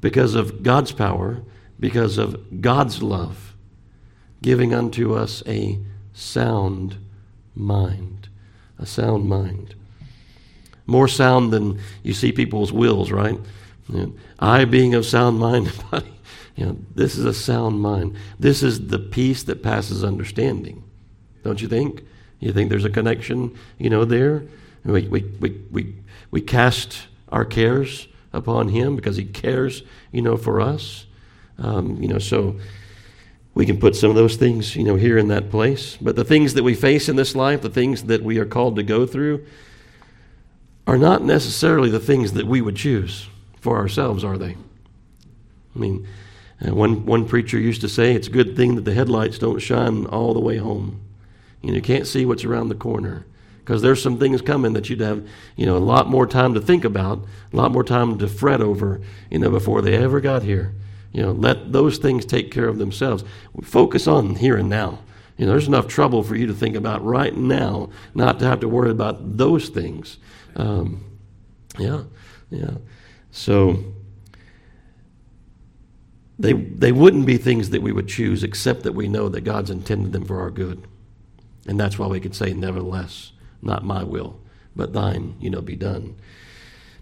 Because 0.00 0.34
of 0.34 0.64
God's 0.64 0.90
power, 0.90 1.42
because 1.78 2.18
of 2.18 2.60
God's 2.60 3.00
love 3.00 3.54
giving 4.42 4.74
unto 4.74 5.14
us 5.14 5.42
a 5.46 5.78
sound 6.12 6.96
mind. 7.54 8.28
A 8.76 8.86
sound 8.86 9.28
mind. 9.28 9.76
More 10.84 11.06
sound 11.06 11.52
than 11.52 11.78
you 12.02 12.12
see 12.12 12.32
people's 12.32 12.72
wills, 12.72 13.12
right? 13.12 13.38
I 14.40 14.64
being 14.64 14.94
of 14.94 15.06
sound 15.06 15.38
mind 15.38 15.68
and 15.72 15.90
body. 15.90 16.19
You 16.60 16.66
know, 16.66 16.76
this 16.94 17.16
is 17.16 17.24
a 17.24 17.32
sound 17.32 17.80
mind. 17.80 18.16
This 18.38 18.62
is 18.62 18.88
the 18.88 18.98
peace 18.98 19.44
that 19.44 19.62
passes 19.62 20.04
understanding. 20.04 20.84
Don't 21.42 21.62
you 21.62 21.68
think? 21.68 22.04
You 22.38 22.52
think 22.52 22.68
there's 22.68 22.84
a 22.84 22.90
connection, 22.90 23.56
you 23.78 23.88
know, 23.88 24.04
there? 24.04 24.42
We, 24.84 25.08
we, 25.08 25.22
we, 25.40 25.50
we, 25.70 25.94
we 26.30 26.40
cast 26.42 27.06
our 27.30 27.46
cares 27.46 28.08
upon 28.34 28.68
Him 28.68 28.94
because 28.94 29.16
He 29.16 29.24
cares, 29.24 29.82
you 30.12 30.20
know, 30.20 30.36
for 30.36 30.60
us. 30.60 31.06
Um, 31.56 31.96
you 32.02 32.08
know, 32.08 32.18
so 32.18 32.60
we 33.54 33.64
can 33.64 33.80
put 33.80 33.96
some 33.96 34.10
of 34.10 34.16
those 34.16 34.36
things, 34.36 34.76
you 34.76 34.84
know, 34.84 34.96
here 34.96 35.16
in 35.16 35.28
that 35.28 35.50
place. 35.50 35.96
But 35.98 36.14
the 36.14 36.24
things 36.24 36.52
that 36.54 36.62
we 36.62 36.74
face 36.74 37.08
in 37.08 37.16
this 37.16 37.34
life, 37.34 37.62
the 37.62 37.70
things 37.70 38.04
that 38.04 38.22
we 38.22 38.36
are 38.36 38.44
called 38.44 38.76
to 38.76 38.82
go 38.82 39.06
through, 39.06 39.46
are 40.86 40.98
not 40.98 41.22
necessarily 41.22 41.88
the 41.88 42.00
things 42.00 42.34
that 42.34 42.46
we 42.46 42.60
would 42.60 42.76
choose 42.76 43.28
for 43.62 43.78
ourselves, 43.78 44.24
are 44.24 44.36
they? 44.36 44.56
I 45.74 45.78
mean, 45.78 46.06
one, 46.60 47.06
one 47.06 47.26
preacher 47.26 47.58
used 47.58 47.80
to 47.80 47.88
say, 47.88 48.14
it's 48.14 48.28
a 48.28 48.32
good 48.32 48.56
thing 48.56 48.74
that 48.74 48.84
the 48.84 48.94
headlights 48.94 49.38
don't 49.38 49.58
shine 49.60 50.06
all 50.06 50.34
the 50.34 50.40
way 50.40 50.58
home. 50.58 51.00
You, 51.62 51.70
know, 51.70 51.76
you 51.76 51.82
can't 51.82 52.06
see 52.06 52.26
what's 52.26 52.44
around 52.44 52.68
the 52.68 52.74
corner 52.74 53.26
because 53.60 53.82
there's 53.82 54.02
some 54.02 54.18
things 54.18 54.42
coming 54.42 54.72
that 54.74 54.90
you'd 54.90 55.00
have, 55.00 55.26
you 55.56 55.64
know, 55.64 55.76
a 55.76 55.78
lot 55.78 56.08
more 56.08 56.26
time 56.26 56.54
to 56.54 56.60
think 56.60 56.84
about, 56.84 57.24
a 57.52 57.56
lot 57.56 57.70
more 57.70 57.84
time 57.84 58.18
to 58.18 58.28
fret 58.28 58.60
over, 58.60 59.00
you 59.30 59.38
know, 59.38 59.50
before 59.50 59.80
they 59.80 59.96
ever 59.96 60.20
got 60.20 60.42
here. 60.42 60.74
You 61.12 61.22
know, 61.22 61.32
let 61.32 61.72
those 61.72 61.98
things 61.98 62.24
take 62.24 62.50
care 62.50 62.68
of 62.68 62.78
themselves. 62.78 63.24
Focus 63.62 64.06
on 64.06 64.36
here 64.36 64.56
and 64.56 64.68
now. 64.68 65.00
You 65.36 65.46
know, 65.46 65.52
there's 65.52 65.68
enough 65.68 65.88
trouble 65.88 66.22
for 66.22 66.36
you 66.36 66.46
to 66.48 66.52
think 66.52 66.76
about 66.76 67.04
right 67.04 67.34
now, 67.34 67.90
not 68.14 68.38
to 68.40 68.44
have 68.44 68.60
to 68.60 68.68
worry 68.68 68.90
about 68.90 69.38
those 69.38 69.70
things. 69.70 70.18
Um, 70.56 71.04
yeah, 71.78 72.02
yeah. 72.50 72.72
So 73.30 73.82
they 76.40 76.54
they 76.54 76.92
wouldn't 76.92 77.26
be 77.26 77.36
things 77.36 77.70
that 77.70 77.82
we 77.82 77.92
would 77.92 78.08
choose, 78.08 78.42
except 78.42 78.82
that 78.84 78.94
we 78.94 79.08
know 79.08 79.28
that 79.28 79.42
God's 79.42 79.70
intended 79.70 80.12
them 80.12 80.24
for 80.24 80.40
our 80.40 80.50
good, 80.50 80.86
and 81.66 81.78
that's 81.78 81.98
why 81.98 82.06
we 82.06 82.20
could 82.20 82.34
say, 82.34 82.52
"Nevertheless, 82.52 83.32
not 83.60 83.84
my 83.84 84.02
will, 84.02 84.40
but 84.74 84.92
Thine, 84.92 85.34
you 85.38 85.50
know, 85.50 85.60
be 85.60 85.76
done." 85.76 86.16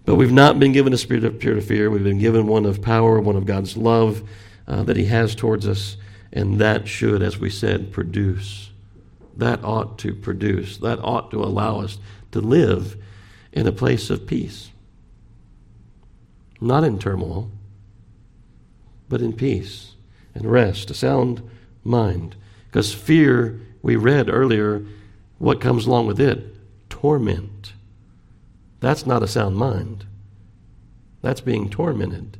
But 0.05 0.15
we've 0.15 0.31
not 0.31 0.59
been 0.59 0.71
given 0.71 0.91
a 0.91 0.97
spirit 0.97 1.23
of 1.23 1.39
pure 1.39 1.61
fear. 1.61 1.89
We've 1.89 2.03
been 2.03 2.19
given 2.19 2.47
one 2.47 2.65
of 2.65 2.81
power, 2.81 3.19
one 3.19 3.35
of 3.35 3.45
God's 3.45 3.77
love 3.77 4.27
uh, 4.67 4.83
that 4.83 4.97
He 4.97 5.05
has 5.05 5.35
towards 5.35 5.67
us, 5.67 5.97
and 6.33 6.59
that 6.59 6.87
should, 6.87 7.21
as 7.21 7.39
we 7.39 7.49
said, 7.49 7.91
produce. 7.91 8.71
That 9.37 9.63
ought 9.63 9.97
to 9.99 10.13
produce. 10.13 10.77
That 10.77 10.99
ought 10.99 11.31
to 11.31 11.41
allow 11.43 11.79
us 11.79 11.97
to 12.31 12.41
live 12.41 12.97
in 13.53 13.67
a 13.67 13.71
place 13.71 14.09
of 14.09 14.27
peace. 14.27 14.71
Not 16.59 16.83
in 16.83 16.99
turmoil, 16.99 17.49
but 19.09 19.21
in 19.21 19.33
peace 19.33 19.95
and 20.33 20.45
rest, 20.45 20.89
a 20.89 20.93
sound 20.93 21.41
mind. 21.83 22.35
Because 22.67 22.93
fear, 22.93 23.59
we 23.81 23.95
read 23.95 24.29
earlier, 24.29 24.85
what 25.39 25.59
comes 25.59 25.85
along 25.85 26.07
with 26.07 26.19
it? 26.19 26.55
Torment. 26.89 27.73
That's 28.79 29.05
not 29.05 29.23
a 29.23 29.27
sound 29.27 29.57
mind. 29.57 30.05
That's 31.21 31.41
being 31.41 31.69
tormented. 31.69 32.37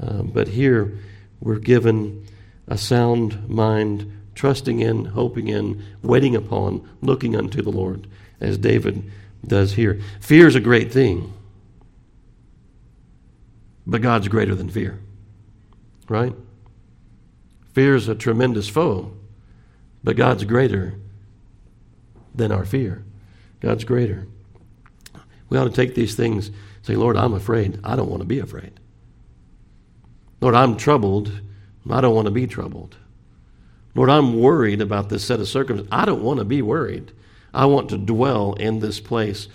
Uh, 0.00 0.22
but 0.22 0.48
here 0.48 0.98
we're 1.40 1.58
given 1.58 2.26
a 2.66 2.78
sound 2.78 3.48
mind, 3.48 4.10
trusting 4.34 4.80
in, 4.80 5.06
hoping 5.06 5.48
in, 5.48 5.82
waiting 6.02 6.36
upon, 6.36 6.88
looking 7.02 7.34
unto 7.34 7.62
the 7.62 7.70
Lord, 7.70 8.06
as 8.40 8.58
David 8.58 9.10
does 9.46 9.72
here. 9.72 10.00
Fear 10.20 10.46
is 10.46 10.54
a 10.54 10.60
great 10.60 10.92
thing, 10.92 11.32
but 13.86 14.02
God's 14.02 14.28
greater 14.28 14.54
than 14.54 14.68
fear, 14.68 14.98
right? 16.08 16.34
Fear 17.72 17.94
is 17.94 18.08
a 18.08 18.14
tremendous 18.14 18.68
foe, 18.68 19.12
but 20.02 20.16
God's 20.16 20.44
greater 20.44 20.94
than 22.34 22.52
our 22.52 22.64
fear. 22.64 23.04
God's 23.60 23.84
greater. 23.84 24.26
We 25.48 25.58
ought 25.58 25.64
to 25.64 25.70
take 25.70 25.94
these 25.94 26.14
things, 26.14 26.50
say, 26.82 26.94
Lord, 26.94 27.16
I'm 27.16 27.34
afraid. 27.34 27.80
I 27.84 27.96
don't 27.96 28.10
want 28.10 28.20
to 28.20 28.26
be 28.26 28.38
afraid. 28.38 28.72
Lord, 30.40 30.54
I'm 30.54 30.76
troubled. 30.76 31.40
I 31.90 32.00
don't 32.00 32.14
want 32.14 32.26
to 32.26 32.32
be 32.32 32.46
troubled. 32.46 32.96
Lord, 33.94 34.10
I'm 34.10 34.38
worried 34.38 34.80
about 34.80 35.08
this 35.08 35.24
set 35.24 35.40
of 35.40 35.48
circumstances. 35.48 35.88
I 35.90 36.04
don't 36.04 36.22
want 36.22 36.38
to 36.38 36.44
be 36.44 36.62
worried. 36.62 37.12
I 37.52 37.66
want 37.66 37.88
to 37.90 37.98
dwell 37.98 38.52
in 38.54 38.80
this 38.80 39.00
place 39.00 39.48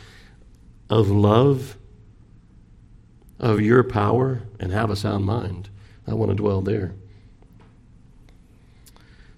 of 0.90 1.10
love, 1.10 1.78
of 3.40 3.62
your 3.62 3.84
power, 3.84 4.42
and 4.60 4.72
have 4.72 4.90
a 4.90 4.96
sound 4.96 5.26
mind. 5.26 5.70
I 6.08 6.14
want 6.14 6.32
to 6.32 6.36
dwell 6.36 6.62
there. 6.62 6.94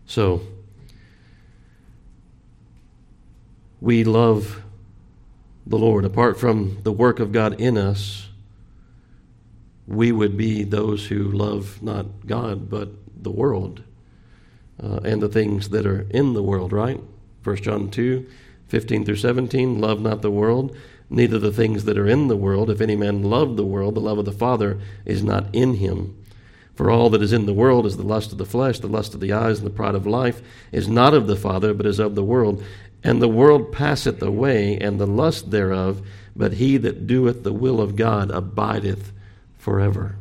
So, 0.08 0.42
we 3.82 4.04
love 4.04 4.62
the 5.66 5.78
Lord. 5.78 6.06
Apart 6.06 6.40
from 6.40 6.80
the 6.84 6.92
work 6.92 7.20
of 7.20 7.32
God 7.32 7.60
in 7.60 7.78
us, 7.78 8.30
we 9.88 10.12
would 10.12 10.38
be 10.38 10.64
those 10.64 11.08
who 11.08 11.32
love 11.32 11.82
not 11.82 12.26
God, 12.26 12.70
but 12.70 12.90
the 13.22 13.32
world 13.32 13.84
uh, 14.82 15.00
and 15.04 15.22
the 15.22 15.30
things 15.30 15.70
that 15.70 15.86
are 15.86 16.08
in 16.10 16.34
the 16.34 16.44
world, 16.44 16.72
right? 16.72 17.02
1 17.44 17.56
John 17.58 17.90
2 17.90 18.26
15 18.68 19.06
through 19.06 19.16
17 19.16 19.80
Love 19.80 20.02
not 20.02 20.24
the 20.24 20.32
world, 20.32 20.76
neither 21.10 21.38
the 21.38 21.52
things 21.52 21.86
that 21.86 21.98
are 21.98 22.08
in 22.08 22.28
the 22.28 22.36
world. 22.36 22.70
If 22.70 22.82
any 22.82 22.96
man 22.96 23.24
love 23.24 23.58
the 23.58 23.66
world, 23.66 23.96
the 23.96 24.00
love 24.00 24.18
of 24.18 24.26
the 24.26 24.32
Father 24.32 24.80
is 25.06 25.24
not 25.24 25.54
in 25.54 25.76
him. 25.76 26.18
For 26.76 26.92
all 26.92 27.10
that 27.12 27.22
is 27.22 27.32
in 27.34 27.46
the 27.46 27.54
world 27.54 27.86
is 27.86 27.96
the 27.96 28.04
lust 28.04 28.32
of 28.34 28.38
the 28.38 28.46
flesh, 28.46 28.80
the 28.80 28.88
lust 28.88 29.14
of 29.14 29.22
the 29.22 29.32
eyes, 29.32 29.60
and 29.60 29.66
the 29.66 29.72
pride 29.72 29.96
of 29.96 30.06
life, 30.06 30.42
is 30.72 30.88
not 30.90 31.14
of 31.14 31.26
the 31.26 31.38
Father, 31.38 31.74
but 31.74 31.86
is 31.86 32.00
of 32.00 32.16
the 32.16 32.24
world. 32.24 32.64
And 33.02 33.22
the 33.22 33.30
world 33.30 33.72
passeth 33.72 34.22
away, 34.22 34.78
and 34.78 35.00
the 35.00 35.08
lust 35.08 35.52
thereof, 35.52 36.06
but 36.36 36.54
he 36.54 36.76
that 36.78 37.08
doeth 37.08 37.44
the 37.44 37.54
will 37.54 37.80
of 37.80 37.96
God 37.96 38.30
abideth 38.30 39.14
forever. 39.58 40.18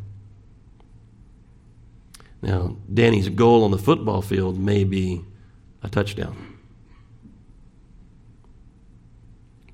Now, 2.41 2.77
Danny's 2.93 3.31
goal 3.31 3.65
on 3.65 3.71
the 3.71 3.79
football 3.79 4.23
field 4.23 4.59
may 4.59 4.85
be 4.85 5.25
a 5.83 5.89
touchdown. 5.89 6.57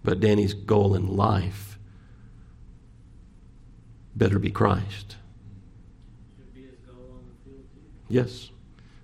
But 0.02 0.20
Danny's 0.20 0.54
goal 0.54 0.94
in 0.94 1.16
life 1.16 1.78
better 4.16 4.38
be 4.38 4.50
Christ. 4.50 5.16
Yes. 8.11 8.50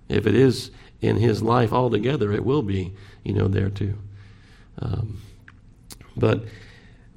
If 0.09 0.27
it 0.27 0.35
is 0.35 0.71
in 1.01 1.17
his 1.17 1.41
life 1.41 1.73
altogether, 1.73 2.31
it 2.31 2.45
will 2.45 2.61
be 2.61 2.93
you 3.27 3.33
know, 3.33 3.49
there 3.49 3.69
too. 3.69 3.97
Um, 4.79 5.21
but 6.15 6.45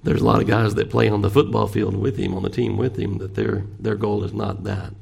there's 0.02 0.20
a 0.20 0.24
lot 0.24 0.40
of 0.42 0.48
guys 0.48 0.74
that 0.74 0.90
play 0.90 1.08
on 1.08 1.22
the 1.22 1.30
football 1.30 1.68
field 1.68 1.94
with 1.96 2.16
him, 2.16 2.34
on 2.34 2.42
the 2.42 2.50
team 2.50 2.76
with 2.76 2.98
him, 2.98 3.18
that 3.18 3.36
their 3.36 3.64
their 3.78 3.94
goal 3.94 4.24
is 4.24 4.32
not 4.32 4.64
that 4.64 4.92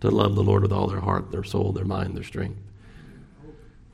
to 0.00 0.10
love 0.10 0.34
the 0.34 0.42
Lord 0.42 0.62
with 0.62 0.72
all 0.72 0.88
their 0.88 1.00
heart, 1.00 1.30
their 1.30 1.44
soul, 1.44 1.70
their 1.70 1.84
mind, 1.84 2.16
their 2.16 2.24
strength. 2.24 2.58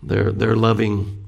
They're 0.02 0.32
they're 0.32 0.57
loving 0.57 1.26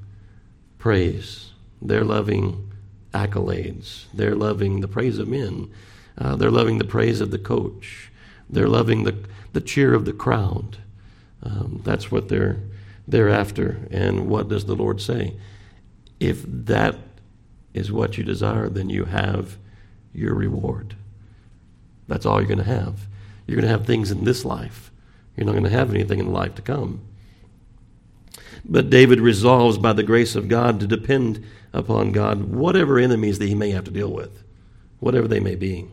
praise. 0.79 1.51
They're 1.83 2.05
loving 2.05 2.73
accolades. 3.13 4.07
They're 4.15 4.35
loving 4.35 4.81
the 4.81 4.89
praise 4.89 5.19
of 5.19 5.29
men. 5.29 5.71
Uh, 6.17 6.37
they're 6.37 6.51
loving 6.51 6.79
the 6.79 6.85
praise 6.85 7.21
of 7.21 7.31
the 7.31 7.39
coach. 7.39 8.06
They're 8.49 8.69
loving 8.69 9.05
the 9.05 9.17
the 9.53 9.61
cheer 9.61 9.95
of 9.95 10.05
the 10.05 10.13
crowd. 10.13 10.77
Um, 11.43 11.81
that's 11.85 12.11
what 12.11 12.29
they're 12.29 12.61
they're 13.09 13.31
after. 13.31 13.79
And 13.91 14.29
what 14.29 14.49
does 14.49 14.67
the 14.67 14.77
Lord 14.77 15.01
say? 15.01 15.35
If 16.21 16.45
that 16.47 16.97
is 17.73 17.93
what 17.93 18.19
you 18.19 18.25
desire, 18.25 18.69
then 18.69 18.91
you 18.91 19.05
have 19.05 19.57
your 20.13 20.35
reward. 20.35 20.97
That's 22.09 22.27
all 22.27 22.41
you're 22.41 22.49
going 22.49 22.59
to 22.59 22.65
have. 22.65 23.07
You're 23.47 23.57
going 23.57 23.71
to 23.71 23.77
have 23.77 23.87
things 23.87 24.11
in 24.11 24.25
this 24.25 24.45
life. 24.45 24.91
You're 25.37 25.47
not 25.47 25.53
going 25.53 25.65
to 25.65 25.71
have 25.71 25.91
anything 25.91 26.19
in 26.19 26.33
life 26.33 26.55
to 26.57 26.63
come. 26.63 27.01
But 28.65 28.91
David 28.91 29.21
resolves 29.21 29.79
by 29.79 29.93
the 29.93 30.03
grace 30.03 30.35
of 30.35 30.49
God 30.49 30.81
to 30.81 30.87
depend 30.87 31.45
upon 31.73 32.13
God, 32.13 32.45
whatever 32.45 32.99
enemies 32.99 33.39
that 33.39 33.49
he 33.49 33.55
may 33.55 33.71
have 33.71 33.85
to 33.85 33.91
deal 33.91 34.11
with, 34.11 34.43
whatever 34.99 35.29
they 35.29 35.41
may 35.41 35.55
be, 35.55 35.87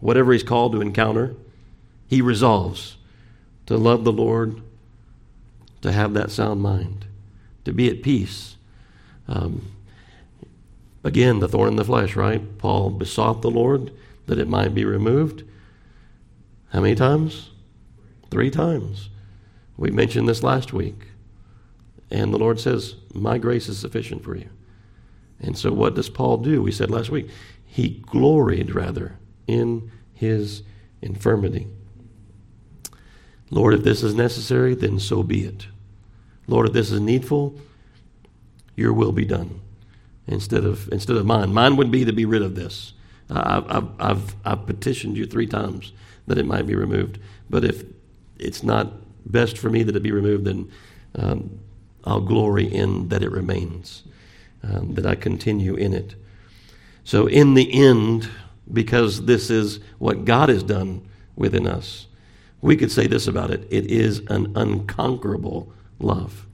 whatever 0.00 0.32
he's 0.32 0.42
called 0.42 0.72
to 0.72 0.80
encounter, 0.80 1.34
he 2.12 2.20
resolves 2.20 2.98
to 3.64 3.74
love 3.74 4.04
the 4.04 4.12
Lord 4.12 4.60
to 5.80 5.90
have 5.90 6.12
that 6.12 6.30
sound 6.30 6.60
mind, 6.60 7.06
to 7.64 7.72
be 7.72 7.88
at 7.88 8.02
peace. 8.02 8.58
Um, 9.26 9.72
again, 11.02 11.38
the 11.38 11.48
thorn 11.48 11.70
in 11.70 11.76
the 11.76 11.86
flesh, 11.86 12.14
right? 12.14 12.58
Paul 12.58 12.90
besought 12.90 13.40
the 13.40 13.50
Lord 13.50 13.92
that 14.26 14.38
it 14.38 14.46
might 14.46 14.74
be 14.74 14.84
removed. 14.84 15.44
How 16.68 16.82
many 16.82 16.94
times? 16.94 17.48
Three 18.30 18.50
times. 18.50 19.08
We 19.78 19.90
mentioned 19.90 20.28
this 20.28 20.42
last 20.42 20.74
week. 20.74 21.06
And 22.10 22.34
the 22.34 22.38
Lord 22.38 22.60
says, 22.60 22.96
My 23.14 23.38
grace 23.38 23.70
is 23.70 23.78
sufficient 23.78 24.22
for 24.22 24.36
you. 24.36 24.50
And 25.40 25.56
so, 25.56 25.72
what 25.72 25.94
does 25.94 26.10
Paul 26.10 26.36
do? 26.36 26.60
We 26.60 26.72
said 26.72 26.90
last 26.90 27.08
week, 27.08 27.30
he 27.64 28.02
gloried 28.04 28.74
rather 28.74 29.16
in 29.46 29.90
his 30.12 30.62
infirmity. 31.00 31.68
Lord, 33.52 33.74
if 33.74 33.84
this 33.84 34.02
is 34.02 34.14
necessary, 34.14 34.74
then 34.74 34.98
so 34.98 35.22
be 35.22 35.44
it. 35.44 35.66
Lord, 36.46 36.68
if 36.68 36.72
this 36.72 36.90
is 36.90 37.00
needful, 37.00 37.54
your 38.76 38.94
will 38.94 39.12
be 39.12 39.26
done 39.26 39.60
instead 40.26 40.64
of, 40.64 40.88
instead 40.90 41.18
of 41.18 41.26
mine. 41.26 41.52
Mine 41.52 41.76
would 41.76 41.90
be 41.90 42.06
to 42.06 42.14
be 42.14 42.24
rid 42.24 42.40
of 42.40 42.54
this. 42.54 42.94
I've, 43.28 43.70
I've, 43.70 43.88
I've, 44.00 44.36
I've 44.46 44.66
petitioned 44.66 45.18
you 45.18 45.26
three 45.26 45.46
times 45.46 45.92
that 46.26 46.38
it 46.38 46.46
might 46.46 46.66
be 46.66 46.74
removed. 46.74 47.18
But 47.50 47.62
if 47.62 47.84
it's 48.38 48.62
not 48.62 48.90
best 49.30 49.58
for 49.58 49.68
me 49.68 49.82
that 49.82 49.94
it 49.94 50.02
be 50.02 50.12
removed, 50.12 50.46
then 50.46 50.72
um, 51.14 51.60
I'll 52.04 52.22
glory 52.22 52.64
in 52.64 53.10
that 53.10 53.22
it 53.22 53.30
remains, 53.30 54.02
um, 54.62 54.94
that 54.94 55.04
I 55.04 55.14
continue 55.14 55.74
in 55.74 55.92
it. 55.92 56.14
So, 57.04 57.26
in 57.26 57.52
the 57.52 57.70
end, 57.70 58.30
because 58.72 59.26
this 59.26 59.50
is 59.50 59.80
what 59.98 60.24
God 60.24 60.48
has 60.48 60.62
done 60.62 61.06
within 61.36 61.66
us, 61.66 62.06
we 62.62 62.76
could 62.76 62.90
say 62.90 63.06
this 63.06 63.26
about 63.26 63.50
it 63.50 63.66
it 63.70 63.86
is 63.86 64.20
an 64.28 64.56
unconquerable 64.56 65.70
love. 65.98 66.46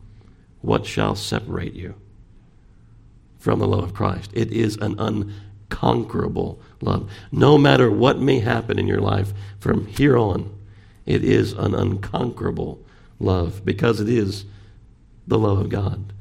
What 0.61 0.85
shall 0.87 1.15
separate 1.15 1.75
you 1.75 1.95
from 3.39 3.61
the 3.61 3.69
love 3.69 3.85
of 3.85 3.95
Christ? 3.95 4.31
It 4.35 4.51
is 4.51 4.77
an 4.79 4.99
unconquerable 4.99 6.61
love. 6.81 7.11
No 7.31 7.57
matter 7.57 7.91
what 7.91 8.19
may 8.19 8.41
happen 8.41 8.79
in 8.79 8.89
your 8.89 9.01
life 9.01 9.33
from 9.61 9.87
here 9.87 10.17
on, 10.17 10.53
it 11.07 11.23
is 11.23 11.53
an 11.53 11.75
unconquerable 11.75 12.85
love 13.21 13.65
because 13.65 14.01
it 14.01 14.09
is 14.09 14.47
the 15.27 15.39
love 15.39 15.59
of 15.59 15.69
God. 15.69 16.13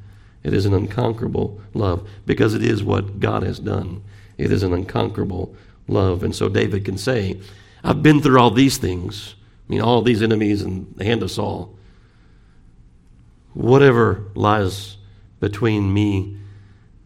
It 0.44 0.54
is 0.54 0.66
an 0.66 0.74
unconquerable 0.74 1.60
love 1.74 2.08
because 2.24 2.54
it 2.54 2.62
is 2.62 2.82
what 2.84 3.20
God 3.20 3.42
has 3.42 3.58
done. 3.58 4.04
It 4.36 4.52
is 4.52 4.62
an 4.62 4.72
unconquerable 4.72 5.54
love. 5.88 6.22
And 6.22 6.34
so 6.34 6.48
David 6.48 6.84
can 6.84 6.96
say, 6.96 7.40
I've 7.82 8.02
been 8.02 8.20
through 8.20 8.38
all 8.38 8.50
these 8.50 8.78
things. 8.78 9.34
I 9.68 9.72
mean, 9.72 9.80
all 9.80 10.02
these 10.02 10.22
enemies 10.22 10.62
and 10.62 10.94
the 10.96 11.04
hand 11.04 11.22
of 11.22 11.30
Saul. 11.30 11.76
Whatever 13.52 14.24
lies 14.34 14.96
between 15.40 15.92
me 15.92 16.38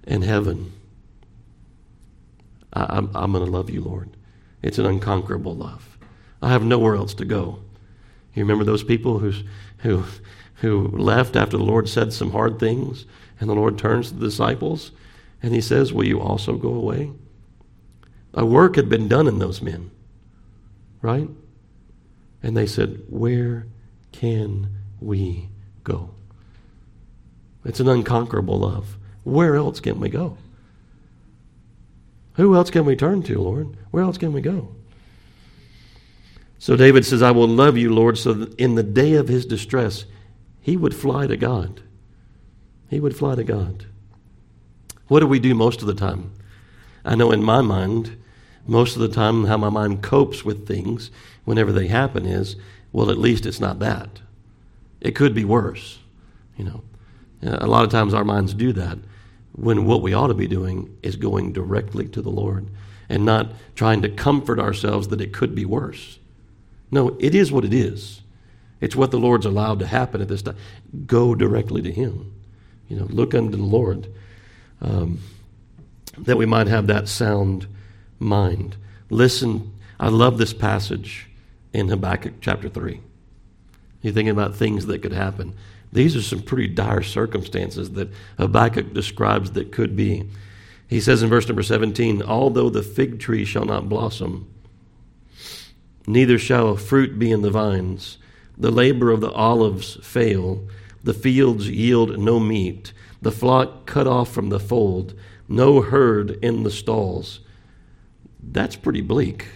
and 0.04 0.22
heaven, 0.22 0.72
I, 2.72 2.82
am 2.82 3.10
I'm, 3.14 3.16
I'm 3.16 3.32
going 3.32 3.44
to 3.44 3.50
love 3.50 3.70
you, 3.70 3.80
Lord. 3.80 4.10
It's 4.62 4.78
an 4.78 4.86
unconquerable 4.86 5.56
love. 5.56 5.98
I 6.40 6.50
have 6.50 6.62
nowhere 6.62 6.94
else 6.94 7.14
to 7.14 7.24
go. 7.24 7.60
You 8.34 8.42
remember 8.42 8.64
those 8.64 8.84
people 8.84 9.18
who's, 9.18 9.42
who, 9.78 10.04
who 10.56 10.88
left 10.88 11.36
after 11.36 11.56
the 11.56 11.64
Lord 11.64 11.88
said 11.88 12.12
some 12.12 12.30
hard 12.30 12.58
things, 12.58 13.06
and 13.40 13.50
the 13.50 13.54
Lord 13.54 13.76
turns 13.78 14.08
to 14.08 14.14
the 14.14 14.26
disciples 14.26 14.92
and 15.42 15.54
he 15.54 15.60
says, 15.60 15.92
Will 15.92 16.06
you 16.06 16.20
also 16.20 16.54
go 16.56 16.72
away? 16.72 17.10
A 18.34 18.46
work 18.46 18.76
had 18.76 18.88
been 18.88 19.08
done 19.08 19.26
in 19.26 19.38
those 19.38 19.60
men, 19.60 19.90
right? 21.02 21.28
And 22.42 22.56
they 22.56 22.66
said, 22.66 23.02
Where 23.08 23.66
can 24.10 24.68
we 25.00 25.48
go? 25.84 26.10
It's 27.64 27.80
an 27.80 27.88
unconquerable 27.88 28.58
love. 28.58 28.96
Where 29.24 29.56
else 29.56 29.80
can 29.80 30.00
we 30.00 30.08
go? 30.08 30.36
Who 32.34 32.56
else 32.56 32.70
can 32.70 32.84
we 32.84 32.96
turn 32.96 33.22
to, 33.24 33.40
Lord? 33.40 33.76
Where 33.90 34.02
else 34.02 34.18
can 34.18 34.32
we 34.32 34.40
go? 34.40 34.74
So 36.58 36.76
David 36.76 37.04
says, 37.04 37.22
I 37.22 37.30
will 37.32 37.48
love 37.48 37.76
you, 37.76 37.92
Lord, 37.92 38.16
so 38.18 38.32
that 38.32 38.54
in 38.54 38.74
the 38.74 38.82
day 38.82 39.14
of 39.14 39.28
his 39.28 39.44
distress, 39.44 40.04
he 40.60 40.76
would 40.76 40.94
fly 40.94 41.26
to 41.26 41.36
God. 41.36 41.82
He 42.88 43.00
would 43.00 43.16
fly 43.16 43.34
to 43.34 43.44
God. 43.44 43.86
What 45.08 45.20
do 45.20 45.26
we 45.26 45.40
do 45.40 45.54
most 45.54 45.80
of 45.80 45.88
the 45.88 45.94
time? 45.94 46.32
I 47.04 47.16
know 47.16 47.32
in 47.32 47.42
my 47.42 47.60
mind, 47.60 48.16
most 48.66 48.96
of 48.96 49.02
the 49.02 49.08
time, 49.08 49.44
how 49.44 49.56
my 49.56 49.70
mind 49.70 50.02
copes 50.02 50.44
with 50.44 50.66
things 50.66 51.10
whenever 51.44 51.72
they 51.72 51.88
happen 51.88 52.26
is, 52.26 52.56
well, 52.92 53.10
at 53.10 53.18
least 53.18 53.46
it's 53.46 53.60
not 53.60 53.78
that. 53.80 54.20
It 55.00 55.16
could 55.16 55.34
be 55.34 55.44
worse. 55.44 55.98
You 56.56 56.64
know, 56.64 56.82
a 57.42 57.66
lot 57.66 57.84
of 57.84 57.90
times 57.90 58.14
our 58.14 58.24
minds 58.24 58.54
do 58.54 58.72
that 58.74 58.98
when 59.52 59.84
what 59.84 60.02
we 60.02 60.14
ought 60.14 60.28
to 60.28 60.34
be 60.34 60.46
doing 60.46 60.96
is 61.02 61.16
going 61.16 61.52
directly 61.52 62.06
to 62.08 62.22
the 62.22 62.30
Lord 62.30 62.68
and 63.08 63.24
not 63.24 63.52
trying 63.74 64.02
to 64.02 64.08
comfort 64.08 64.58
ourselves 64.58 65.08
that 65.08 65.20
it 65.20 65.32
could 65.32 65.54
be 65.54 65.64
worse. 65.64 66.18
No, 66.90 67.16
it 67.20 67.34
is 67.34 67.50
what 67.50 67.64
it 67.64 67.74
is. 67.74 68.22
It's 68.80 68.96
what 68.96 69.10
the 69.10 69.18
Lord's 69.18 69.46
allowed 69.46 69.78
to 69.80 69.86
happen 69.86 70.20
at 70.20 70.28
this 70.28 70.42
time. 70.42 70.56
Go 71.06 71.34
directly 71.34 71.82
to 71.82 71.92
Him. 71.92 72.32
You 72.88 72.98
know, 72.98 73.06
look 73.06 73.34
unto 73.34 73.56
the 73.56 73.62
Lord. 73.62 74.08
Um, 74.80 75.20
that 76.18 76.36
we 76.36 76.46
might 76.46 76.66
have 76.66 76.88
that 76.88 77.08
sound 77.08 77.66
mind. 78.22 78.76
Listen, 79.10 79.72
I 80.00 80.08
love 80.08 80.38
this 80.38 80.52
passage 80.52 81.28
in 81.72 81.88
Habakkuk 81.88 82.34
chapter 82.40 82.68
3. 82.68 83.00
You're 84.02 84.12
thinking 84.12 84.30
about 84.30 84.56
things 84.56 84.86
that 84.86 85.02
could 85.02 85.12
happen. 85.12 85.54
These 85.92 86.16
are 86.16 86.22
some 86.22 86.42
pretty 86.42 86.68
dire 86.68 87.02
circumstances 87.02 87.92
that 87.92 88.10
Habakkuk 88.38 88.94
describes 88.94 89.52
that 89.52 89.72
could 89.72 89.94
be. 89.94 90.28
He 90.88 91.00
says 91.00 91.22
in 91.22 91.28
verse 91.28 91.46
number 91.46 91.62
17, 91.62 92.22
Although 92.22 92.70
the 92.70 92.82
fig 92.82 93.20
tree 93.20 93.44
shall 93.44 93.64
not 93.64 93.88
blossom, 93.88 94.48
neither 96.06 96.38
shall 96.38 96.70
a 96.70 96.76
fruit 96.76 97.18
be 97.18 97.30
in 97.30 97.42
the 97.42 97.50
vines. 97.50 98.18
The 98.58 98.70
labor 98.70 99.10
of 99.10 99.20
the 99.20 99.30
olives 99.30 99.96
fail, 100.02 100.66
the 101.04 101.14
fields 101.14 101.68
yield 101.68 102.18
no 102.18 102.38
meat, 102.38 102.92
the 103.20 103.32
flock 103.32 103.86
cut 103.86 104.06
off 104.06 104.30
from 104.30 104.48
the 104.48 104.60
fold, 104.60 105.14
no 105.48 105.80
herd 105.80 106.32
in 106.42 106.62
the 106.62 106.70
stalls. 106.70 107.40
That's 108.42 108.76
pretty 108.76 109.00
bleak. 109.00 109.46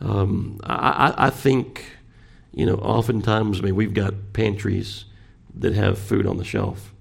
Um, 0.00 0.58
I, 0.64 1.14
I 1.16 1.30
think, 1.30 1.84
you 2.52 2.66
know, 2.66 2.74
oftentimes, 2.74 3.60
I 3.60 3.62
mean, 3.62 3.76
we've 3.76 3.94
got 3.94 4.14
pantries 4.32 5.04
that 5.54 5.74
have 5.74 5.98
food 5.98 6.26
on 6.26 6.38
the 6.38 6.44
shelf, 6.44 6.92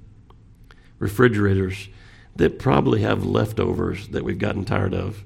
refrigerators 1.00 1.90
that 2.36 2.60
probably 2.60 3.02
have 3.02 3.26
leftovers 3.26 4.10
that 4.10 4.24
we've 4.24 4.38
gotten 4.38 4.66
tired 4.66 4.94
of 4.94 5.24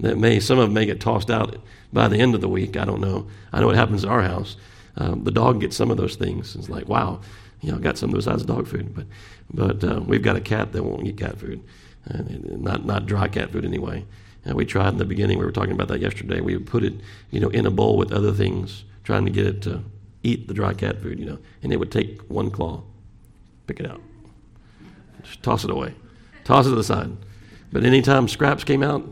that 0.00 0.18
may 0.18 0.40
some 0.40 0.58
of 0.58 0.66
them 0.66 0.74
may 0.74 0.86
get 0.86 1.00
tossed 1.00 1.30
out 1.30 1.56
by 1.92 2.08
the 2.08 2.18
end 2.18 2.34
of 2.34 2.40
the 2.40 2.48
week. 2.48 2.76
I 2.76 2.84
don't 2.84 3.00
know. 3.00 3.28
I 3.52 3.60
know 3.60 3.66
what 3.66 3.76
happens 3.76 4.04
at 4.04 4.10
our 4.10 4.22
house. 4.22 4.56
Um, 4.96 5.24
the 5.24 5.30
dog 5.30 5.60
gets 5.60 5.76
some 5.76 5.90
of 5.90 5.96
those 5.96 6.16
things. 6.16 6.54
It's 6.56 6.68
like, 6.68 6.88
wow, 6.88 7.20
you 7.60 7.72
know, 7.72 7.78
got 7.78 7.98
some 7.98 8.12
of 8.12 8.24
those 8.24 8.44
dog 8.44 8.66
food. 8.66 8.94
But 8.94 9.06
but 9.52 9.84
uh, 9.84 10.00
we've 10.00 10.22
got 10.22 10.36
a 10.36 10.40
cat 10.40 10.72
that 10.72 10.82
won't 10.82 11.06
eat 11.06 11.18
cat 11.18 11.38
food, 11.38 11.62
uh, 12.10 12.22
not 12.28 12.84
not 12.84 13.06
dry 13.06 13.28
cat 13.28 13.50
food 13.50 13.64
anyway. 13.64 14.04
Uh, 14.48 14.54
we 14.54 14.64
tried 14.64 14.88
in 14.88 14.98
the 14.98 15.04
beginning. 15.04 15.38
We 15.38 15.44
were 15.44 15.52
talking 15.52 15.72
about 15.72 15.88
that 15.88 16.00
yesterday. 16.00 16.40
We 16.40 16.56
would 16.56 16.66
put 16.66 16.84
it, 16.84 16.94
you 17.30 17.40
know, 17.40 17.48
in 17.48 17.66
a 17.66 17.70
bowl 17.70 17.96
with 17.96 18.12
other 18.12 18.32
things, 18.32 18.84
trying 19.02 19.24
to 19.24 19.30
get 19.30 19.46
it 19.46 19.62
to 19.62 19.82
eat 20.22 20.48
the 20.48 20.54
dry 20.54 20.74
cat 20.74 21.00
food, 21.00 21.18
you 21.18 21.26
know, 21.26 21.38
and 21.62 21.72
it 21.72 21.78
would 21.78 21.92
take 21.92 22.20
one 22.22 22.50
claw, 22.50 22.82
pick 23.66 23.80
it 23.80 23.90
out, 23.90 24.00
just 25.22 25.42
toss 25.42 25.64
it 25.64 25.70
away, 25.70 25.94
toss 26.44 26.66
it 26.66 26.70
to 26.70 26.76
the 26.76 26.84
side. 26.84 27.10
But 27.72 27.84
anytime 27.84 28.28
scraps 28.28 28.64
came 28.64 28.82
out, 28.82 29.02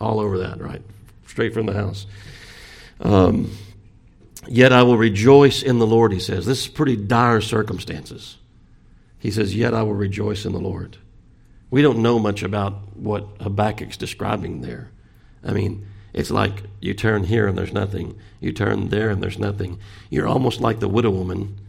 all 0.00 0.20
over 0.20 0.38
that, 0.38 0.60
right? 0.60 0.82
Straight 1.26 1.52
from 1.52 1.66
the 1.66 1.74
house. 1.74 2.06
Um, 3.00 3.50
Yet 4.48 4.72
I 4.72 4.82
will 4.82 4.96
rejoice 4.96 5.62
in 5.62 5.78
the 5.78 5.86
Lord, 5.86 6.12
he 6.12 6.18
says. 6.18 6.46
This 6.46 6.62
is 6.62 6.68
pretty 6.68 6.96
dire 6.96 7.40
circumstances. 7.40 8.38
He 9.18 9.30
says, 9.30 9.54
Yet 9.54 9.74
I 9.74 9.82
will 9.82 9.94
rejoice 9.94 10.46
in 10.46 10.52
the 10.52 10.60
Lord. 10.60 10.96
We 11.70 11.82
don't 11.82 11.98
know 11.98 12.18
much 12.18 12.42
about 12.42 12.96
what 12.96 13.26
Habakkuk's 13.40 13.96
describing 13.96 14.62
there. 14.62 14.90
I 15.44 15.52
mean, 15.52 15.86
it's 16.12 16.30
like 16.30 16.64
you 16.80 16.94
turn 16.94 17.24
here 17.24 17.46
and 17.46 17.56
there's 17.56 17.72
nothing. 17.72 18.18
You 18.40 18.52
turn 18.52 18.88
there 18.88 19.10
and 19.10 19.22
there's 19.22 19.38
nothing. 19.38 19.78
You're 20.10 20.26
almost 20.26 20.60
like 20.60 20.80
the 20.80 20.88
widow 20.88 21.10
woman, 21.10 21.60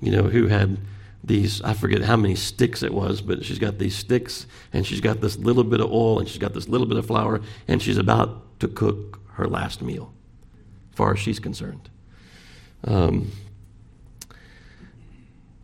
you 0.00 0.12
know, 0.12 0.24
who 0.24 0.46
had 0.46 0.78
these, 1.24 1.60
I 1.62 1.74
forget 1.74 2.02
how 2.02 2.16
many 2.16 2.34
sticks 2.34 2.82
it 2.82 2.94
was, 2.94 3.20
but 3.20 3.44
she's 3.44 3.58
got 3.58 3.78
these 3.78 3.96
sticks 3.96 4.46
and 4.72 4.86
she's 4.86 5.00
got 5.00 5.20
this 5.20 5.36
little 5.36 5.64
bit 5.64 5.80
of 5.80 5.90
oil 5.90 6.18
and 6.18 6.28
she's 6.28 6.38
got 6.38 6.54
this 6.54 6.68
little 6.68 6.86
bit 6.86 6.96
of 6.96 7.06
flour 7.06 7.40
and 7.68 7.82
she's 7.82 7.98
about 7.98 8.60
to 8.60 8.68
cook 8.68 9.20
her 9.34 9.46
last 9.46 9.82
meal, 9.82 10.12
far 10.92 11.12
as 11.12 11.18
she's 11.18 11.38
concerned. 11.38 11.90
Um, 12.84 13.30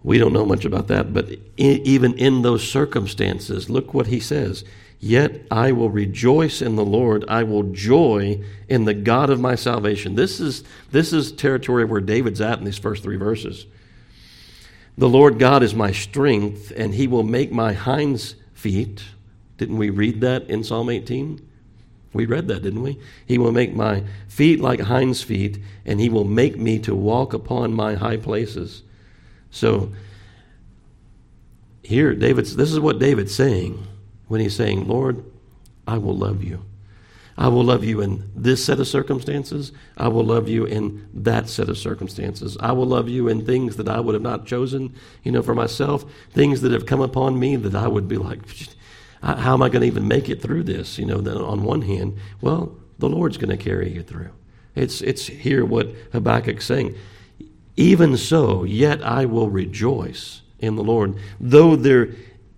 we 0.08 0.16
don't 0.16 0.32
know 0.32 0.46
much 0.46 0.64
about 0.64 0.88
that, 0.88 1.12
but 1.12 1.28
even 1.58 2.16
in 2.16 2.40
those 2.40 2.66
circumstances, 2.66 3.68
look 3.68 3.92
what 3.92 4.06
he 4.06 4.20
says. 4.20 4.64
Yet 4.98 5.42
I 5.50 5.72
will 5.72 5.90
rejoice 5.90 6.62
in 6.62 6.76
the 6.76 6.84
Lord. 6.84 7.26
I 7.28 7.42
will 7.42 7.64
joy 7.64 8.42
in 8.70 8.86
the 8.86 8.94
God 8.94 9.28
of 9.28 9.38
my 9.38 9.54
salvation. 9.54 10.14
This 10.14 10.40
is, 10.40 10.64
this 10.92 11.12
is 11.12 11.30
territory 11.30 11.84
where 11.84 12.00
David's 12.00 12.40
at 12.40 12.58
in 12.58 12.64
these 12.64 12.78
first 12.78 13.02
three 13.02 13.18
verses. 13.18 13.66
The 14.96 15.10
Lord 15.10 15.38
God 15.38 15.62
is 15.62 15.74
my 15.74 15.92
strength, 15.92 16.72
and 16.74 16.94
he 16.94 17.06
will 17.06 17.22
make 17.22 17.52
my 17.52 17.74
hinds 17.74 18.34
feet. 18.54 19.04
Didn't 19.58 19.76
we 19.76 19.90
read 19.90 20.22
that 20.22 20.48
in 20.48 20.64
Psalm 20.64 20.88
18? 20.88 21.46
We 22.14 22.24
read 22.24 22.48
that, 22.48 22.62
didn't 22.62 22.82
we? 22.82 22.98
He 23.26 23.36
will 23.36 23.52
make 23.52 23.74
my 23.74 24.04
feet 24.26 24.58
like 24.58 24.80
hinds' 24.80 25.22
feet, 25.22 25.58
and 25.84 26.00
he 26.00 26.08
will 26.08 26.24
make 26.24 26.56
me 26.56 26.78
to 26.78 26.94
walk 26.94 27.34
upon 27.34 27.74
my 27.74 27.94
high 27.94 28.16
places. 28.16 28.84
So, 29.50 29.92
here, 31.82 32.14
David's, 32.14 32.54
this 32.54 32.70
is 32.70 32.80
what 32.80 32.98
David's 32.98 33.34
saying 33.34 33.86
when 34.26 34.40
he's 34.40 34.54
saying, 34.54 34.86
Lord, 34.86 35.24
I 35.86 35.96
will 35.98 36.16
love 36.16 36.44
you. 36.44 36.64
I 37.38 37.48
will 37.48 37.62
love 37.62 37.84
you 37.84 38.00
in 38.00 38.30
this 38.34 38.64
set 38.64 38.80
of 38.80 38.88
circumstances. 38.88 39.72
I 39.96 40.08
will 40.08 40.24
love 40.24 40.48
you 40.48 40.64
in 40.64 41.08
that 41.14 41.48
set 41.48 41.68
of 41.68 41.78
circumstances. 41.78 42.56
I 42.60 42.72
will 42.72 42.84
love 42.84 43.08
you 43.08 43.28
in 43.28 43.46
things 43.46 43.76
that 43.76 43.88
I 43.88 44.00
would 44.00 44.14
have 44.14 44.22
not 44.22 44.44
chosen, 44.44 44.92
you 45.22 45.30
know, 45.30 45.40
for 45.40 45.54
myself, 45.54 46.04
things 46.32 46.62
that 46.62 46.72
have 46.72 46.84
come 46.84 47.00
upon 47.00 47.38
me 47.38 47.54
that 47.54 47.76
I 47.76 47.86
would 47.86 48.08
be 48.08 48.18
like, 48.18 48.40
how 49.22 49.54
am 49.54 49.62
I 49.62 49.68
going 49.68 49.82
to 49.82 49.86
even 49.86 50.08
make 50.08 50.28
it 50.28 50.42
through 50.42 50.64
this? 50.64 50.98
You 50.98 51.06
know, 51.06 51.18
on 51.46 51.62
one 51.62 51.82
hand, 51.82 52.18
well, 52.40 52.76
the 52.98 53.08
Lord's 53.08 53.36
going 53.36 53.56
to 53.56 53.64
carry 53.64 53.92
you 53.92 54.02
through. 54.02 54.30
It's, 54.74 55.00
it's 55.00 55.26
here 55.26 55.64
what 55.64 55.88
Habakkuk's 56.12 56.66
saying. 56.66 56.96
Even 57.78 58.16
so, 58.16 58.64
yet 58.64 59.04
I 59.04 59.24
will 59.24 59.48
rejoice 59.48 60.42
in 60.58 60.74
the 60.74 60.82
Lord. 60.82 61.16
Though 61.38 61.76
there 61.76 62.08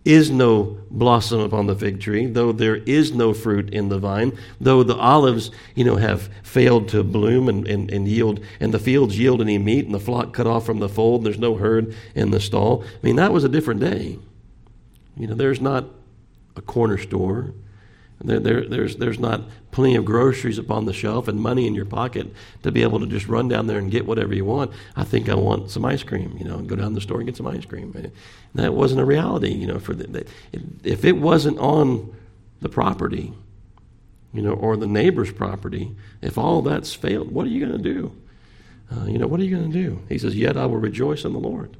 is 0.02 0.30
no 0.30 0.78
blossom 0.90 1.40
upon 1.40 1.66
the 1.66 1.74
fig 1.74 2.00
tree, 2.00 2.24
though 2.24 2.52
there 2.52 2.76
is 2.76 3.12
no 3.12 3.34
fruit 3.34 3.68
in 3.68 3.90
the 3.90 3.98
vine, 3.98 4.32
though 4.58 4.82
the 4.82 4.96
olives, 4.96 5.50
you 5.74 5.84
know, 5.84 5.96
have 5.96 6.30
failed 6.42 6.88
to 6.88 7.04
bloom 7.04 7.50
and, 7.50 7.68
and, 7.68 7.90
and 7.90 8.08
yield, 8.08 8.40
and 8.60 8.72
the 8.72 8.78
fields 8.78 9.18
yield 9.18 9.42
any 9.42 9.58
meat, 9.58 9.84
and 9.84 9.94
the 9.94 10.00
flock 10.00 10.32
cut 10.32 10.46
off 10.46 10.64
from 10.64 10.78
the 10.78 10.88
fold, 10.88 11.20
and 11.20 11.26
there's 11.26 11.38
no 11.38 11.56
herd 11.56 11.94
in 12.14 12.30
the 12.30 12.40
stall. 12.40 12.82
I 12.82 13.06
mean, 13.06 13.16
that 13.16 13.30
was 13.30 13.44
a 13.44 13.48
different 13.50 13.80
day. 13.80 14.18
You 15.18 15.26
know, 15.26 15.34
there's 15.34 15.60
not 15.60 15.84
a 16.56 16.62
corner 16.62 16.96
store. 16.96 17.52
There, 18.22 18.38
there, 18.38 18.68
there's, 18.68 18.96
there's 18.96 19.18
not 19.18 19.42
plenty 19.70 19.96
of 19.96 20.04
groceries 20.04 20.58
upon 20.58 20.84
the 20.84 20.92
shelf 20.92 21.26
and 21.26 21.40
money 21.40 21.66
in 21.66 21.74
your 21.74 21.86
pocket 21.86 22.32
to 22.62 22.70
be 22.70 22.82
able 22.82 23.00
to 23.00 23.06
just 23.06 23.26
run 23.28 23.48
down 23.48 23.66
there 23.66 23.78
and 23.78 23.90
get 23.90 24.06
whatever 24.06 24.34
you 24.34 24.44
want. 24.44 24.72
I 24.94 25.04
think 25.04 25.28
I 25.28 25.34
want 25.34 25.70
some 25.70 25.84
ice 25.84 26.02
cream, 26.02 26.36
you 26.38 26.44
know, 26.44 26.58
and 26.58 26.68
go 26.68 26.76
down 26.76 26.92
the 26.92 27.00
store 27.00 27.18
and 27.18 27.26
get 27.26 27.36
some 27.36 27.46
ice 27.46 27.64
cream. 27.64 27.92
And 27.94 28.12
that 28.54 28.74
wasn't 28.74 29.00
a 29.00 29.04
reality, 29.06 29.52
you 29.52 29.66
know, 29.66 29.78
for 29.78 29.94
the, 29.94 30.26
if 30.84 31.04
it 31.04 31.16
wasn't 31.16 31.58
on 31.58 32.14
the 32.60 32.68
property, 32.68 33.32
you 34.34 34.42
know, 34.42 34.52
or 34.52 34.76
the 34.76 34.86
neighbor's 34.86 35.32
property, 35.32 35.94
if 36.20 36.36
all 36.36 36.60
that's 36.60 36.92
failed, 36.92 37.32
what 37.32 37.46
are 37.46 37.50
you 37.50 37.64
going 37.64 37.82
to 37.82 37.94
do? 37.94 38.14
Uh, 38.92 39.06
you 39.06 39.18
know, 39.18 39.26
what 39.26 39.40
are 39.40 39.44
you 39.44 39.56
going 39.56 39.70
to 39.70 39.82
do? 39.82 40.02
He 40.08 40.18
says, 40.18 40.36
Yet 40.36 40.56
I 40.56 40.66
will 40.66 40.76
rejoice 40.76 41.24
in 41.24 41.32
the 41.32 41.38
Lord. 41.38 41.76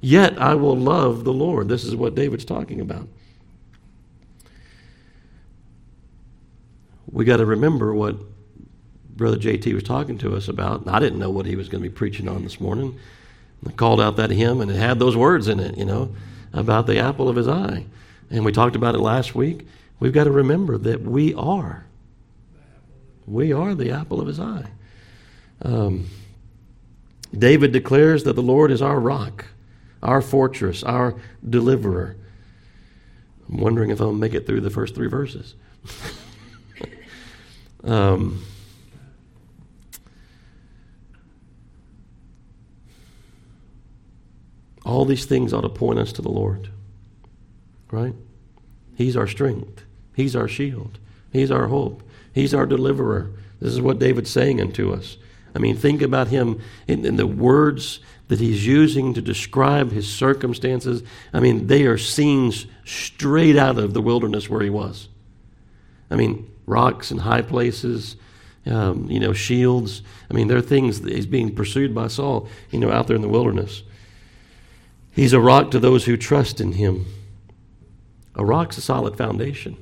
Yet 0.00 0.36
I 0.40 0.54
will 0.54 0.76
love 0.76 1.24
the 1.24 1.32
Lord. 1.32 1.68
This 1.68 1.84
is 1.84 1.94
what 1.94 2.14
David's 2.14 2.44
talking 2.44 2.80
about. 2.80 3.08
We 7.12 7.24
got 7.26 7.36
to 7.36 7.46
remember 7.46 7.94
what 7.94 8.16
Brother 9.14 9.36
JT 9.36 9.74
was 9.74 9.82
talking 9.82 10.18
to 10.18 10.34
us 10.34 10.48
about. 10.48 10.88
I 10.88 10.98
didn't 10.98 11.18
know 11.18 11.30
what 11.30 11.46
he 11.46 11.54
was 11.54 11.68
going 11.68 11.82
to 11.82 11.88
be 11.88 11.94
preaching 11.94 12.28
on 12.28 12.42
this 12.42 12.58
morning. 12.58 12.98
I 13.66 13.70
called 13.70 14.00
out 14.00 14.16
that 14.16 14.30
hymn, 14.30 14.60
and 14.60 14.70
it 14.70 14.76
had 14.76 14.98
those 14.98 15.16
words 15.16 15.46
in 15.46 15.60
it, 15.60 15.76
you 15.76 15.84
know, 15.84 16.14
about 16.52 16.86
the 16.86 16.98
apple 16.98 17.28
of 17.28 17.36
his 17.36 17.46
eye. 17.46 17.84
And 18.30 18.44
we 18.44 18.50
talked 18.50 18.74
about 18.74 18.94
it 18.94 19.00
last 19.00 19.34
week. 19.34 19.66
We've 20.00 20.12
got 20.12 20.24
to 20.24 20.30
remember 20.30 20.78
that 20.78 21.02
we 21.02 21.34
are. 21.34 21.84
We 23.26 23.52
are 23.52 23.74
the 23.74 23.92
apple 23.92 24.20
of 24.20 24.26
his 24.26 24.40
eye. 24.40 24.70
Um, 25.60 26.08
David 27.36 27.72
declares 27.72 28.24
that 28.24 28.32
the 28.34 28.42
Lord 28.42 28.70
is 28.70 28.82
our 28.82 28.98
rock, 28.98 29.44
our 30.02 30.20
fortress, 30.20 30.82
our 30.82 31.14
deliverer. 31.48 32.16
I'm 33.48 33.58
wondering 33.58 33.90
if 33.90 34.00
I'll 34.00 34.12
make 34.12 34.34
it 34.34 34.46
through 34.46 34.62
the 34.62 34.70
first 34.70 34.94
three 34.94 35.08
verses. 35.08 35.54
Um, 37.84 38.44
all 44.84 45.04
these 45.04 45.24
things 45.24 45.52
ought 45.52 45.62
to 45.62 45.68
point 45.68 45.98
us 45.98 46.12
to 46.14 46.22
the 46.22 46.30
Lord, 46.30 46.68
right? 47.90 48.14
He's 48.94 49.16
our 49.16 49.26
strength, 49.26 49.84
He's 50.14 50.36
our 50.36 50.48
shield, 50.48 50.98
He's 51.32 51.50
our 51.50 51.68
hope, 51.68 52.02
He's 52.32 52.54
our 52.54 52.66
deliverer. 52.66 53.30
This 53.60 53.72
is 53.72 53.80
what 53.80 53.98
David's 53.98 54.30
saying 54.30 54.60
unto 54.60 54.92
us. 54.92 55.16
I 55.54 55.58
mean, 55.58 55.76
think 55.76 56.02
about 56.02 56.28
him 56.28 56.60
in, 56.88 57.04
in, 57.04 57.16
the 57.16 57.26
words 57.26 58.00
that 58.28 58.40
he's 58.40 58.66
using 58.66 59.14
to 59.14 59.22
describe 59.22 59.92
his 59.92 60.10
circumstances. 60.10 61.02
I 61.32 61.40
mean, 61.40 61.66
they 61.66 61.84
are 61.84 61.98
scenes 61.98 62.66
straight 62.84 63.56
out 63.56 63.78
of 63.78 63.92
the 63.92 64.00
wilderness 64.00 64.48
where 64.48 64.62
he 64.62 64.70
was. 64.70 65.08
I 66.10 66.16
mean, 66.16 66.50
rocks 66.66 67.10
and 67.10 67.20
high 67.20 67.42
places, 67.42 68.16
um, 68.66 69.10
you 69.10 69.20
know, 69.20 69.32
shields. 69.32 70.02
I 70.30 70.34
mean, 70.34 70.48
there 70.48 70.58
are 70.58 70.62
things 70.62 71.00
that 71.00 71.12
he's 71.12 71.26
being 71.26 71.54
pursued 71.54 71.94
by 71.94 72.08
Saul, 72.08 72.48
you 72.70 72.78
know, 72.78 72.90
out 72.90 73.06
there 73.06 73.16
in 73.16 73.22
the 73.22 73.28
wilderness. 73.28 73.82
He's 75.10 75.32
a 75.32 75.40
rock 75.40 75.70
to 75.72 75.78
those 75.78 76.04
who 76.04 76.16
trust 76.16 76.60
in 76.60 76.72
him. 76.72 77.06
A 78.34 78.44
rock's 78.44 78.78
a 78.78 78.80
solid 78.80 79.16
foundation. 79.16 79.76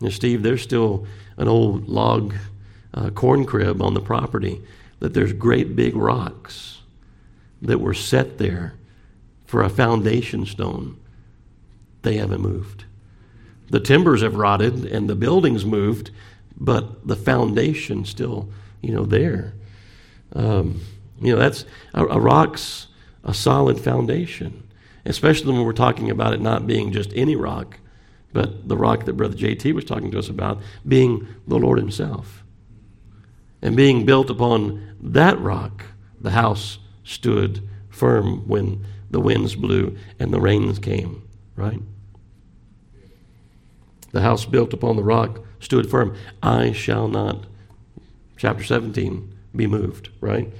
You 0.00 0.06
know, 0.06 0.10
Steve, 0.10 0.42
there's 0.42 0.62
still 0.62 1.06
an 1.36 1.46
old 1.46 1.88
log 1.88 2.34
uh, 2.92 3.10
corn 3.10 3.44
crib 3.44 3.80
on 3.80 3.94
the 3.94 4.00
property 4.00 4.60
that 4.98 5.14
there's 5.14 5.32
great 5.32 5.76
big 5.76 5.94
rocks 5.94 6.80
that 7.62 7.80
were 7.80 7.94
set 7.94 8.38
there 8.38 8.74
for 9.46 9.62
a 9.62 9.68
foundation 9.68 10.46
stone. 10.46 10.96
They 12.02 12.16
haven't 12.16 12.40
moved. 12.40 12.84
The 13.70 13.80
timbers 13.80 14.22
have 14.22 14.34
rotted 14.34 14.84
and 14.84 15.08
the 15.08 15.14
buildings 15.14 15.64
moved, 15.64 16.10
but 16.56 17.06
the 17.06 17.16
foundation 17.16 18.04
still, 18.04 18.50
you 18.82 18.92
know, 18.92 19.04
there. 19.04 19.54
Um, 20.34 20.80
you 21.20 21.32
know, 21.32 21.38
that's 21.38 21.64
a, 21.94 22.04
a 22.04 22.20
rock's 22.20 22.88
a 23.24 23.34
solid 23.34 23.78
foundation, 23.78 24.68
especially 25.04 25.52
when 25.52 25.64
we're 25.64 25.72
talking 25.72 26.10
about 26.10 26.32
it 26.32 26.40
not 26.40 26.66
being 26.66 26.92
just 26.92 27.12
any 27.14 27.36
rock, 27.36 27.78
but 28.32 28.68
the 28.68 28.76
rock 28.76 29.04
that 29.04 29.14
Brother 29.14 29.36
JT 29.36 29.74
was 29.74 29.84
talking 29.84 30.10
to 30.10 30.18
us 30.18 30.28
about 30.28 30.60
being 30.86 31.26
the 31.46 31.58
Lord 31.58 31.78
Himself. 31.78 32.42
And 33.62 33.76
being 33.76 34.06
built 34.06 34.30
upon 34.30 34.96
that 35.00 35.38
rock, 35.38 35.84
the 36.20 36.30
house 36.30 36.78
stood 37.04 37.68
firm 37.90 38.48
when 38.48 38.84
the 39.10 39.20
winds 39.20 39.54
blew 39.54 39.96
and 40.18 40.32
the 40.32 40.40
rains 40.40 40.78
came, 40.78 41.28
right? 41.56 41.80
The 44.12 44.22
house 44.22 44.44
built 44.44 44.72
upon 44.72 44.96
the 44.96 45.02
rock 45.02 45.40
stood 45.60 45.90
firm. 45.90 46.16
I 46.42 46.72
shall 46.72 47.08
not, 47.08 47.44
chapter 48.36 48.64
17, 48.64 49.32
be 49.54 49.66
moved, 49.66 50.10
right? 50.20 50.52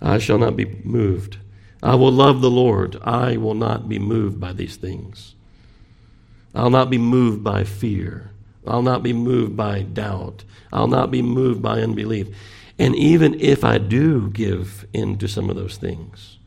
I 0.00 0.18
shall 0.18 0.38
not 0.38 0.56
be 0.56 0.80
moved. 0.84 1.38
I 1.82 1.94
will 1.94 2.12
love 2.12 2.40
the 2.40 2.50
Lord. 2.50 2.96
I 3.02 3.36
will 3.36 3.54
not 3.54 3.88
be 3.88 3.98
moved 3.98 4.40
by 4.40 4.52
these 4.52 4.76
things. 4.76 5.34
I'll 6.54 6.70
not 6.70 6.90
be 6.90 6.98
moved 6.98 7.42
by 7.42 7.64
fear. 7.64 8.30
I'll 8.66 8.82
not 8.82 9.02
be 9.02 9.12
moved 9.12 9.56
by 9.56 9.82
doubt. 9.82 10.44
I'll 10.72 10.88
not 10.88 11.10
be 11.10 11.22
moved 11.22 11.62
by 11.62 11.80
unbelief. 11.80 12.28
And 12.78 12.94
even 12.94 13.38
if 13.40 13.64
I 13.64 13.78
do 13.78 14.30
give 14.30 14.86
in 14.92 15.18
to 15.18 15.28
some 15.28 15.50
of 15.50 15.56
those 15.56 15.76
things, 15.76 16.38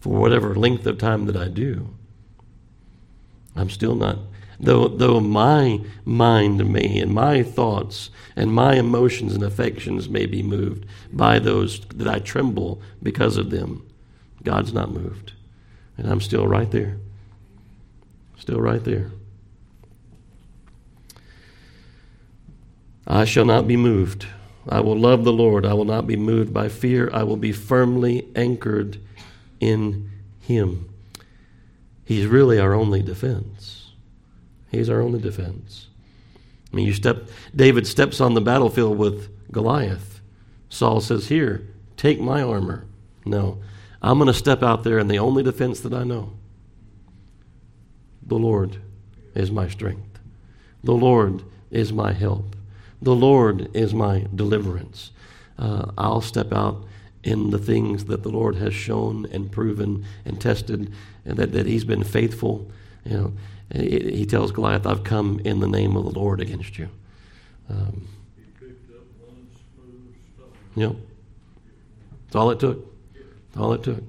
for 0.00 0.18
whatever 0.18 0.54
length 0.54 0.86
of 0.86 0.98
time 0.98 1.26
that 1.26 1.36
I 1.36 1.48
do, 1.48 1.94
I'm 3.54 3.70
still 3.70 3.94
not 3.94 4.18
though, 4.62 4.88
though 4.88 5.20
my 5.20 5.80
mind 6.04 6.72
may 6.72 6.98
and 6.98 7.12
my 7.12 7.42
thoughts 7.42 8.10
and 8.36 8.52
my 8.52 8.76
emotions 8.76 9.34
and 9.34 9.42
affections 9.42 10.08
may 10.08 10.24
be 10.24 10.42
moved 10.42 10.86
by 11.12 11.38
those 11.38 11.80
that 11.94 12.08
I 12.08 12.20
tremble 12.20 12.80
because 13.02 13.36
of 13.36 13.50
them, 13.50 13.86
God's 14.42 14.72
not 14.72 14.90
moved. 14.90 15.32
And 15.98 16.10
I'm 16.10 16.20
still 16.20 16.46
right 16.46 16.70
there. 16.70 16.96
Still 18.38 18.60
right 18.60 18.82
there. 18.82 19.10
I 23.06 23.24
shall 23.24 23.44
not 23.44 23.66
be 23.66 23.76
moved. 23.76 24.26
I 24.68 24.80
will 24.80 24.96
love 24.96 25.24
the 25.24 25.32
Lord. 25.32 25.66
I 25.66 25.74
will 25.74 25.84
not 25.84 26.06
be 26.06 26.16
moved 26.16 26.52
by 26.52 26.68
fear. 26.68 27.10
I 27.12 27.24
will 27.24 27.36
be 27.36 27.52
firmly 27.52 28.28
anchored 28.36 29.00
in 29.60 30.10
Him. 30.40 30.88
He's 32.04 32.26
really 32.26 32.58
our 32.58 32.74
only 32.74 33.02
defense. 33.02 33.81
He's 34.72 34.88
our 34.90 35.00
only 35.00 35.20
defense. 35.20 35.86
I 36.72 36.76
mean, 36.76 36.86
you 36.86 36.94
step, 36.94 37.28
David 37.54 37.86
steps 37.86 38.20
on 38.20 38.34
the 38.34 38.40
battlefield 38.40 38.98
with 38.98 39.28
Goliath. 39.52 40.20
Saul 40.70 41.00
says, 41.00 41.28
Here, 41.28 41.68
take 41.96 42.18
my 42.18 42.42
armor. 42.42 42.86
No, 43.24 43.58
I'm 44.00 44.18
going 44.18 44.26
to 44.28 44.34
step 44.34 44.62
out 44.62 44.82
there, 44.82 44.98
and 44.98 45.10
the 45.10 45.18
only 45.18 45.42
defense 45.42 45.80
that 45.80 45.92
I 45.92 46.04
know 46.04 46.32
the 48.26 48.38
Lord 48.38 48.78
is 49.34 49.50
my 49.50 49.68
strength. 49.68 50.18
The 50.82 50.94
Lord 50.94 51.44
is 51.70 51.92
my 51.92 52.12
help. 52.12 52.56
The 53.02 53.14
Lord 53.14 53.74
is 53.76 53.92
my 53.92 54.26
deliverance. 54.34 55.10
Uh, 55.58 55.90
I'll 55.98 56.20
step 56.20 56.52
out 56.52 56.84
in 57.22 57.50
the 57.50 57.58
things 57.58 58.06
that 58.06 58.22
the 58.22 58.28
Lord 58.30 58.56
has 58.56 58.74
shown 58.74 59.26
and 59.26 59.52
proven 59.52 60.04
and 60.24 60.40
tested, 60.40 60.92
and 61.24 61.36
that, 61.36 61.52
that 61.52 61.66
He's 61.66 61.84
been 61.84 62.04
faithful. 62.04 62.70
You 63.04 63.16
know, 63.16 63.32
he 63.74 64.26
tells 64.26 64.52
Goliath, 64.52 64.86
I've 64.86 65.04
come 65.04 65.40
in 65.44 65.60
the 65.60 65.68
name 65.68 65.96
of 65.96 66.04
the 66.04 66.18
Lord 66.18 66.40
against 66.40 66.78
you. 66.78 66.88
Um, 67.70 68.06
Yep. 70.74 70.96
That's 72.24 72.36
all 72.36 72.50
it 72.50 72.60
took. 72.60 72.86
That's 73.14 73.58
all 73.58 73.72
it 73.74 73.82
took. 73.82 74.02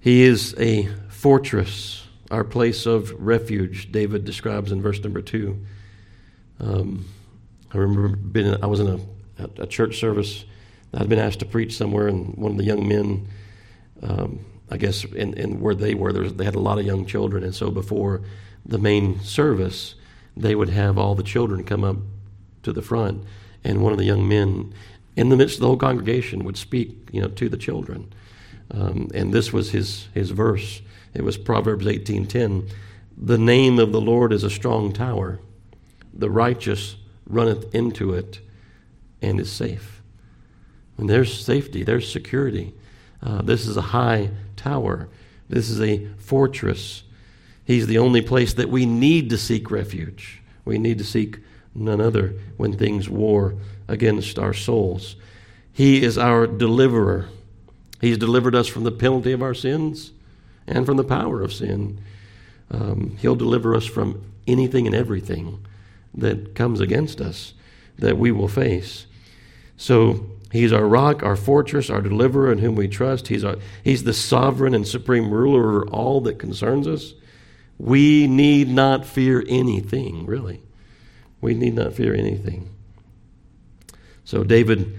He 0.00 0.22
is 0.22 0.54
a 0.58 0.88
fortress, 1.08 2.06
our 2.30 2.44
place 2.44 2.86
of 2.86 3.12
refuge, 3.18 3.92
David 3.92 4.24
describes 4.24 4.72
in 4.72 4.80
verse 4.80 5.02
number 5.02 5.20
two. 5.20 5.66
Um, 6.60 7.04
I 7.72 7.78
remember 7.78 8.16
being, 8.16 8.62
I 8.62 8.66
was 8.66 8.80
in 8.80 8.88
a, 9.38 9.62
a, 9.62 9.66
church 9.66 9.98
service. 9.98 10.44
I'd 10.94 11.08
been 11.08 11.18
asked 11.18 11.40
to 11.40 11.46
preach 11.46 11.76
somewhere, 11.76 12.08
and 12.08 12.34
one 12.36 12.52
of 12.52 12.58
the 12.58 12.64
young 12.64 12.88
men, 12.88 13.28
um, 14.02 14.44
I 14.70 14.76
guess, 14.76 15.04
in, 15.04 15.34
in 15.34 15.60
where 15.60 15.74
they 15.74 15.94
were, 15.94 16.12
they 16.12 16.44
had 16.44 16.54
a 16.54 16.60
lot 16.60 16.78
of 16.78 16.84
young 16.84 17.06
children, 17.06 17.42
and 17.44 17.54
so 17.54 17.70
before 17.70 18.20
the 18.66 18.78
main 18.78 19.20
service, 19.20 19.94
they 20.36 20.54
would 20.54 20.68
have 20.68 20.98
all 20.98 21.14
the 21.14 21.22
children 21.22 21.64
come 21.64 21.84
up 21.84 21.96
to 22.62 22.72
the 22.72 22.82
front, 22.82 23.24
and 23.64 23.82
one 23.82 23.92
of 23.92 23.98
the 23.98 24.04
young 24.04 24.28
men, 24.28 24.74
in 25.16 25.30
the 25.30 25.36
midst 25.36 25.56
of 25.56 25.60
the 25.60 25.66
whole 25.68 25.76
congregation, 25.76 26.44
would 26.44 26.56
speak, 26.56 27.08
you 27.12 27.20
know, 27.20 27.28
to 27.28 27.48
the 27.48 27.56
children. 27.56 28.12
Um, 28.70 29.08
and 29.14 29.32
this 29.32 29.52
was 29.52 29.70
his 29.70 30.08
his 30.12 30.30
verse. 30.30 30.82
It 31.14 31.24
was 31.24 31.38
Proverbs 31.38 31.86
eighteen 31.86 32.26
ten. 32.26 32.68
The 33.16 33.38
name 33.38 33.78
of 33.78 33.92
the 33.92 34.00
Lord 34.00 34.32
is 34.32 34.44
a 34.44 34.50
strong 34.50 34.92
tower; 34.92 35.40
the 36.12 36.30
righteous 36.30 36.96
runneth 37.26 37.74
into 37.74 38.12
it 38.12 38.40
and 39.22 39.40
is 39.40 39.50
safe. 39.50 40.02
And 40.98 41.08
there's 41.08 41.44
safety. 41.44 41.82
There's 41.82 42.12
security. 42.12 42.74
Uh, 43.22 43.42
this 43.42 43.66
is 43.66 43.76
a 43.76 43.82
high 43.82 44.30
tower. 44.58 45.08
This 45.48 45.70
is 45.70 45.80
a 45.80 46.06
fortress. 46.18 47.02
He's 47.64 47.86
the 47.86 47.98
only 47.98 48.20
place 48.20 48.54
that 48.54 48.68
we 48.68 48.86
need 48.86 49.30
to 49.30 49.38
seek 49.38 49.70
refuge. 49.70 50.42
We 50.64 50.78
need 50.78 50.98
to 50.98 51.04
seek 51.04 51.38
none 51.74 52.00
other 52.00 52.34
when 52.56 52.76
things 52.76 53.08
war 53.08 53.54
against 53.86 54.38
our 54.38 54.52
souls. 54.52 55.16
He 55.72 56.02
is 56.02 56.18
our 56.18 56.46
deliverer. 56.46 57.28
He's 58.00 58.18
delivered 58.18 58.54
us 58.54 58.66
from 58.66 58.84
the 58.84 58.92
penalty 58.92 59.32
of 59.32 59.42
our 59.42 59.54
sins 59.54 60.12
and 60.66 60.84
from 60.84 60.96
the 60.96 61.04
power 61.04 61.42
of 61.42 61.52
sin. 61.52 62.00
Um, 62.70 63.16
he'll 63.20 63.36
deliver 63.36 63.74
us 63.74 63.86
from 63.86 64.22
anything 64.46 64.86
and 64.86 64.94
everything 64.94 65.64
that 66.14 66.54
comes 66.54 66.80
against 66.80 67.20
us 67.20 67.54
that 67.98 68.18
we 68.18 68.32
will 68.32 68.48
face. 68.48 69.06
So 69.76 70.26
he's 70.52 70.72
our 70.72 70.86
rock, 70.86 71.22
our 71.22 71.36
fortress, 71.36 71.90
our 71.90 72.00
deliverer 72.00 72.52
in 72.52 72.58
whom 72.58 72.74
we 72.74 72.88
trust. 72.88 73.28
He's, 73.28 73.44
our, 73.44 73.56
he's 73.84 74.04
the 74.04 74.12
sovereign 74.12 74.74
and 74.74 74.86
supreme 74.86 75.30
ruler 75.30 75.68
over 75.68 75.86
all 75.88 76.20
that 76.22 76.38
concerns 76.38 76.86
us. 76.86 77.14
We 77.78 78.26
need 78.26 78.68
not 78.68 79.06
fear 79.06 79.44
anything, 79.48 80.26
really. 80.26 80.62
We 81.40 81.54
need 81.54 81.74
not 81.74 81.92
fear 81.92 82.14
anything. 82.14 82.70
So 84.24 84.42
David 84.42 84.98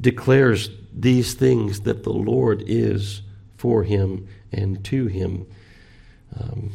declares 0.00 0.70
these 0.92 1.34
things 1.34 1.82
that 1.82 2.02
the 2.02 2.12
Lord 2.12 2.62
is 2.66 3.22
for 3.56 3.82
him 3.84 4.26
and 4.50 4.84
to 4.86 5.06
him. 5.06 5.46
Um, 6.40 6.72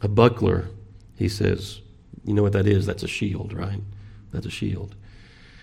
a 0.00 0.08
buckler, 0.08 0.68
he 1.16 1.28
says, 1.28 1.80
you 2.24 2.34
know 2.34 2.42
what 2.42 2.52
that 2.52 2.66
is? 2.66 2.86
That's 2.86 3.02
a 3.02 3.08
shield, 3.08 3.52
right? 3.52 3.80
That's 4.32 4.46
a 4.46 4.50
shield. 4.50 4.94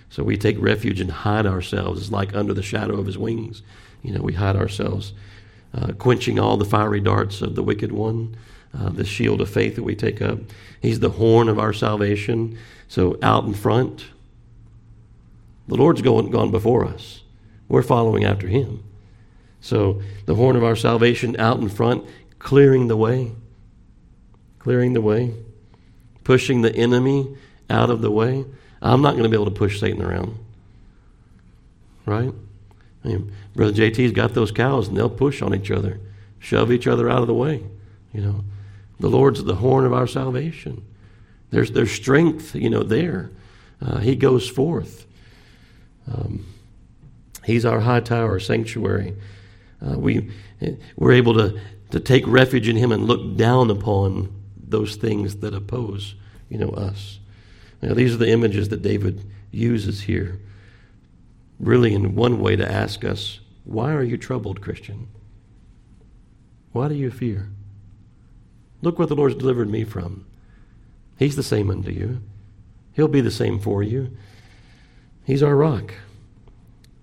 So 0.10 0.24
we 0.24 0.38
take 0.38 0.60
refuge 0.60 1.00
and 1.00 1.12
hide 1.12 1.46
ourselves. 1.46 2.02
It's 2.02 2.12
like 2.12 2.36
under 2.36 2.54
the 2.54 2.64
shadow 2.64 3.00
of 3.00 3.06
his 3.06 3.18
wings. 3.18 3.62
You 4.02 4.14
know, 4.14 4.22
we 4.22 4.34
hide 4.34 4.56
ourselves, 4.56 5.14
uh, 5.74 5.94
quenching 5.94 6.40
all 6.40 6.58
the 6.58 6.66
fiery 6.66 7.00
darts 7.00 7.42
of 7.42 7.56
the 7.56 7.64
wicked 7.64 7.92
one. 7.92 8.36
Uh, 8.78 8.90
the 8.90 9.04
shield 9.04 9.42
of 9.42 9.50
faith 9.50 9.76
that 9.76 9.84
we 9.84 9.96
take 9.96 10.22
up. 10.22 10.38
He's 10.80 11.00
the 11.00 11.10
horn 11.10 11.50
of 11.50 11.58
our 11.58 11.74
salvation. 11.74 12.56
So 12.88 13.18
out 13.24 13.46
in 13.46 13.56
front, 13.56 14.06
the 15.68 15.76
Lord's 15.76 16.04
going, 16.04 16.30
gone 16.30 16.52
before 16.52 16.86
us. 16.86 17.24
We're 17.68 17.82
following 17.82 18.26
after 18.26 18.48
him. 18.48 18.84
So 19.60 20.04
the 20.28 20.36
horn 20.36 20.56
of 20.56 20.64
our 20.64 20.76
salvation 20.76 21.36
out 21.40 21.60
in 21.60 21.68
front, 21.68 22.06
clearing 22.38 22.90
the 22.90 22.98
way. 22.98 23.32
Clearing 24.60 24.94
the 24.94 25.02
way 25.02 25.34
pushing 26.30 26.62
the 26.62 26.76
enemy 26.76 27.28
out 27.72 27.90
of 27.90 28.02
the 28.02 28.12
way, 28.12 28.46
I'm 28.82 29.02
not 29.02 29.12
going 29.12 29.24
to 29.24 29.30
be 29.30 29.36
able 29.36 29.46
to 29.46 29.52
push 29.52 29.80
Satan 29.80 30.02
around. 30.02 30.38
Right? 32.06 32.34
I 33.04 33.08
mean, 33.08 33.32
Brother 33.56 33.74
JT's 33.74 34.12
got 34.12 34.34
those 34.34 34.52
cows 34.52 34.88
and 34.88 34.98
they'll 34.98 35.10
push 35.10 35.42
on 35.42 35.54
each 35.54 35.72
other, 35.72 36.00
shove 36.40 36.72
each 36.72 36.88
other 36.88 37.10
out 37.10 37.22
of 37.22 37.28
the 37.28 37.34
way. 37.34 37.64
You 38.14 38.22
know, 38.22 38.44
the 39.00 39.10
Lord's 39.10 39.44
the 39.44 39.56
horn 39.56 39.86
of 39.86 39.94
our 39.94 40.08
salvation. 40.08 40.84
There's, 41.52 41.72
there's 41.72 41.92
strength, 41.92 42.56
you 42.56 42.70
know, 42.70 42.84
there. 42.84 43.32
Uh, 43.82 44.00
he 44.00 44.16
goes 44.16 44.48
forth. 44.50 45.06
Um, 46.12 46.46
he's 47.46 47.66
our 47.66 47.80
high 47.80 48.02
tower, 48.02 48.40
sanctuary. 48.40 49.16
Uh, 49.86 49.98
we, 49.98 50.32
we're 50.96 51.14
able 51.14 51.34
to, 51.36 51.60
to 51.92 52.00
take 52.00 52.28
refuge 52.28 52.68
in 52.68 52.76
him 52.76 52.92
and 52.92 53.06
look 53.06 53.38
down 53.38 53.70
upon 53.72 54.34
those 54.58 54.96
things 54.96 55.38
that 55.38 55.54
oppose 55.54 56.16
you 56.50 56.58
know, 56.58 56.70
us. 56.70 57.20
Now, 57.82 57.94
these 57.94 58.14
are 58.14 58.18
the 58.18 58.30
images 58.30 58.70
that 58.70 58.82
David 58.82 59.26
uses 59.52 60.02
here, 60.02 60.40
really, 61.60 61.94
in 61.94 62.16
one 62.16 62.40
way 62.40 62.56
to 62.56 62.70
ask 62.70 63.06
us, 63.06 63.40
why 63.64 63.94
are 63.94 64.04
you 64.04 64.18
troubled, 64.18 64.62
Christian? 64.62 65.08
Why 66.72 66.88
do 66.88 66.96
you 66.96 67.10
fear? 67.12 67.50
Look 68.82 69.00
what 69.00 69.10
the 69.10 69.16
Lord's 69.16 69.36
delivered 69.36 69.70
me 69.70 69.84
from. 69.84 70.26
He's 71.18 71.36
the 71.36 71.44
same 71.44 71.70
unto 71.70 71.92
you. 71.92 72.22
He'll 72.94 73.08
be 73.08 73.22
the 73.22 73.32
same 73.32 73.60
for 73.60 73.84
you. 73.84 74.16
He's 75.26 75.44
our 75.44 75.56
rock. 75.56 75.94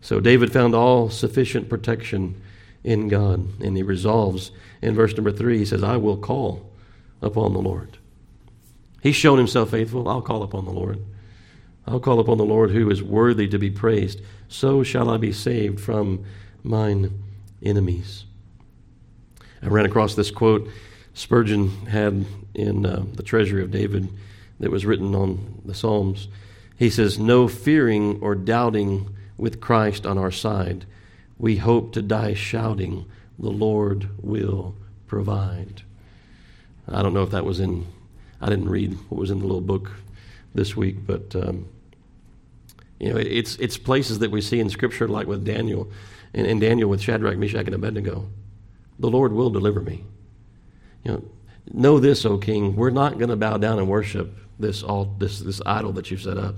So 0.01 0.21
David 0.21 0.53
found 0.53 0.75
all 0.75 1.11
sufficient 1.11 1.69
protection 1.69 2.41
in 2.85 3.09
God, 3.09 3.61
and 3.61 3.77
he 3.77 3.83
resolves 3.83 4.53
in 4.81 4.95
verse 4.95 5.15
number 5.15 5.33
three, 5.33 5.59
he 5.59 5.65
says, 5.65 5.83
I 5.83 5.97
will 5.97 6.17
call 6.17 6.71
upon 7.21 7.53
the 7.53 7.61
Lord. 7.61 7.99
He's 9.03 9.17
shown 9.17 9.39
himself 9.39 9.71
faithful. 9.71 10.09
I'll 10.09 10.23
call 10.23 10.43
upon 10.43 10.65
the 10.65 10.73
Lord. 10.73 11.05
I'll 11.87 12.01
call 12.01 12.19
upon 12.19 12.39
the 12.39 12.45
Lord 12.45 12.71
who 12.71 12.91
is 12.91 13.03
worthy 13.03 13.47
to 13.49 13.59
be 13.59 13.71
praised. 13.71 14.21
So 14.49 14.83
shall 14.83 15.09
I 15.11 15.17
be 15.17 15.33
saved 15.33 15.81
from 15.81 16.25
mine 16.63 17.23
enemies. 17.63 18.25
I 19.63 19.69
ran 19.69 19.87
across 19.87 20.15
this 20.15 20.31
quote 20.31 20.69
Spurgeon 21.15 21.87
had 21.87 22.27
in 22.55 22.85
uh, 22.85 23.05
the 23.15 23.23
Treasury 23.23 23.63
of 23.63 23.71
David 23.71 24.11
that 24.61 24.71
was 24.71 24.85
written 24.85 25.15
on 25.15 25.63
the 25.65 25.75
Psalms. 25.75 26.29
He 26.77 26.91
says, 26.91 27.19
No 27.19 27.49
fearing 27.49 28.21
or 28.21 28.35
doubting 28.35 29.15
with 29.39 29.61
Christ 29.61 30.05
on 30.05 30.19
our 30.19 30.31
side, 30.31 30.85
we 31.39 31.57
hope 31.57 31.93
to 31.93 32.03
die 32.03 32.35
shouting, 32.35 33.07
The 33.39 33.51
Lord 33.51 34.11
will 34.23 34.75
provide. 35.07 35.83
I 36.89 37.03
don't 37.03 37.15
know 37.15 37.23
if 37.23 37.31
that 37.31 37.45
was 37.45 37.61
in 37.61 37.87
I 38.41 38.49
didn't 38.49 38.69
read 38.69 38.93
what 39.09 39.19
was 39.19 39.31
in 39.31 39.39
the 39.39 39.47
little 39.47 39.61
book 39.61 39.91
this 40.55 40.77
week, 40.77 41.07
but 41.07 41.35
um, 41.37 41.69
you 42.99 43.13
know, 43.13 43.19
it's 43.19 43.57
it's 43.57 43.77
places 43.77 44.21
that 44.21 44.31
we 44.31 44.41
see 44.41 44.61
in 44.61 44.71
Scripture, 44.71 45.09
like 45.09 45.27
with 45.27 45.45
Daniel, 45.45 45.91
and, 46.35 46.47
and 46.47 46.61
Daniel 46.61 46.89
with 46.89 47.01
Shadrach, 47.01 47.37
Meshach, 47.37 47.67
and 47.67 47.75
Abednego. 47.75 48.29
The 48.99 49.11
Lord 49.11 49.33
will 49.33 49.51
deliver 49.51 49.81
me. 49.81 50.05
You 51.05 51.13
know, 51.13 51.25
know 51.73 51.99
this, 51.99 52.25
O 52.25 52.39
King, 52.39 52.75
we're 52.77 52.91
not 52.91 53.19
going 53.19 53.29
to 53.29 53.37
bow 53.37 53.59
down 53.59 53.79
and 53.79 53.89
worship 53.89 54.37
this 54.59 54.83
all 54.83 55.15
this 55.19 55.41
this 55.41 55.61
idol 55.67 55.93
that 55.93 56.11
you've 56.11 56.23
set 56.23 56.39
up. 56.39 56.55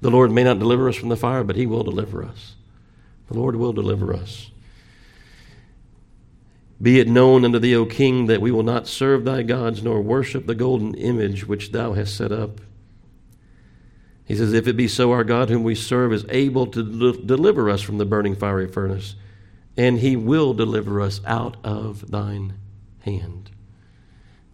The 0.00 0.10
Lord 0.10 0.30
may 0.30 0.44
not 0.44 0.58
deliver 0.58 0.88
us 0.88 0.96
from 0.96 1.08
the 1.08 1.16
fire, 1.16 1.44
but 1.44 1.56
He 1.56 1.66
will 1.66 1.84
deliver 1.84 2.24
us. 2.24 2.54
The 3.28 3.34
Lord 3.38 3.56
will 3.56 3.72
deliver 3.72 4.14
us. 4.14 4.50
Be 6.80 7.00
it 7.00 7.08
known 7.08 7.44
unto 7.44 7.58
thee, 7.58 7.74
O 7.74 7.86
king, 7.86 8.26
that 8.26 8.40
we 8.40 8.52
will 8.52 8.62
not 8.62 8.86
serve 8.86 9.24
thy 9.24 9.42
gods 9.42 9.82
nor 9.82 10.00
worship 10.00 10.46
the 10.46 10.54
golden 10.54 10.94
image 10.94 11.46
which 11.46 11.72
thou 11.72 11.92
hast 11.92 12.16
set 12.16 12.30
up. 12.30 12.60
He 14.24 14.36
says, 14.36 14.52
If 14.52 14.68
it 14.68 14.76
be 14.76 14.86
so, 14.86 15.10
our 15.10 15.24
God, 15.24 15.48
whom 15.48 15.64
we 15.64 15.74
serve, 15.74 16.12
is 16.12 16.24
able 16.28 16.66
to 16.68 16.82
de- 16.82 17.22
deliver 17.22 17.68
us 17.68 17.82
from 17.82 17.98
the 17.98 18.04
burning 18.04 18.36
fiery 18.36 18.68
furnace, 18.68 19.16
and 19.76 19.98
he 19.98 20.14
will 20.14 20.54
deliver 20.54 21.00
us 21.00 21.20
out 21.24 21.56
of 21.64 22.10
thine 22.10 22.54
hand. 23.00 23.50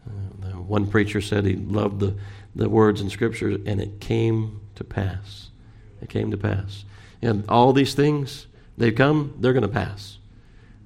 Uh, 0.07 0.59
one 0.61 0.87
preacher 0.87 1.21
said 1.21 1.45
he 1.45 1.57
loved 1.57 2.01
the, 2.01 2.17
the 2.55 2.69
words 2.69 3.01
in 3.01 3.11
Scripture, 3.11 3.49
and 3.49 3.81
it 3.81 4.01
came 4.01 4.61
to 4.77 4.85
pass. 4.85 5.51
It 6.01 6.09
came 6.09 6.31
to 6.31 6.37
pass. 6.39 6.85
And 7.21 7.45
all 7.49 7.73
these 7.73 7.95
things, 7.95 8.47
they've 8.79 8.95
come, 8.95 9.35
they're 9.41 9.53
going 9.53 9.63
to 9.63 9.69
pass. 9.69 10.19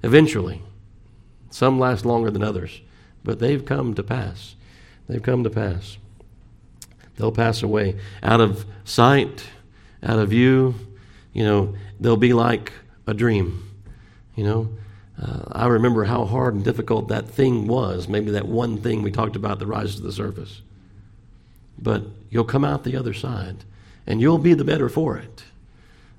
Eventually. 0.03 0.63
Some 1.49 1.79
last 1.79 2.05
longer 2.05 2.29
than 2.29 2.43
others, 2.43 2.81
but 3.23 3.39
they've 3.39 3.63
come 3.63 3.93
to 3.95 4.03
pass. 4.03 4.55
They've 5.07 5.21
come 5.21 5.43
to 5.43 5.49
pass. 5.49 5.97
They'll 7.17 7.31
pass 7.31 7.63
away 7.63 7.97
out 8.23 8.39
of 8.39 8.65
sight, 8.85 9.49
out 10.03 10.19
of 10.19 10.29
view. 10.29 10.75
You 11.33 11.43
know, 11.43 11.75
they'll 11.99 12.17
be 12.17 12.33
like 12.33 12.71
a 13.07 13.13
dream. 13.13 13.69
You 14.35 14.43
know, 14.45 14.69
uh, 15.21 15.43
I 15.51 15.67
remember 15.67 16.05
how 16.05 16.25
hard 16.25 16.53
and 16.53 16.63
difficult 16.63 17.09
that 17.09 17.27
thing 17.27 17.67
was. 17.67 18.07
Maybe 18.07 18.31
that 18.31 18.47
one 18.47 18.77
thing 18.77 19.01
we 19.01 19.11
talked 19.11 19.35
about 19.35 19.59
that 19.59 19.67
rises 19.67 19.97
to 19.97 20.01
the 20.03 20.13
surface. 20.13 20.61
But 21.77 22.03
you'll 22.29 22.45
come 22.45 22.63
out 22.63 22.83
the 22.83 22.95
other 22.95 23.13
side, 23.13 23.65
and 24.07 24.21
you'll 24.21 24.37
be 24.37 24.53
the 24.53 24.63
better 24.63 24.87
for 24.87 25.17
it. 25.17 25.43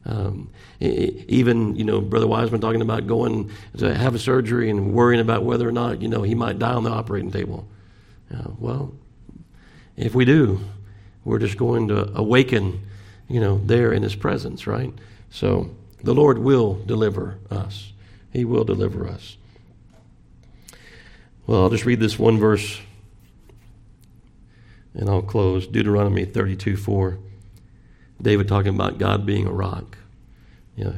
Um, 0.06 0.50
even, 0.80 1.76
you 1.76 1.84
know, 1.84 2.00
Brother 2.00 2.26
Wiseman 2.26 2.60
talking 2.60 2.80
about 2.80 3.06
going 3.06 3.50
to 3.78 3.94
have 3.94 4.14
a 4.14 4.18
surgery 4.18 4.70
and 4.70 4.94
worrying 4.94 5.20
about 5.20 5.44
whether 5.44 5.68
or 5.68 5.72
not, 5.72 6.00
you 6.00 6.08
know, 6.08 6.22
he 6.22 6.34
might 6.34 6.58
die 6.58 6.72
on 6.72 6.84
the 6.84 6.90
operating 6.90 7.30
table. 7.30 7.68
Uh, 8.34 8.50
well, 8.58 8.92
if 9.96 10.14
we 10.14 10.24
do, 10.24 10.60
we're 11.24 11.38
just 11.38 11.58
going 11.58 11.88
to 11.88 12.10
awaken, 12.16 12.80
you 13.28 13.40
know, 13.40 13.60
there 13.64 13.92
in 13.92 14.02
his 14.02 14.14
presence, 14.14 14.66
right? 14.66 14.92
So 15.30 15.70
the 16.02 16.14
Lord 16.14 16.38
will 16.38 16.82
deliver 16.86 17.38
us. 17.50 17.92
He 18.32 18.44
will 18.44 18.64
deliver 18.64 19.06
us. 19.06 19.36
Well, 21.46 21.62
I'll 21.62 21.70
just 21.70 21.84
read 21.84 22.00
this 22.00 22.18
one 22.18 22.38
verse 22.38 22.80
and 24.94 25.08
I'll 25.08 25.22
close. 25.22 25.66
Deuteronomy 25.66 26.24
32 26.24 26.76
4. 26.76 27.18
David 28.22 28.48
talking 28.48 28.74
about 28.74 28.98
God 28.98 29.24
being 29.26 29.46
a 29.46 29.52
rock. 29.52 29.96
You 30.76 30.84
know, 30.84 30.94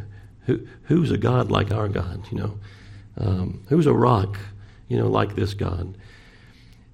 who, 0.46 0.66
who's 0.84 1.10
a 1.10 1.18
God 1.18 1.50
like 1.50 1.72
our 1.72 1.88
God? 1.88 2.26
You 2.30 2.38
know, 2.38 2.58
um, 3.18 3.62
who's 3.68 3.86
a 3.86 3.92
rock? 3.92 4.38
You 4.88 4.98
know, 4.98 5.08
like 5.08 5.34
this 5.34 5.54
God. 5.54 5.96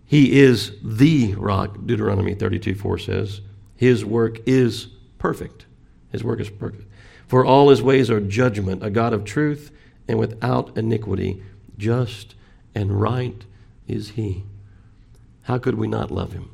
He 0.05 0.41
is 0.41 0.73
the 0.83 1.35
rock. 1.35 1.77
Deuteronomy 1.85 2.35
32 2.35 2.75
4 2.75 2.99
says, 2.99 3.41
His 3.77 4.05
work 4.05 4.39
is 4.47 4.87
perfect. 5.19 5.67
His 6.11 6.25
work 6.25 6.41
is 6.41 6.49
perfect. 6.49 6.85
For 7.27 7.45
all 7.45 7.69
his 7.69 7.83
ways 7.83 8.11
are 8.11 8.21
judgment, 8.21 8.83
a 8.83 8.89
God 8.89 9.13
of 9.13 9.25
truth 9.25 9.71
and 10.09 10.19
without 10.19 10.77
iniquity. 10.77 11.43
Just 11.77 12.35
and 12.75 13.01
right 13.01 13.45
is 13.87 14.11
he. 14.11 14.45
How 15.43 15.59
could 15.59 15.75
we 15.77 15.87
not 15.87 16.11
love 16.11 16.33
him? 16.33 16.51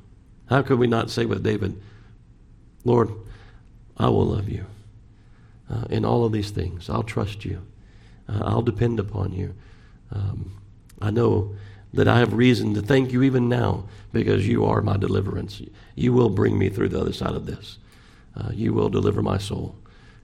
How 0.46 0.62
could 0.62 0.78
we 0.78 0.86
not 0.86 1.10
say 1.10 1.24
with 1.24 1.42
David, 1.42 1.80
Lord, 2.84 3.10
I 3.96 4.08
will 4.08 4.26
love 4.26 4.48
you 4.48 4.66
uh, 5.70 5.84
in 5.90 6.04
all 6.04 6.24
of 6.24 6.32
these 6.32 6.50
things. 6.50 6.90
I'll 6.90 7.02
trust 7.02 7.44
you. 7.44 7.62
Uh, 8.28 8.42
I'll 8.44 8.62
depend 8.62 8.98
upon 8.98 9.32
you. 9.32 9.54
Um, 10.10 10.52
I 11.00 11.10
know 11.10 11.54
that 11.92 12.08
I 12.08 12.18
have 12.18 12.32
reason 12.32 12.74
to 12.74 12.82
thank 12.82 13.12
you 13.12 13.22
even 13.22 13.48
now 13.48 13.84
because 14.12 14.48
you 14.48 14.64
are 14.64 14.82
my 14.82 14.96
deliverance. 14.96 15.62
You 15.94 16.12
will 16.12 16.30
bring 16.30 16.58
me 16.58 16.68
through 16.68 16.88
the 16.88 17.00
other 17.00 17.12
side 17.12 17.34
of 17.34 17.46
this. 17.46 17.78
Uh, 18.36 18.50
you 18.52 18.72
will 18.72 18.88
deliver 18.88 19.22
my 19.22 19.38
soul, 19.38 19.76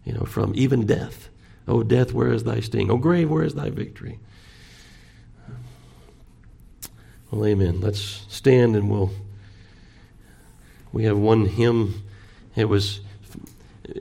you 0.05 0.13
know, 0.13 0.25
from 0.25 0.53
even 0.57 0.85
death. 0.85 1.29
Oh, 1.69 1.85
death, 1.85 2.13
where 2.13 2.33
is 2.33 2.43
thy 2.43 2.61
sting? 2.61 2.91
Oh, 2.91 2.97
grave, 2.97 3.31
where 3.31 3.45
is 3.45 3.55
thy 3.55 3.71
victory? 3.71 4.19
Well, 7.31 7.47
amen. 7.47 7.81
Let's 7.81 8.25
stand 8.29 8.75
and 8.75 8.91
we'll. 8.91 9.13
We 10.93 11.05
have 11.05 11.17
one 11.17 11.47
hymn. 11.47 12.03
It 12.57 12.65
was 12.65 13.01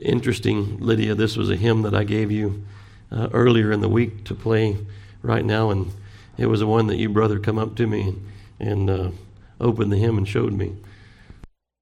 interesting, 0.02 0.78
Lydia. 0.78 1.14
This 1.14 1.36
was 1.36 1.50
a 1.50 1.56
hymn 1.56 1.82
that 1.82 1.94
I 1.94 2.04
gave 2.04 2.30
you 2.30 2.64
uh, 3.10 3.28
earlier 3.32 3.72
in 3.72 3.80
the 3.80 3.88
week 3.88 4.24
to 4.24 4.34
play 4.34 4.76
right 5.22 5.44
now, 5.44 5.70
and 5.70 5.92
it 6.38 6.46
was 6.46 6.60
the 6.60 6.66
one 6.66 6.86
that 6.88 6.96
you, 6.96 7.08
brother, 7.08 7.38
come 7.38 7.58
up 7.58 7.76
to 7.76 7.86
me 7.86 8.16
and 8.58 8.88
uh, 8.88 9.10
opened 9.60 9.92
the 9.92 9.96
hymn 9.96 10.18
and 10.18 10.28
showed 10.28 10.52
me. 10.52 10.76